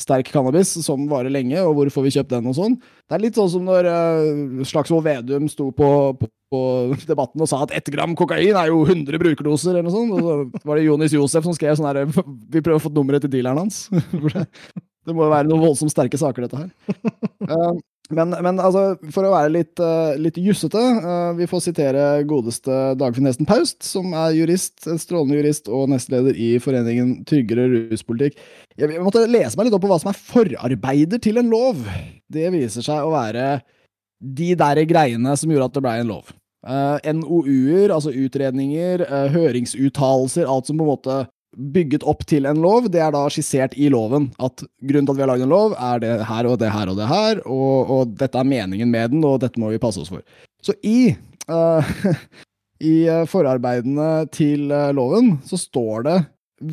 sterk 0.02 0.26
cannabis 0.34 0.72
som 0.82 1.04
varer 1.10 1.30
lenge, 1.30 1.60
og 1.62 1.76
hvor 1.78 1.90
får 1.94 2.06
vi 2.08 2.14
kjøpt 2.16 2.32
den 2.34 2.48
og 2.50 2.56
sånn. 2.58 2.74
Det 3.06 3.14
er 3.14 3.22
litt 3.22 3.38
sånn 3.38 3.52
som 3.52 3.68
når 3.68 3.86
uh, 3.86 4.64
Slagsvold 4.66 5.06
Vedum 5.06 5.46
sto 5.52 5.68
på, 5.70 5.90
på, 6.18 6.30
på 6.50 6.62
debatten 7.06 7.44
og 7.44 7.50
sa 7.50 7.62
at 7.62 7.76
ett 7.78 7.92
gram 7.94 8.16
kokain 8.18 8.58
er 8.58 8.72
jo 8.72 8.82
100 8.88 9.22
brukerdoser, 9.22 9.76
eller 9.76 9.86
noe 9.86 9.94
sånt. 9.94 10.16
Og 10.18 10.58
så 10.58 10.66
var 10.66 10.80
det 10.80 10.88
Jonis 10.88 11.14
Josef 11.14 11.46
som 11.46 11.54
skrev 11.54 11.78
sånn 11.78 11.86
her 11.92 12.02
Vi 12.54 12.58
prøver 12.64 12.80
å 12.80 12.84
få 12.88 12.90
nummeret 12.96 13.22
til 13.22 13.36
dealeren 13.36 13.62
hans. 13.66 13.84
Det, 13.92 14.46
det 15.06 15.14
må 15.14 15.28
jo 15.28 15.32
være 15.36 15.46
noen 15.46 15.62
voldsomt 15.68 15.94
sterke 15.94 16.18
saker, 16.18 16.48
dette 16.48 16.64
her. 16.64 16.74
Eh, 17.44 17.74
men, 18.12 18.34
men 18.44 18.60
altså, 18.60 18.98
for 19.14 19.24
å 19.24 19.32
være 19.32 19.52
litt, 19.54 19.80
uh, 19.80 20.12
litt 20.20 20.36
jussete, 20.36 20.80
eh, 20.80 21.30
vi 21.38 21.46
får 21.48 21.62
sitere 21.64 22.02
godeste 22.28 22.92
Dagfinn 23.00 23.24
Hesten 23.24 23.48
Paust, 23.48 23.80
som 23.86 24.12
er 24.12 24.34
jurist, 24.36 24.76
en 24.90 25.00
strålende 25.00 25.38
jurist 25.38 25.70
og 25.72 25.88
nestleder 25.88 26.36
i 26.36 26.50
foreningen 26.60 27.22
Tryggere 27.28 27.64
ruspolitikk. 27.72 28.36
Jeg 28.76 29.00
måtte 29.00 29.24
lese 29.30 29.56
meg 29.56 29.70
litt 29.70 29.78
opp 29.78 29.86
på 29.86 29.92
hva 29.94 29.98
som 30.02 30.12
er 30.12 30.20
forarbeider 30.20 31.22
til 31.24 31.40
en 31.40 31.48
lov. 31.48 31.80
Det 32.28 32.52
viser 32.52 32.84
seg 32.84 33.06
å 33.06 33.14
være 33.14 33.62
de 34.20 34.52
der 34.58 34.82
greiene 34.88 35.32
som 35.40 35.52
gjorde 35.52 35.70
at 35.72 35.78
det 35.78 35.84
blei 35.86 35.98
en 36.02 36.12
lov. 36.12 36.34
Eh, 36.64 37.12
NOU-er, 37.16 37.92
altså 37.92 38.12
utredninger, 38.12 39.04
uh, 39.08 39.30
høringsuttalelser, 39.32 40.44
alt 40.44 40.68
som 40.68 40.76
på 40.76 40.84
en 40.84 40.92
måte 40.92 41.22
bygget 41.56 42.06
opp 42.08 42.24
til 42.30 42.48
en 42.50 42.62
lov, 42.62 42.88
det 42.92 43.02
er 43.02 43.12
da 43.14 43.24
skissert 43.32 43.76
i 43.78 43.90
loven. 43.92 44.30
At 44.42 44.64
grunnen 44.84 45.08
til 45.08 45.14
at 45.14 45.18
vi 45.18 45.24
har 45.26 45.32
lagd 45.32 45.46
en 45.46 45.54
lov, 45.54 45.76
er 45.78 46.02
det 46.02 46.14
her 46.28 46.48
og 46.50 46.58
det 46.62 46.72
her 46.74 46.90
og 46.92 46.98
det 46.98 47.10
her, 47.10 47.44
og, 47.44 47.92
og 47.96 48.16
dette 48.20 48.40
er 48.40 48.50
meningen 48.50 48.90
med 48.90 49.14
den, 49.14 49.24
og 49.26 49.40
dette 49.44 49.60
må 49.62 49.72
vi 49.72 49.82
passe 49.82 50.02
oss 50.02 50.12
for. 50.12 50.24
Så 50.64 50.76
i 50.82 51.14
uh, 51.50 51.94
i 52.82 53.04
eh, 53.08 53.26
forarbeidene 53.30 54.26
til 54.34 54.72
eh, 54.72 54.90
loven 54.96 55.36
så 55.46 55.58
står 55.60 56.08
det 56.08 56.18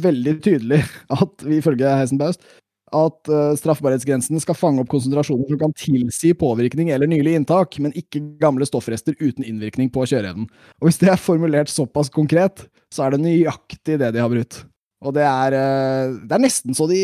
veldig 0.01 0.33
tydelig 0.43 0.81
at 1.21 1.45
vi 1.45 1.59
ifølge 1.61 1.95
Heisenbaust 1.99 2.43
at 2.91 3.29
uh, 3.31 3.53
straffbarhetsgrensene 3.55 4.41
skal 4.43 4.57
fange 4.59 4.81
opp 4.83 4.89
konsentrasjoner 4.91 5.47
som 5.47 5.59
kan 5.61 5.71
tilsi 5.79 6.33
påvirkning 6.35 6.89
eller 6.91 7.07
nylig 7.07 7.37
inntak, 7.37 7.77
men 7.79 7.93
ikke 7.95 8.19
gamle 8.41 8.67
stoffrester 8.67 9.15
uten 9.21 9.45
innvirkning 9.47 9.87
på 9.95 10.03
kjøreevnen. 10.11 10.49
Og 10.81 10.89
hvis 10.89 10.99
det 10.99 11.07
er 11.13 11.21
formulert 11.23 11.71
såpass 11.71 12.11
konkret, 12.11 12.65
så 12.91 13.05
er 13.05 13.15
det 13.15 13.21
nøyaktig 13.23 13.95
det 14.01 14.11
de 14.11 14.19
har 14.19 14.33
brutt. 14.33 14.59
Og 15.01 15.15
det 15.17 15.23
er, 15.25 15.55
uh, 15.57 16.19
det 16.29 16.37
er 16.37 16.43
nesten 16.43 16.77
så 16.77 16.85
de 16.89 17.01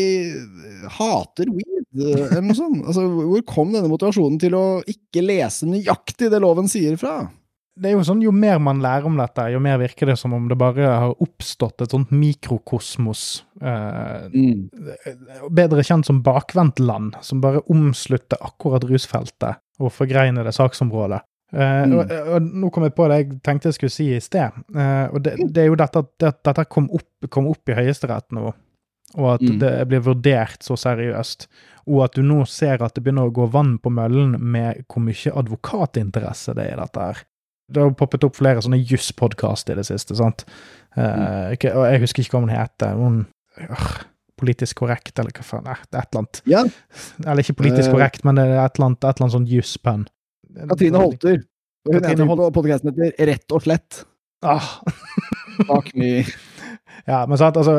hater 0.98 1.50
weed, 1.50 1.88
uh, 1.98 2.28
eller 2.28 2.46
noe 2.46 2.58
sånt. 2.58 2.84
Altså, 2.86 3.06
hvor 3.10 3.42
kom 3.48 3.74
denne 3.74 3.90
motivasjonen 3.90 4.38
til 4.42 4.54
å 4.58 4.64
ikke 4.86 5.24
lese 5.24 5.66
nøyaktig 5.66 6.30
det 6.30 6.40
loven 6.44 6.70
sier 6.70 6.96
fra? 7.00 7.24
det 7.78 7.92
er 7.92 7.94
jo 7.94 8.02
sånn, 8.02 8.22
Jo 8.26 8.32
mer 8.34 8.58
man 8.58 8.80
lærer 8.82 9.06
om 9.06 9.14
dette, 9.20 9.44
jo 9.52 9.60
mer 9.62 9.76
virker 9.78 10.08
det 10.10 10.16
som 10.18 10.32
om 10.34 10.48
det 10.50 10.56
bare 10.58 10.82
har 10.82 11.12
oppstått 11.22 11.84
et 11.84 11.92
sånt 11.94 12.10
mikrokosmos. 12.10 13.44
Eh, 13.62 14.24
Mm. 14.34 14.64
bedre 15.54 15.84
kjent 15.86 16.04
som 16.04 16.18
bakvendtland, 16.20 17.14
som 17.22 17.40
bare 17.40 17.62
omslutter 17.70 18.36
akkurat 18.42 18.82
rusfeltet 18.82 19.62
og 19.78 19.92
forgreiner 19.94 20.42
det 20.42 20.54
saksområdet. 20.58 21.20
Mm. 21.48 21.92
og, 21.96 22.10
og 22.34 22.42
nå 22.60 22.68
kom 22.74 22.84
jeg 22.84 22.92
på 22.92 23.06
det 23.08 23.16
jeg 23.22 23.28
tenkte 23.46 23.70
jeg 23.70 23.76
skulle 23.78 23.94
si 23.94 24.08
i 24.12 24.20
sted. 24.20 24.52
Uh, 24.74 25.06
og 25.14 25.22
det, 25.24 25.36
det 25.48 25.62
er 25.62 25.70
jo 25.70 25.78
dette 25.80 26.02
at 26.04 26.10
det, 26.20 26.32
dette 26.44 26.64
kom 26.68 26.90
opp, 26.92 27.28
kom 27.32 27.46
opp 27.48 27.72
i 27.72 27.76
Høyesterett 27.78 28.26
nå, 28.36 28.50
og 29.16 29.28
at 29.32 29.40
Mm. 29.46 29.54
det 29.62 29.70
blir 29.88 30.02
vurdert 30.04 30.60
så 30.66 30.76
seriøst. 30.76 31.46
Og 31.88 32.02
at 32.04 32.12
du 32.18 32.20
nå 32.20 32.42
ser 32.44 32.82
at 32.84 32.92
det 32.98 33.00
begynner 33.06 33.30
å 33.30 33.32
gå 33.32 33.46
vann 33.48 33.78
på 33.80 33.88
møllen 33.88 34.34
med 34.36 34.82
hvor 34.92 35.00
mye 35.06 35.32
advokatinteresse 35.40 36.52
det 36.58 36.66
er 36.68 36.76
i 36.76 36.82
dette 36.82 37.00
her. 37.06 37.22
Det 37.72 37.80
har 37.82 37.96
poppet 37.96 38.24
opp 38.28 38.36
flere 38.36 38.60
sånne 38.64 38.82
jusspodkast 38.84 39.72
i 39.72 39.76
det 39.78 39.86
siste, 39.88 40.16
sant. 40.20 40.44
Uh, 40.96 41.52
ikke, 41.56 41.72
og 41.76 41.88
jeg 41.88 42.02
husker 42.04 42.24
ikke 42.26 42.36
hva 42.36 42.44
hun 42.44 42.52
heter. 42.52 42.94
Hun 43.00 43.18
øh, 43.64 43.88
Politisk 44.38 44.76
korrekt, 44.84 45.16
eller 45.18 45.32
hva 45.34 45.42
faen. 45.42 45.64
Nei, 45.66 45.74
det 45.90 45.96
er 45.98 46.04
et 46.04 46.12
eller 46.12 46.20
annet. 46.22 46.38
Ja, 46.46 46.60
Eller 47.24 47.42
ikke 47.42 47.56
politisk 47.58 47.90
korrekt, 47.96 48.22
men 48.28 48.36
det 48.38 48.44
er 48.46 48.60
et 48.62 48.76
eller 48.78 48.86
annet, 48.92 49.00
et 49.02 49.08
eller 49.16 49.24
annet 49.26 49.34
sånn 49.34 49.48
juss-pønn. 49.50 50.04
Katrine 50.68 51.00
Holter. 51.02 51.42
Hun 51.88 51.98
Katrine 51.98 52.26
Holt- 52.28 52.44
på 52.48 52.62
podkasten 52.62 52.92
heter 52.94 53.26
Rett 53.30 53.52
og 53.56 53.64
slett. 53.64 54.04
Ah. 54.42 54.80
Bak 55.68 55.92
me. 55.98 56.24
Ja, 57.08 57.24
men 57.26 57.38
sant, 57.40 57.56
altså, 57.56 57.74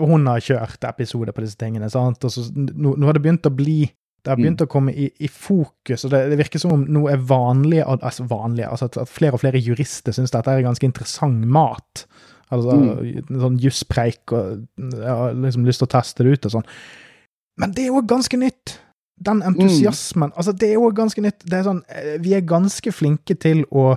hun- 0.00 0.26
har 0.26 0.40
kjørt 0.40 0.84
episoder 0.88 1.32
på 1.34 1.42
disse 1.44 1.58
tingene, 1.58 1.90
sant, 1.90 2.24
og 2.24 2.30
så 2.30 2.44
nå, 2.54 2.94
nå 2.96 3.08
har 3.08 3.16
det 3.16 3.22
begynt 3.24 3.48
å 3.48 3.54
bli 3.54 3.90
det 4.24 4.32
har 4.32 4.36
begynt 4.40 4.60
å 4.60 4.66
komme 4.68 4.92
i, 4.92 5.06
i 5.24 5.28
fokus, 5.30 6.02
og 6.04 6.10
det, 6.10 6.18
det 6.32 6.36
virker 6.40 6.60
som 6.60 6.72
om 6.74 6.82
noe 6.90 7.12
er 7.14 7.20
vanlig, 7.22 7.78
altså 7.86 8.26
vanlig, 8.28 8.64
altså 8.66 8.88
at, 8.90 8.98
at 9.04 9.08
flere 9.08 9.38
og 9.38 9.40
flere 9.40 9.60
jurister 9.62 10.12
syns 10.12 10.34
dette 10.34 10.50
er 10.52 10.64
ganske 10.66 10.84
interessant 10.84 11.46
mat. 11.48 12.02
Altså 12.50 12.74
sånn 13.28 13.58
jusspreik, 13.62 14.32
og 14.34 14.66
har 15.04 15.36
liksom 15.38 15.64
lyst 15.68 15.80
til 15.80 15.88
å 15.88 15.92
teste 15.94 16.26
det 16.26 16.34
ut 16.34 16.48
og 16.48 16.54
sånn. 16.56 16.66
Men 17.62 17.72
det 17.76 17.86
er 17.86 17.92
jo 17.92 18.02
ganske 18.10 18.40
nytt. 18.40 18.74
Den 19.24 19.42
entusiasmen. 19.42 20.32
Altså, 20.36 20.54
det 20.54 20.70
er 20.70 20.78
jo 20.78 20.88
ganske 20.94 21.22
nytt. 21.24 21.42
Det 21.44 21.58
er 21.58 21.66
sånn, 21.66 21.82
eh, 21.90 22.16
vi 22.22 22.36
er 22.36 22.46
ganske 22.46 22.92
flinke 22.94 23.34
til 23.40 23.64
å 23.70 23.92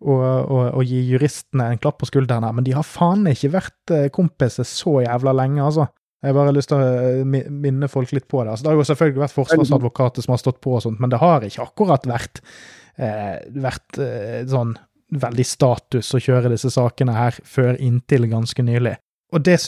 å, 0.00 0.14
å, 0.16 0.60
å 0.80 0.82
gi 0.84 1.00
juristene 1.10 1.66
en 1.74 1.80
klapp 1.80 1.98
på 2.00 2.08
skulderen 2.08 2.46
her, 2.46 2.54
men 2.56 2.64
de 2.64 2.72
har 2.72 2.86
faen 2.86 3.26
ikke 3.28 3.52
vært 3.52 3.92
eh, 3.92 4.06
kompiser 4.14 4.64
så 4.64 5.02
jævla 5.04 5.34
lenge, 5.36 5.60
altså. 5.60 5.90
Jeg 6.20 6.34
har 6.34 6.36
bare 6.36 6.52
lyst 6.52 6.68
til 6.68 6.76
å 6.76 6.88
eh, 7.00 7.48
minne 7.48 7.88
folk 7.88 8.12
litt 8.12 8.26
på 8.28 8.42
det. 8.42 8.52
Altså, 8.52 8.66
det 8.66 8.72
har 8.72 8.78
jo 8.80 8.86
selvfølgelig 8.90 9.22
vært 9.22 9.36
forsvarsadvokater 9.38 10.24
som 10.24 10.34
har 10.34 10.42
stått 10.42 10.60
på 10.64 10.74
og 10.76 10.84
sånt, 10.84 11.00
men 11.00 11.12
det 11.12 11.20
har 11.22 11.44
ikke 11.46 11.64
akkurat 11.64 12.08
vært, 12.08 12.42
eh, 13.00 13.38
vært 13.64 14.00
eh, 14.04 14.40
sånn 14.50 14.74
veldig 15.20 15.46
status 15.48 16.12
å 16.14 16.20
kjøre 16.22 16.52
disse 16.52 16.70
sakene 16.72 17.16
her 17.16 17.38
før 17.48 17.78
inntil 17.80 18.28
ganske 18.30 18.64
nylig. 18.64 18.98
Og, 19.32 19.42
det, 19.46 19.58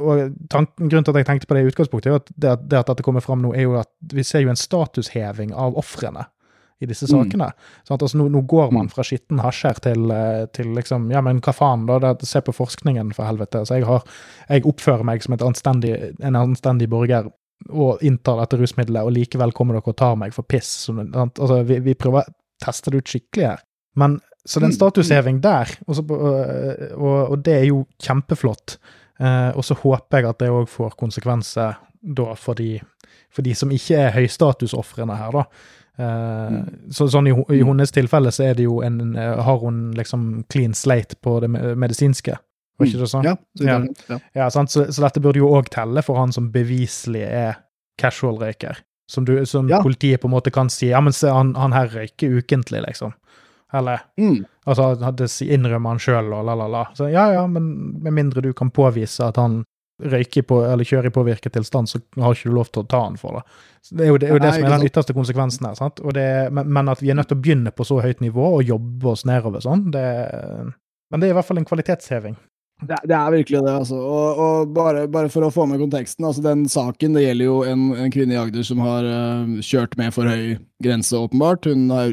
og 0.00 0.32
tanken, 0.48 0.88
Grunnen 0.88 1.04
til 1.04 1.12
at 1.12 1.20
jeg 1.20 1.26
tenkte 1.28 1.48
på 1.50 1.56
det 1.56 1.64
i 1.66 1.68
utgangspunktet, 1.70 2.12
er 2.12 2.20
at 2.22 2.30
det, 2.32 2.52
at 2.54 2.62
det 2.70 2.78
at 2.78 2.90
dette 2.92 3.04
kommer 3.04 3.20
fram 3.24 3.42
nå, 3.44 3.52
er 3.54 3.66
jo 3.66 3.76
at 3.80 3.90
vi 4.14 4.24
ser 4.24 4.40
jo 4.44 4.52
en 4.52 4.56
statusheving 4.60 5.52
av 5.52 5.76
ofrene 5.76 6.24
i 6.80 6.86
disse 6.88 7.06
Mm. 7.08 7.12
sakene. 7.24 7.50
Sant? 7.88 8.02
Altså, 8.02 8.18
nå, 8.20 8.28
nå 8.28 8.42
går 8.46 8.72
man 8.72 8.88
fra 8.92 9.04
skitten 9.04 9.38
hasjer 9.40 9.78
til, 9.80 10.10
eh, 10.12 10.46
til 10.52 10.74
liksom 10.76 11.10
Ja, 11.10 11.20
men 11.24 11.40
hva 11.40 11.54
faen, 11.56 11.86
da? 11.88 11.98
Det, 11.98 12.26
se 12.28 12.40
på 12.44 12.52
forskningen, 12.52 13.14
for 13.16 13.24
helvete. 13.24 13.62
Altså, 13.64 13.78
jeg, 13.78 13.86
har, 13.88 14.04
jeg 14.48 14.66
oppfører 14.68 15.04
meg 15.04 15.22
som 15.24 15.36
anstendig, 15.38 15.94
en 16.20 16.36
anstendig 16.36 16.88
borger 16.92 17.30
og 17.72 18.02
inntar 18.04 18.36
dette 18.42 18.58
rusmiddelet, 18.60 19.02
og 19.08 19.12
likevel 19.16 19.52
kommer 19.56 19.78
dere 19.78 19.88
og 19.88 19.96
tar 19.96 20.16
meg 20.20 20.34
for 20.36 20.44
piss. 20.44 20.68
Sånn, 20.88 21.08
altså, 21.14 21.62
vi, 21.64 21.78
vi 21.80 21.94
prøver 21.94 22.24
å 22.28 22.34
teste 22.62 22.92
det 22.92 22.98
ut 23.00 23.08
skikkelig 23.08 23.46
her. 23.48 23.62
Men 23.96 24.20
så 24.46 24.60
det 24.60 24.64
er 24.64 24.70
en 24.70 24.72
Mm. 24.72 24.78
statusheving 24.78 25.40
der, 25.42 25.72
og, 25.88 25.94
så, 25.98 26.02
og, 26.06 26.92
og, 26.96 27.30
og 27.32 27.42
det 27.44 27.54
er 27.60 27.64
jo 27.68 27.80
kjempeflott. 28.02 28.78
Eh, 29.20 29.50
og 29.56 29.64
så 29.64 29.74
håper 29.80 30.18
jeg 30.22 30.28
at 30.28 30.38
det 30.38 30.50
òg 30.52 30.68
får 30.68 30.94
konsekvenser 31.00 31.76
da 32.02 32.34
for 32.38 32.54
de, 32.54 32.78
for 33.32 33.42
de 33.42 33.54
som 33.58 33.70
ikke 33.72 33.96
er 34.06 34.12
høystatusofrene 34.14 35.16
her, 35.18 35.32
da. 35.32 35.44
Eh, 35.98 36.56
så, 36.92 37.06
sånn 37.08 37.26
i, 37.30 37.32
I 37.56 37.62
hennes 37.64 37.90
tilfelle 37.96 38.30
så 38.30 38.44
er 38.50 38.54
det 38.58 38.66
jo 38.66 38.82
en 38.84 39.14
eh, 39.16 39.38
Har 39.46 39.62
hun 39.62 39.94
liksom 39.96 40.44
clean 40.52 40.74
slate 40.76 41.16
på 41.24 41.38
det 41.40 41.48
medisinske, 41.50 42.34
var 42.76 42.86
ikke 42.90 43.00
det 43.00 43.08
sånn? 43.08 43.24
Ja, 43.24 43.36
så 43.56 43.64
Ja. 43.64 43.78
ja. 44.10 44.18
Ja? 44.36 44.48
Så, 44.52 44.66
så 44.92 45.02
dette 45.06 45.22
burde 45.24 45.40
jo 45.40 45.48
òg 45.56 45.70
telle 45.72 46.02
for 46.04 46.20
han 46.20 46.32
som 46.36 46.50
beviselig 46.52 47.24
er 47.24 47.56
casual-røyker. 48.00 48.82
Som, 49.08 49.24
du, 49.24 49.38
som 49.46 49.68
Ja. 49.70 49.80
politiet 49.82 50.20
på 50.20 50.28
en 50.28 50.34
måte 50.34 50.50
kan 50.52 50.68
si 50.68 50.88
ja, 50.90 51.00
men 51.00 51.12
se, 51.16 51.30
han, 51.32 51.54
han 51.56 51.72
her 51.72 51.88
røyker 51.88 52.36
ukentlig, 52.42 52.82
liksom. 52.88 53.14
Eller 53.78 54.02
Mm. 54.18 54.44
altså, 54.66 54.90
det 55.16 55.28
innrømmer 55.46 55.94
han 55.96 55.98
sjøl, 56.02 56.32
og 56.32 56.44
la, 56.48 56.54
la, 56.58 56.66
la. 56.72 56.84
Så 56.96 57.10
ja, 57.12 57.28
ja, 57.36 57.46
men 57.46 57.70
med 58.02 58.12
mindre 58.12 58.42
du 58.42 58.52
kan 58.56 58.70
påvise 58.70 59.24
at 59.26 59.36
han 59.36 59.64
røyker 60.02 60.44
på, 60.44 60.58
eller 60.68 60.84
kjører 60.84 61.08
i 61.08 61.14
påvirket 61.14 61.54
tilstand, 61.56 61.88
så 61.88 62.00
har 62.20 62.34
ikke 62.36 62.50
du 62.50 62.56
lov 62.58 62.68
til 62.68 62.82
å 62.82 62.88
ta 62.88 62.98
han 63.06 63.14
for 63.16 63.38
det. 63.38 63.44
Så 63.86 63.94
det 63.96 64.04
er 64.04 64.10
jo 64.10 64.18
det, 64.20 64.28
er 64.28 64.34
jo 64.34 64.40
det 64.42 64.50
Nei, 64.50 64.56
som 64.58 64.66
er 64.66 64.74
den 64.74 64.88
ytterste 64.90 65.14
konsekvensen 65.16 65.66
her. 65.70 65.78
sant? 65.78 66.02
Det, 66.14 66.26
men, 66.52 66.68
men 66.68 66.90
at 66.92 67.00
vi 67.00 67.10
er 67.10 67.16
nødt 67.16 67.30
til 67.30 67.38
å 67.38 67.44
begynne 67.46 67.72
på 67.72 67.86
så 67.88 68.02
høyt 68.04 68.20
nivå 68.20 68.50
og 68.58 68.66
jobbe 68.68 69.08
oss 69.14 69.24
nedover 69.24 69.64
sånn, 69.64 69.86
det 69.94 70.04
Men 71.10 71.20
det 71.22 71.28
er 71.28 71.32
i 71.32 71.36
hvert 71.38 71.46
fall 71.46 71.60
en 71.62 71.64
kvalitetsheving. 71.68 72.36
Det, 72.84 72.96
det, 73.08 73.14
er 73.16 73.32
virkelig 73.32 73.62
det, 73.64 73.72
altså. 73.72 73.96
Og, 73.96 74.40
og 74.44 74.72
bare, 74.76 75.06
bare, 75.08 75.30
for 75.32 75.46
å 75.46 75.52
få 75.52 75.64
med 75.70 75.80
konteksten, 75.80 76.26
altså 76.28 76.42
den 76.44 76.66
saken 76.68 77.16
det 77.16 77.22
gjelder 77.24 77.48
jo 77.48 77.56
en, 77.64 77.86
en 77.96 78.12
kvinne 78.12 78.36
i 78.36 78.38
Agder 78.40 78.66
som 78.68 78.82
har 78.84 79.08
uh, 79.08 79.54
kjørt 79.64 79.96
med 79.96 80.12
for 80.12 80.28
høy 80.28 80.58
grense, 80.84 81.16
åpenbart. 81.16 81.70
Hun 81.72 81.88
har, 81.88 82.12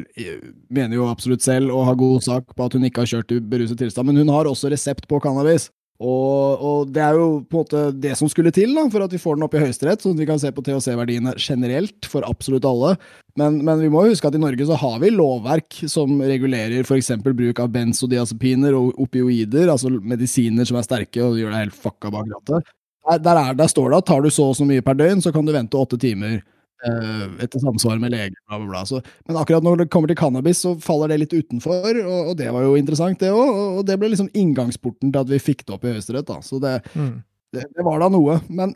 mener 0.72 0.96
jo 0.96 1.10
absolutt 1.12 1.44
selv 1.44 1.76
og 1.76 1.90
har 1.90 2.00
god 2.00 2.24
sak 2.24 2.56
på 2.56 2.68
at 2.68 2.78
hun 2.78 2.88
ikke 2.88 3.04
har 3.04 3.12
kjørt 3.12 3.36
i 3.36 3.42
beruset 3.44 3.82
tilstand, 3.84 4.08
men 4.08 4.24
hun 4.24 4.32
har 4.32 4.48
også 4.48 4.72
resept 4.72 5.10
på 5.12 5.20
cannabis. 5.24 5.68
Og, 6.04 6.60
og, 6.60 6.90
det 6.92 7.00
er 7.00 7.16
jo 7.16 7.28
på 7.48 7.62
en 7.62 7.64
måte 7.64 7.82
det 8.04 8.18
som 8.20 8.28
skulle 8.32 8.52
til 8.52 8.74
da, 8.76 8.84
for 8.92 9.06
at 9.06 9.14
vi 9.14 9.22
får 9.22 9.38
den 9.38 9.46
opp 9.46 9.54
i 9.56 9.62
Høyesterett, 9.62 10.04
sånn 10.04 10.18
at 10.18 10.22
vi 10.24 10.28
kan 10.28 10.42
se 10.42 10.52
på 10.52 10.64
THC-verdiene 10.66 11.36
generelt 11.40 12.10
for 12.12 12.28
absolutt 12.28 12.68
alle. 12.68 12.98
Men, 13.40 13.62
men, 13.64 13.80
vi 13.80 13.92
må 13.94 14.04
huske 14.10 14.28
at 14.28 14.36
i 14.36 14.42
Norge 14.42 14.68
så 14.68 14.78
har 14.82 15.00
vi 15.02 15.14
lovverk 15.14 15.80
som 15.90 16.20
regulerer 16.20 16.84
f.eks. 16.84 17.14
bruk 17.24 17.62
av 17.64 17.72
benzodiazepiner 17.74 18.76
og 18.78 19.00
opioider, 19.06 19.72
altså 19.72 19.94
medisiner 19.96 20.68
som 20.68 20.82
er 20.82 20.88
sterke 20.90 21.24
og 21.24 21.40
gjør 21.40 21.56
deg 21.56 21.68
helt 21.68 21.80
fucka 21.86 22.12
bak 22.14 22.28
rattet. 22.36 22.74
Der, 23.04 23.24
der, 23.24 23.40
er, 23.54 23.72
står 23.72 23.92
det 23.92 24.04
at 24.04 24.10
tar 24.12 24.24
du 24.24 24.32
så 24.32 24.50
og 24.52 24.60
så 24.60 24.68
mye 24.68 24.84
per 24.84 25.00
døgn, 25.00 25.24
så 25.24 25.32
kan 25.36 25.48
du 25.48 25.56
vente 25.56 25.80
åtte 25.80 26.00
timer 26.00 26.42
etter 26.84 27.62
samsvar 27.64 28.00
med 28.02 28.14
lege, 28.14 28.36
bla, 28.48 28.60
bla, 28.60 28.68
bla. 28.68 28.86
Så, 28.88 29.02
men 29.28 29.40
akkurat 29.40 29.66
når 29.66 29.84
det 29.84 29.90
kommer 29.94 30.12
til 30.12 30.20
cannabis, 30.20 30.64
så 30.64 30.74
faller 30.84 31.14
det 31.14 31.24
litt 31.24 31.36
utenfor, 31.36 32.00
og, 32.04 32.32
og 32.32 32.40
det 32.40 32.50
var 32.54 32.66
jo 32.66 32.80
interessant, 32.80 33.20
det 33.22 33.34
òg. 33.34 33.62
Og 33.80 33.86
det 33.88 34.00
ble 34.00 34.14
liksom 34.14 34.32
inngangsporten 34.34 35.14
til 35.14 35.22
at 35.22 35.30
vi 35.32 35.42
fikk 35.42 35.66
det 35.66 35.76
opp 35.76 35.86
i 35.86 35.94
Høyesterett, 35.94 36.28
da. 36.30 36.40
Så 36.46 36.60
det, 36.64 36.76
mm. 36.94 37.14
det, 37.56 37.66
det, 37.70 37.86
var 37.86 38.04
da 38.04 38.10
noe. 38.14 38.38
Men 38.50 38.76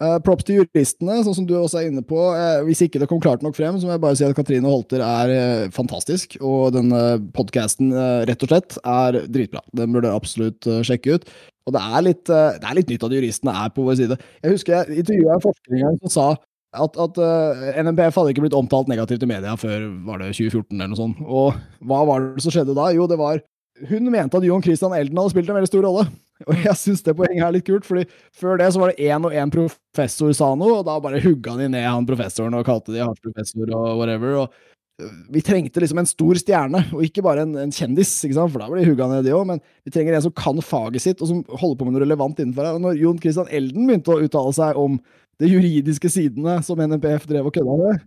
uh, 0.00 0.18
props 0.26 0.46
til 0.48 0.62
juristene, 0.62 1.20
sånn 1.26 1.38
som 1.38 1.48
du 1.48 1.54
også 1.58 1.80
er 1.80 1.90
inne 1.90 2.04
på. 2.06 2.20
Uh, 2.34 2.62
hvis 2.68 2.84
ikke 2.86 3.02
det 3.02 3.08
kom 3.10 3.22
klart 3.24 3.44
nok 3.44 3.56
frem, 3.58 3.78
så 3.78 3.88
må 3.88 3.96
jeg 3.96 4.04
bare 4.04 4.20
si 4.20 4.26
at 4.26 4.36
Katrine 4.36 4.70
Holter 4.70 5.04
er 5.06 5.34
uh, 5.34 5.72
fantastisk. 5.74 6.38
Og 6.42 6.70
denne 6.76 7.02
podkasten, 7.36 7.94
rett 8.28 8.46
og 8.46 8.52
slett, 8.52 8.78
er 8.82 9.24
dritbra. 9.26 9.64
Den 9.76 9.94
burde 9.94 10.14
absolutt 10.14 10.68
sjekke 10.86 11.18
ut. 11.18 11.28
Og 11.64 11.72
det 11.72 11.80
er, 11.80 12.00
litt, 12.04 12.26
det 12.28 12.66
er 12.68 12.76
litt 12.76 12.90
nytt 12.92 13.04
at 13.06 13.14
juristene 13.16 13.54
er 13.56 13.70
på 13.72 13.86
vår 13.86 13.96
side. 13.96 14.18
Jeg 14.44 14.52
husker 14.52 14.74
jeg 14.76 14.98
intervjua 15.00 15.38
en 15.38 15.44
forsker 15.46 15.78
en 15.78 15.86
gang 15.86 16.02
som 16.02 16.12
sa 16.12 16.26
at, 16.74 16.98
at 16.98 17.20
uh, 17.22 17.64
NMPF 17.80 18.18
hadde 18.18 18.34
ikke 18.34 18.44
blitt 18.44 18.56
omtalt 18.58 18.90
negativt 18.90 19.22
i 19.24 19.30
media 19.30 19.54
før 19.60 19.86
var 20.06 20.20
det 20.22 20.32
2014 20.34 20.74
eller 20.74 20.90
noe 20.92 21.00
sånt. 21.00 21.22
Og 21.24 21.56
hva 21.86 22.02
var 22.08 22.28
det 22.34 22.44
som 22.44 22.54
skjedde 22.54 22.76
da? 22.76 22.90
Jo, 22.96 23.08
det 23.10 23.20
var 23.20 23.42
Hun 23.90 24.06
mente 24.06 24.38
at 24.38 24.44
Johan 24.46 24.62
Christian 24.62 24.94
Elden 24.94 25.18
hadde 25.18 25.32
spilt 25.32 25.48
en 25.50 25.58
veldig 25.58 25.70
stor 25.70 25.82
rolle. 25.86 26.04
Og 26.50 26.60
jeg 26.60 26.78
syns 26.78 27.02
det 27.06 27.14
poenget 27.18 27.46
er 27.46 27.54
litt 27.54 27.66
kult, 27.66 27.86
fordi 27.86 28.04
før 28.34 28.60
det 28.60 28.68
så 28.74 28.82
var 28.82 28.92
det 28.92 29.06
én 29.06 29.26
og 29.26 29.34
én 29.34 29.52
professor 29.54 30.32
sa 30.34 30.50
noe, 30.58 30.80
og 30.80 30.86
da 30.88 30.98
bare 31.02 31.22
hugga 31.22 31.54
de 31.60 31.68
ned 31.70 31.86
han 31.86 32.06
professoren 32.08 32.56
og 32.58 32.66
kalte 32.66 32.94
de 32.94 33.02
hardsprofessor 33.04 33.70
og 33.70 34.00
whatever. 34.00 34.40
og 34.42 34.56
eh, 34.98 35.12
vi 35.34 35.44
trengte 35.46 35.82
liksom 35.82 36.02
en 36.02 36.10
stor 36.10 36.40
stjerne, 36.42 36.82
og 36.90 37.06
ikke 37.06 37.22
bare 37.24 37.46
en, 37.46 37.54
en 37.62 37.74
kjendis, 37.74 38.16
ikke 38.26 38.38
sant? 38.38 38.50
for 38.50 38.62
da 38.62 38.70
blir 38.70 38.82
de 38.82 38.90
hugga 38.90 39.08
ned, 39.12 39.26
de 39.26 39.34
òg. 39.36 39.46
Men 39.52 39.62
vi 39.86 39.94
trenger 39.94 40.18
en 40.18 40.26
som 40.26 40.34
kan 40.34 40.58
faget 40.58 41.06
sitt, 41.06 41.22
og 41.22 41.30
som 41.30 41.44
holder 41.54 41.78
på 41.78 41.88
med 41.88 41.96
noe 41.96 42.04
relevant 42.04 42.42
innenfor 42.42 42.66
det. 42.66 42.74
Og 42.74 42.84
når 42.88 43.02
Jon 43.04 43.22
Christian 43.22 43.54
Elden 43.54 43.86
begynte 43.86 44.16
å 44.16 44.26
uttale 44.26 44.56
seg 44.58 44.80
om 44.80 44.98
de 45.42 45.50
juridiske 45.50 46.10
sidene 46.12 46.58
som 46.66 46.80
NMPF 46.80 47.28
drev 47.30 47.48
og 47.48 47.54
kødda 47.54 47.78
med, 47.80 48.02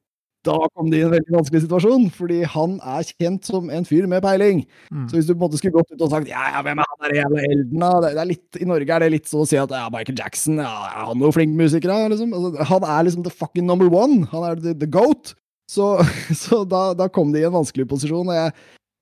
da 0.48 0.56
kom 0.76 0.92
de 0.92 1.00
i 1.00 1.06
en 1.06 1.12
veldig 1.12 1.34
vanskelig 1.34 1.64
situasjon, 1.66 2.06
fordi 2.14 2.38
han 2.48 2.78
er 2.80 3.08
kjent 3.10 3.48
som 3.50 3.72
en 3.74 3.88
fyr 3.88 4.06
med 4.10 4.24
peiling. 4.24 4.62
Mm. 4.94 5.08
Så 5.10 5.18
hvis 5.18 5.28
du 5.28 5.34
på 5.34 5.40
en 5.40 5.44
måte 5.48 5.60
skulle 5.60 5.76
gått 5.76 5.92
ut 5.92 6.06
og 6.06 6.14
sagt 6.14 6.30
ja, 6.32 6.46
ja, 6.54 6.62
hvem 6.66 6.80
er 6.80 6.92
han 6.92 7.02
der 7.04 7.16
jævla 7.18 7.44
Elden, 7.50 7.84
da? 7.84 7.92
Det, 8.06 8.12
er 8.14 8.30
litt, 8.30 8.62
I 8.62 8.70
Norge 8.70 8.96
er 8.96 9.04
det 9.04 9.12
litt 9.16 9.32
så 9.32 9.44
å 9.44 9.50
si 9.50 9.60
at 9.60 9.74
ja, 9.76 9.88
Michael 9.94 10.20
Jackson, 10.20 10.62
ja, 10.64 10.72
er 10.92 11.10
han 11.10 11.20
noen 11.22 11.36
flink 11.36 11.58
musiker, 11.58 11.92
da? 11.92 12.12
Liksom? 12.14 12.34
Altså, 12.38 12.70
han 12.72 12.88
er 12.88 13.10
liksom 13.10 13.28
the 13.28 13.34
fucking 13.34 13.68
number 13.68 13.92
one. 13.92 14.24
Han 14.32 14.48
er 14.48 14.62
the, 14.62 14.76
the 14.78 14.90
goat. 14.90 15.34
Så, 15.72 15.98
så 16.46 16.64
da, 16.70 16.92
da, 16.98 17.10
kom 17.12 17.34
de 17.34 17.44
i 17.44 17.48
en 17.48 17.58
vanskelig 17.58 17.88
posisjon. 17.90 18.30
og 18.30 18.38
jeg, 18.38 18.54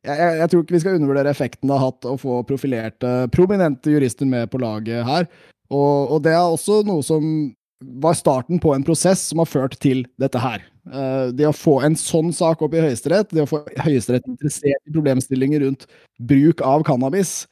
jeg, 0.07 0.39
jeg, 0.39 0.49
tror 0.51 0.63
ikke 0.63 0.77
vi 0.77 0.85
skal 0.85 0.97
undervurdere 0.97 1.33
effekten 1.33 1.69
det 1.69 1.77
har 1.77 1.91
hatt 1.91 2.09
å 2.09 2.15
få 2.21 2.39
profilerte, 2.47 3.13
prominente 3.33 3.93
jurister 3.93 4.29
med 4.29 4.49
på 4.53 4.61
laget 4.63 5.05
her. 5.05 5.29
Og, 5.69 6.11
og, 6.13 6.19
det 6.25 6.33
er 6.33 6.45
også 6.45 6.81
noe 6.85 7.05
som 7.05 7.23
var 7.83 8.13
starten 8.13 8.59
på 8.59 8.73
en 8.73 8.83
prosess 8.83 9.27
som 9.29 9.41
har 9.41 9.49
ført 9.49 9.75
til 9.83 10.05
dette 10.21 10.39
her. 10.39 10.63
Uh, 10.85 11.31
det 11.35 11.47
å 11.49 11.55
få 11.55 11.79
en 11.85 11.97
sånn 11.97 12.31
sak 12.35 12.61
opp 12.63 12.75
i 12.77 12.83
Høyesterett, 12.83 13.31
det 13.33 13.43
å 13.43 13.49
få 13.49 13.63
Høyesterett 13.83 14.27
interessert 14.29 14.81
i 14.85 14.93
problemstillinger 14.95 15.65
rundt 15.65 15.87
bruk 16.21 16.61
av 16.65 16.85
cannabis, 16.87 17.47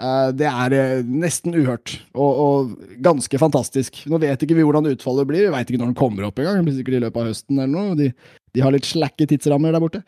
uh, 0.00 0.30
det 0.34 0.48
er 0.48 0.74
uh, 0.74 1.04
nesten 1.06 1.54
uhørt 1.56 1.98
og, 2.14 2.32
og, 2.32 2.72
ganske 3.04 3.40
fantastisk. 3.40 4.02
Nå 4.10 4.20
vet 4.22 4.42
ikke 4.42 4.56
vi 4.58 4.66
hvordan 4.66 4.90
utfallet 4.90 5.28
blir, 5.30 5.46
vi 5.46 5.54
veit 5.54 5.70
ikke 5.70 5.82
når 5.82 5.92
den 5.92 6.00
kommer 6.00 6.30
opp 6.30 6.42
engang. 6.42 6.66
Sikkert 6.72 6.98
i 6.98 7.04
løpet 7.06 7.22
av 7.22 7.30
høsten 7.30 7.60
eller 7.60 7.74
noe. 7.76 8.00
De, 8.00 8.10
de 8.56 8.64
har 8.64 8.74
litt 8.74 8.88
slakke 8.88 9.28
tidsrammer 9.30 9.76
der 9.76 9.84
borte. 9.84 10.02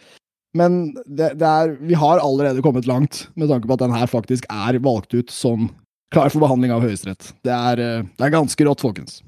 Men 0.57 0.97
det, 1.07 1.37
det 1.39 1.47
er, 1.47 1.77
vi 1.87 1.95
har 1.95 2.19
allerede 2.19 2.63
kommet 2.65 2.89
langt, 2.91 3.29
med 3.39 3.53
tanke 3.53 3.71
på 3.71 3.77
at 3.77 3.85
den 3.85 3.95
her 3.95 4.11
faktisk 4.11 4.49
er 4.51 4.81
valgt 4.83 5.15
ut 5.15 5.31
som 5.31 5.69
klar 6.11 6.33
for 6.33 6.43
behandling 6.43 6.73
av 6.75 6.83
Høyesterett. 6.83 7.29
Det, 7.47 7.55
det 7.79 8.25
er 8.25 8.33
ganske 8.35 8.67
rått, 8.67 8.83
folkens. 8.83 9.21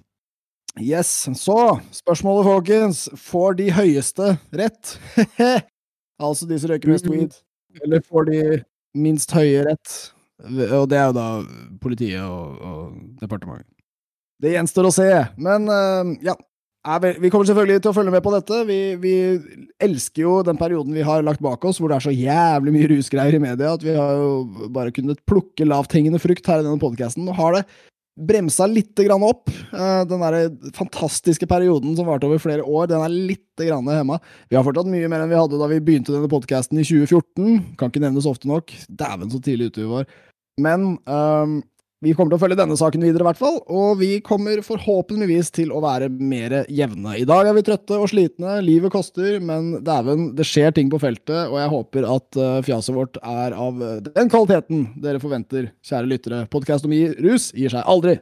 Yes, 0.80 1.28
så 1.36 1.80
spørsmålet, 1.92 2.46
folkens. 2.48 3.08
Får 3.20 3.58
de 3.60 3.68
høyeste 3.76 4.36
rett? 4.56 4.94
altså 6.22 6.48
de 6.48 6.58
som 6.60 6.72
røyker 6.72 6.94
mest 6.94 7.08
mm. 7.08 7.12
weed. 7.12 7.36
Eller 7.84 8.00
får 8.04 8.28
de 8.30 8.38
minst 8.96 9.34
høye 9.36 9.66
rett? 9.68 9.98
Og 10.42 10.88
det 10.90 10.98
er 10.98 11.10
jo 11.10 11.16
da 11.16 11.26
politiet 11.82 12.24
og, 12.24 12.56
og 12.56 12.96
departementet. 13.20 13.68
Det 14.42 14.56
gjenstår 14.56 14.88
å 14.88 14.94
se. 14.94 15.10
Men 15.38 15.68
uh, 15.70 16.16
ja. 16.24 16.38
Vi 16.82 17.28
kommer 17.30 17.46
selvfølgelig 17.46 17.78
til 17.78 17.92
å 17.92 17.94
følge 17.94 18.10
med 18.10 18.24
på 18.24 18.32
dette. 18.34 18.56
Vi, 18.66 18.78
vi, 18.98 19.12
elsker 19.86 20.24
jo 20.24 20.32
den 20.42 20.58
perioden 20.58 20.96
vi 20.96 21.04
har 21.06 21.22
lagt 21.22 21.38
bak 21.44 21.62
oss, 21.68 21.78
hvor 21.78 21.92
det 21.92 22.00
er 22.00 22.04
så 22.08 22.14
jævlig 22.14 22.72
mye 22.74 22.88
rusgreier 22.90 23.36
i 23.38 23.42
media 23.44 23.76
at 23.76 23.84
vi 23.86 23.94
har 23.94 24.18
jo 24.18 24.66
bare 24.74 24.90
kunnet 24.94 25.20
plukke 25.30 25.68
lavthengende 25.68 26.18
frukt 26.18 26.50
her 26.50 26.58
i 26.58 26.66
denne 26.66 26.82
podkasten. 26.82 27.28
og 27.30 27.38
har 27.38 27.60
det 27.60 27.62
bremsa 28.16 28.66
litt 28.68 28.98
opp. 28.98 29.48
Eh, 29.48 30.02
den 30.08 30.24
der 30.24 30.72
fantastiske 30.76 31.46
perioden 31.48 31.96
som 31.96 32.06
varte 32.06 32.28
over 32.28 32.42
flere 32.42 32.62
år, 32.64 32.88
den 32.90 33.00
er 33.00 33.12
litt 33.12 33.40
hemma. 33.62 34.18
Vi 34.48 34.56
har 34.56 34.64
fortsatt 34.64 34.90
mye 34.90 35.08
mer 35.08 35.22
enn 35.22 35.30
vi 35.30 35.38
hadde 35.38 35.60
da 35.60 35.68
vi 35.70 35.80
begynte 35.80 36.14
denne 36.14 36.30
podkasten 36.30 36.80
i 36.80 36.84
2014. 36.84 37.76
Kan 37.78 37.92
ikke 37.92 38.02
nevnes 38.02 38.28
ofte 38.28 38.48
nok. 38.50 38.72
Dæven, 38.88 39.30
så 39.30 39.40
tidlig 39.40 39.70
ute 39.70 39.84
vi 39.84 39.90
var. 39.90 40.08
Men 40.60 40.98
um, 41.08 41.60
vi 42.02 42.12
kommer 42.18 42.32
til 42.32 42.40
å 42.40 42.42
følge 42.42 42.58
denne 42.58 42.76
saken 42.78 43.04
videre, 43.04 43.22
i 43.22 43.28
hvert 43.28 43.38
fall. 43.38 43.60
Og 43.70 44.00
vi 44.00 44.16
kommer 44.26 44.58
forhåpentligvis 44.66 45.52
til 45.54 45.70
å 45.70 45.82
være 45.84 46.08
mer 46.10 46.56
jevne. 46.66 47.14
I 47.20 47.26
dag 47.28 47.46
er 47.46 47.54
vi 47.54 47.62
trøtte 47.68 48.00
og 48.02 48.10
slitne, 48.10 48.56
livet 48.66 48.90
koster, 48.94 49.38
men 49.38 49.76
dæven, 49.86 50.32
det 50.38 50.48
skjer 50.48 50.74
ting 50.74 50.90
på 50.90 50.98
feltet, 51.02 51.46
og 51.46 51.60
jeg 51.60 51.72
håper 51.76 52.08
at 52.10 52.40
uh, 52.40 52.58
fjaset 52.66 52.96
vårt 52.96 53.20
er 53.22 53.54
av 53.54 53.78
den 54.08 54.32
kvaliteten 54.32 54.88
dere 55.04 55.22
forventer, 55.22 55.70
kjære 55.86 56.10
lyttere. 56.10 56.42
Podkast 56.50 56.90
om 56.90 56.96
rus 57.22 57.52
gir 57.54 57.70
seg 57.70 57.86
aldri. 57.86 58.18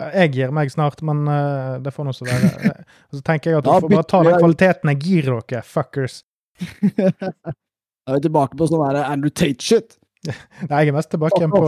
Jeg 0.00 0.32
gir 0.32 0.52
meg 0.56 0.70
snart, 0.72 1.02
men 1.04 1.26
uh, 1.28 1.78
det 1.84 1.92
får 1.92 2.06
nå 2.08 2.14
så 2.16 2.26
være. 2.26 2.52
Eh, 2.64 2.84
og 3.12 3.18
så 3.18 3.24
tenker 3.26 3.52
jeg 3.52 3.60
at 3.60 3.66
du 3.68 3.72
får 3.72 3.90
bare 3.92 4.08
ta 4.08 4.22
den 4.26 4.38
kvaliteten 4.40 4.92
jeg 4.94 5.02
gir 5.04 5.28
dere, 5.30 5.62
fuckers. 5.62 6.22
da 6.98 7.52
er 8.10 8.16
vi 8.16 8.22
tilbake 8.26 8.58
på 8.58 8.70
sånn 8.70 9.02
Andrew 9.02 9.30
Tate-shit. 9.30 9.98
Nei, 10.70 10.84
jeg 10.84 10.92
er 10.92 10.96
mest 10.96 11.10
tilbake 11.12 11.40
igjen 11.40 11.52
på, 11.52 11.62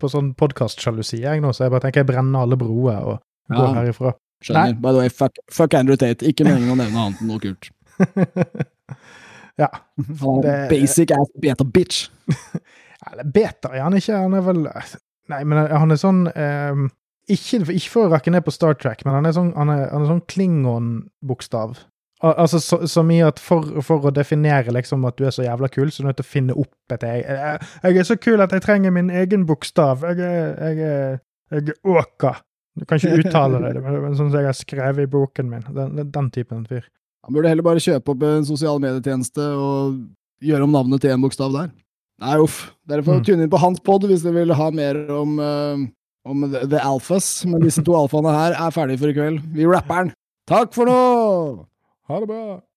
på 0.00 0.10
sånn 0.12 0.32
podkastsjalusi, 0.38 1.20
jeg 1.24 1.42
nå, 1.44 1.52
så 1.52 1.66
jeg 1.66 1.74
bare 1.74 1.84
tenker 1.86 2.04
jeg 2.04 2.08
brenner 2.08 2.46
alle 2.46 2.58
broer 2.60 3.02
og 3.02 3.18
går 3.52 3.66
ja, 3.66 3.74
herifra. 3.80 4.14
Skjønner. 4.44 4.72
Nei. 4.72 4.78
By 4.80 4.94
the 4.94 5.02
way, 5.02 5.12
fuck, 5.12 5.40
fuck 5.52 5.74
Andrew 5.74 5.98
Tate. 5.98 6.26
Ikke 6.28 6.46
meningen 6.46 6.72
å 6.72 6.78
nevne 6.78 7.04
annet 7.04 7.22
enn 7.22 7.32
noe 7.32 7.42
kult. 7.42 7.70
ja. 9.62 9.68
Han 10.22 10.46
er 10.46 10.68
basic 10.70 11.12
ass 11.16 11.32
beta 11.42 11.66
bitch. 11.66 12.06
Eller 13.10 13.28
beta 13.34 13.72
er 13.74 13.84
han 13.84 13.96
ikke, 13.98 14.16
han 14.16 14.36
er 14.38 14.46
vel 14.46 14.64
Nei, 15.28 15.42
men 15.44 15.60
han 15.68 15.92
er 15.92 15.98
sånn 16.00 16.22
eh, 16.32 16.86
ikke, 17.28 17.60
ikke, 17.66 17.90
for 17.92 18.06
å 18.06 18.12
rakke 18.14 18.32
ned 18.32 18.46
på 18.46 18.52
Star 18.54 18.78
Trek, 18.80 19.02
men 19.04 19.18
han 19.18 19.28
er 19.28 19.34
sånn, 19.36 19.50
han 19.58 19.68
er, 19.74 19.82
han 19.90 20.06
er 20.06 20.12
sånn 20.14 20.22
Klingon-bokstav. 20.32 21.74
Altså, 22.18 22.58
så, 22.58 22.80
så, 22.90 23.02
mye 23.06 23.28
at 23.30 23.38
for, 23.38 23.62
for, 23.86 24.08
å 24.08 24.10
definere 24.10 24.72
liksom 24.74 25.04
at 25.06 25.20
du 25.20 25.28
er 25.28 25.34
så 25.34 25.44
jævla 25.44 25.68
kul, 25.70 25.92
så 25.92 26.00
er 26.00 26.04
du 26.04 26.08
nødt 26.08 26.18
til 26.18 26.26
å 26.26 26.32
finne 26.32 26.56
opp 26.58 26.94
et 26.96 27.04
jeg, 27.06 27.20
jeg, 27.22 27.68
jeg, 27.84 27.98
er 28.00 28.08
så 28.08 28.16
kul 28.18 28.42
at 28.42 28.54
jeg 28.56 28.64
trenger 28.64 28.94
min 28.94 29.12
egen 29.14 29.44
bokstav. 29.46 30.02
Jeg 30.02 30.24
er, 30.26 30.80
jeg 30.80 31.20
jeg 31.50 31.74
Åka. 31.84 32.36
Du 32.78 32.84
kan 32.86 33.00
ikke 33.00 33.24
uttale 33.24 33.58
det, 33.64 33.80
men 33.82 34.14
sånn 34.14 34.30
som 34.30 34.38
jeg 34.38 34.46
har 34.46 34.56
skrevet 34.56 35.08
i 35.08 35.10
boken 35.10 35.48
min. 35.50 35.64
Den, 35.74 36.10
den 36.14 36.30
typen 36.34 36.66
fyr. 36.68 36.84
Han 37.26 37.34
burde 37.34 37.50
heller 37.50 37.66
bare 37.66 37.82
kjøpe 37.82 38.14
opp 38.14 38.24
en 38.24 38.46
sosial 38.46 38.78
medietjeneste 38.82 39.42
og 39.58 39.98
gjøre 40.44 40.68
om 40.68 40.74
navnet 40.76 41.02
til 41.02 41.14
én 41.14 41.24
bokstav 41.24 41.50
der. 41.56 41.72
Nei, 42.22 42.36
uff. 42.42 42.68
Dere 42.88 43.04
får 43.06 43.20
mm. 43.20 43.24
tune 43.26 43.46
inn 43.46 43.52
på 43.52 43.62
hans 43.62 43.82
pod 43.84 44.06
hvis 44.06 44.22
dere 44.26 44.40
vil 44.40 44.54
ha 44.58 44.68
mer 44.74 45.00
om, 45.14 45.34
uh, 45.42 45.82
om 46.28 46.46
the, 46.46 46.62
the 46.70 46.82
Alphas. 46.82 47.30
Men 47.48 47.64
disse 47.66 47.82
to 47.86 47.96
alfaene 47.98 48.34
her 48.34 48.54
er 48.58 48.74
ferdige 48.74 49.02
for 49.02 49.10
i 49.10 49.18
kveld. 49.18 49.42
Vi 49.54 49.66
rapper 49.66 50.06
den. 50.06 50.14
Takk 50.48 50.72
for 50.76 50.88
nå! 50.88 51.00
Ha 52.08 52.20
det 52.20 52.26
bra! 52.26 52.67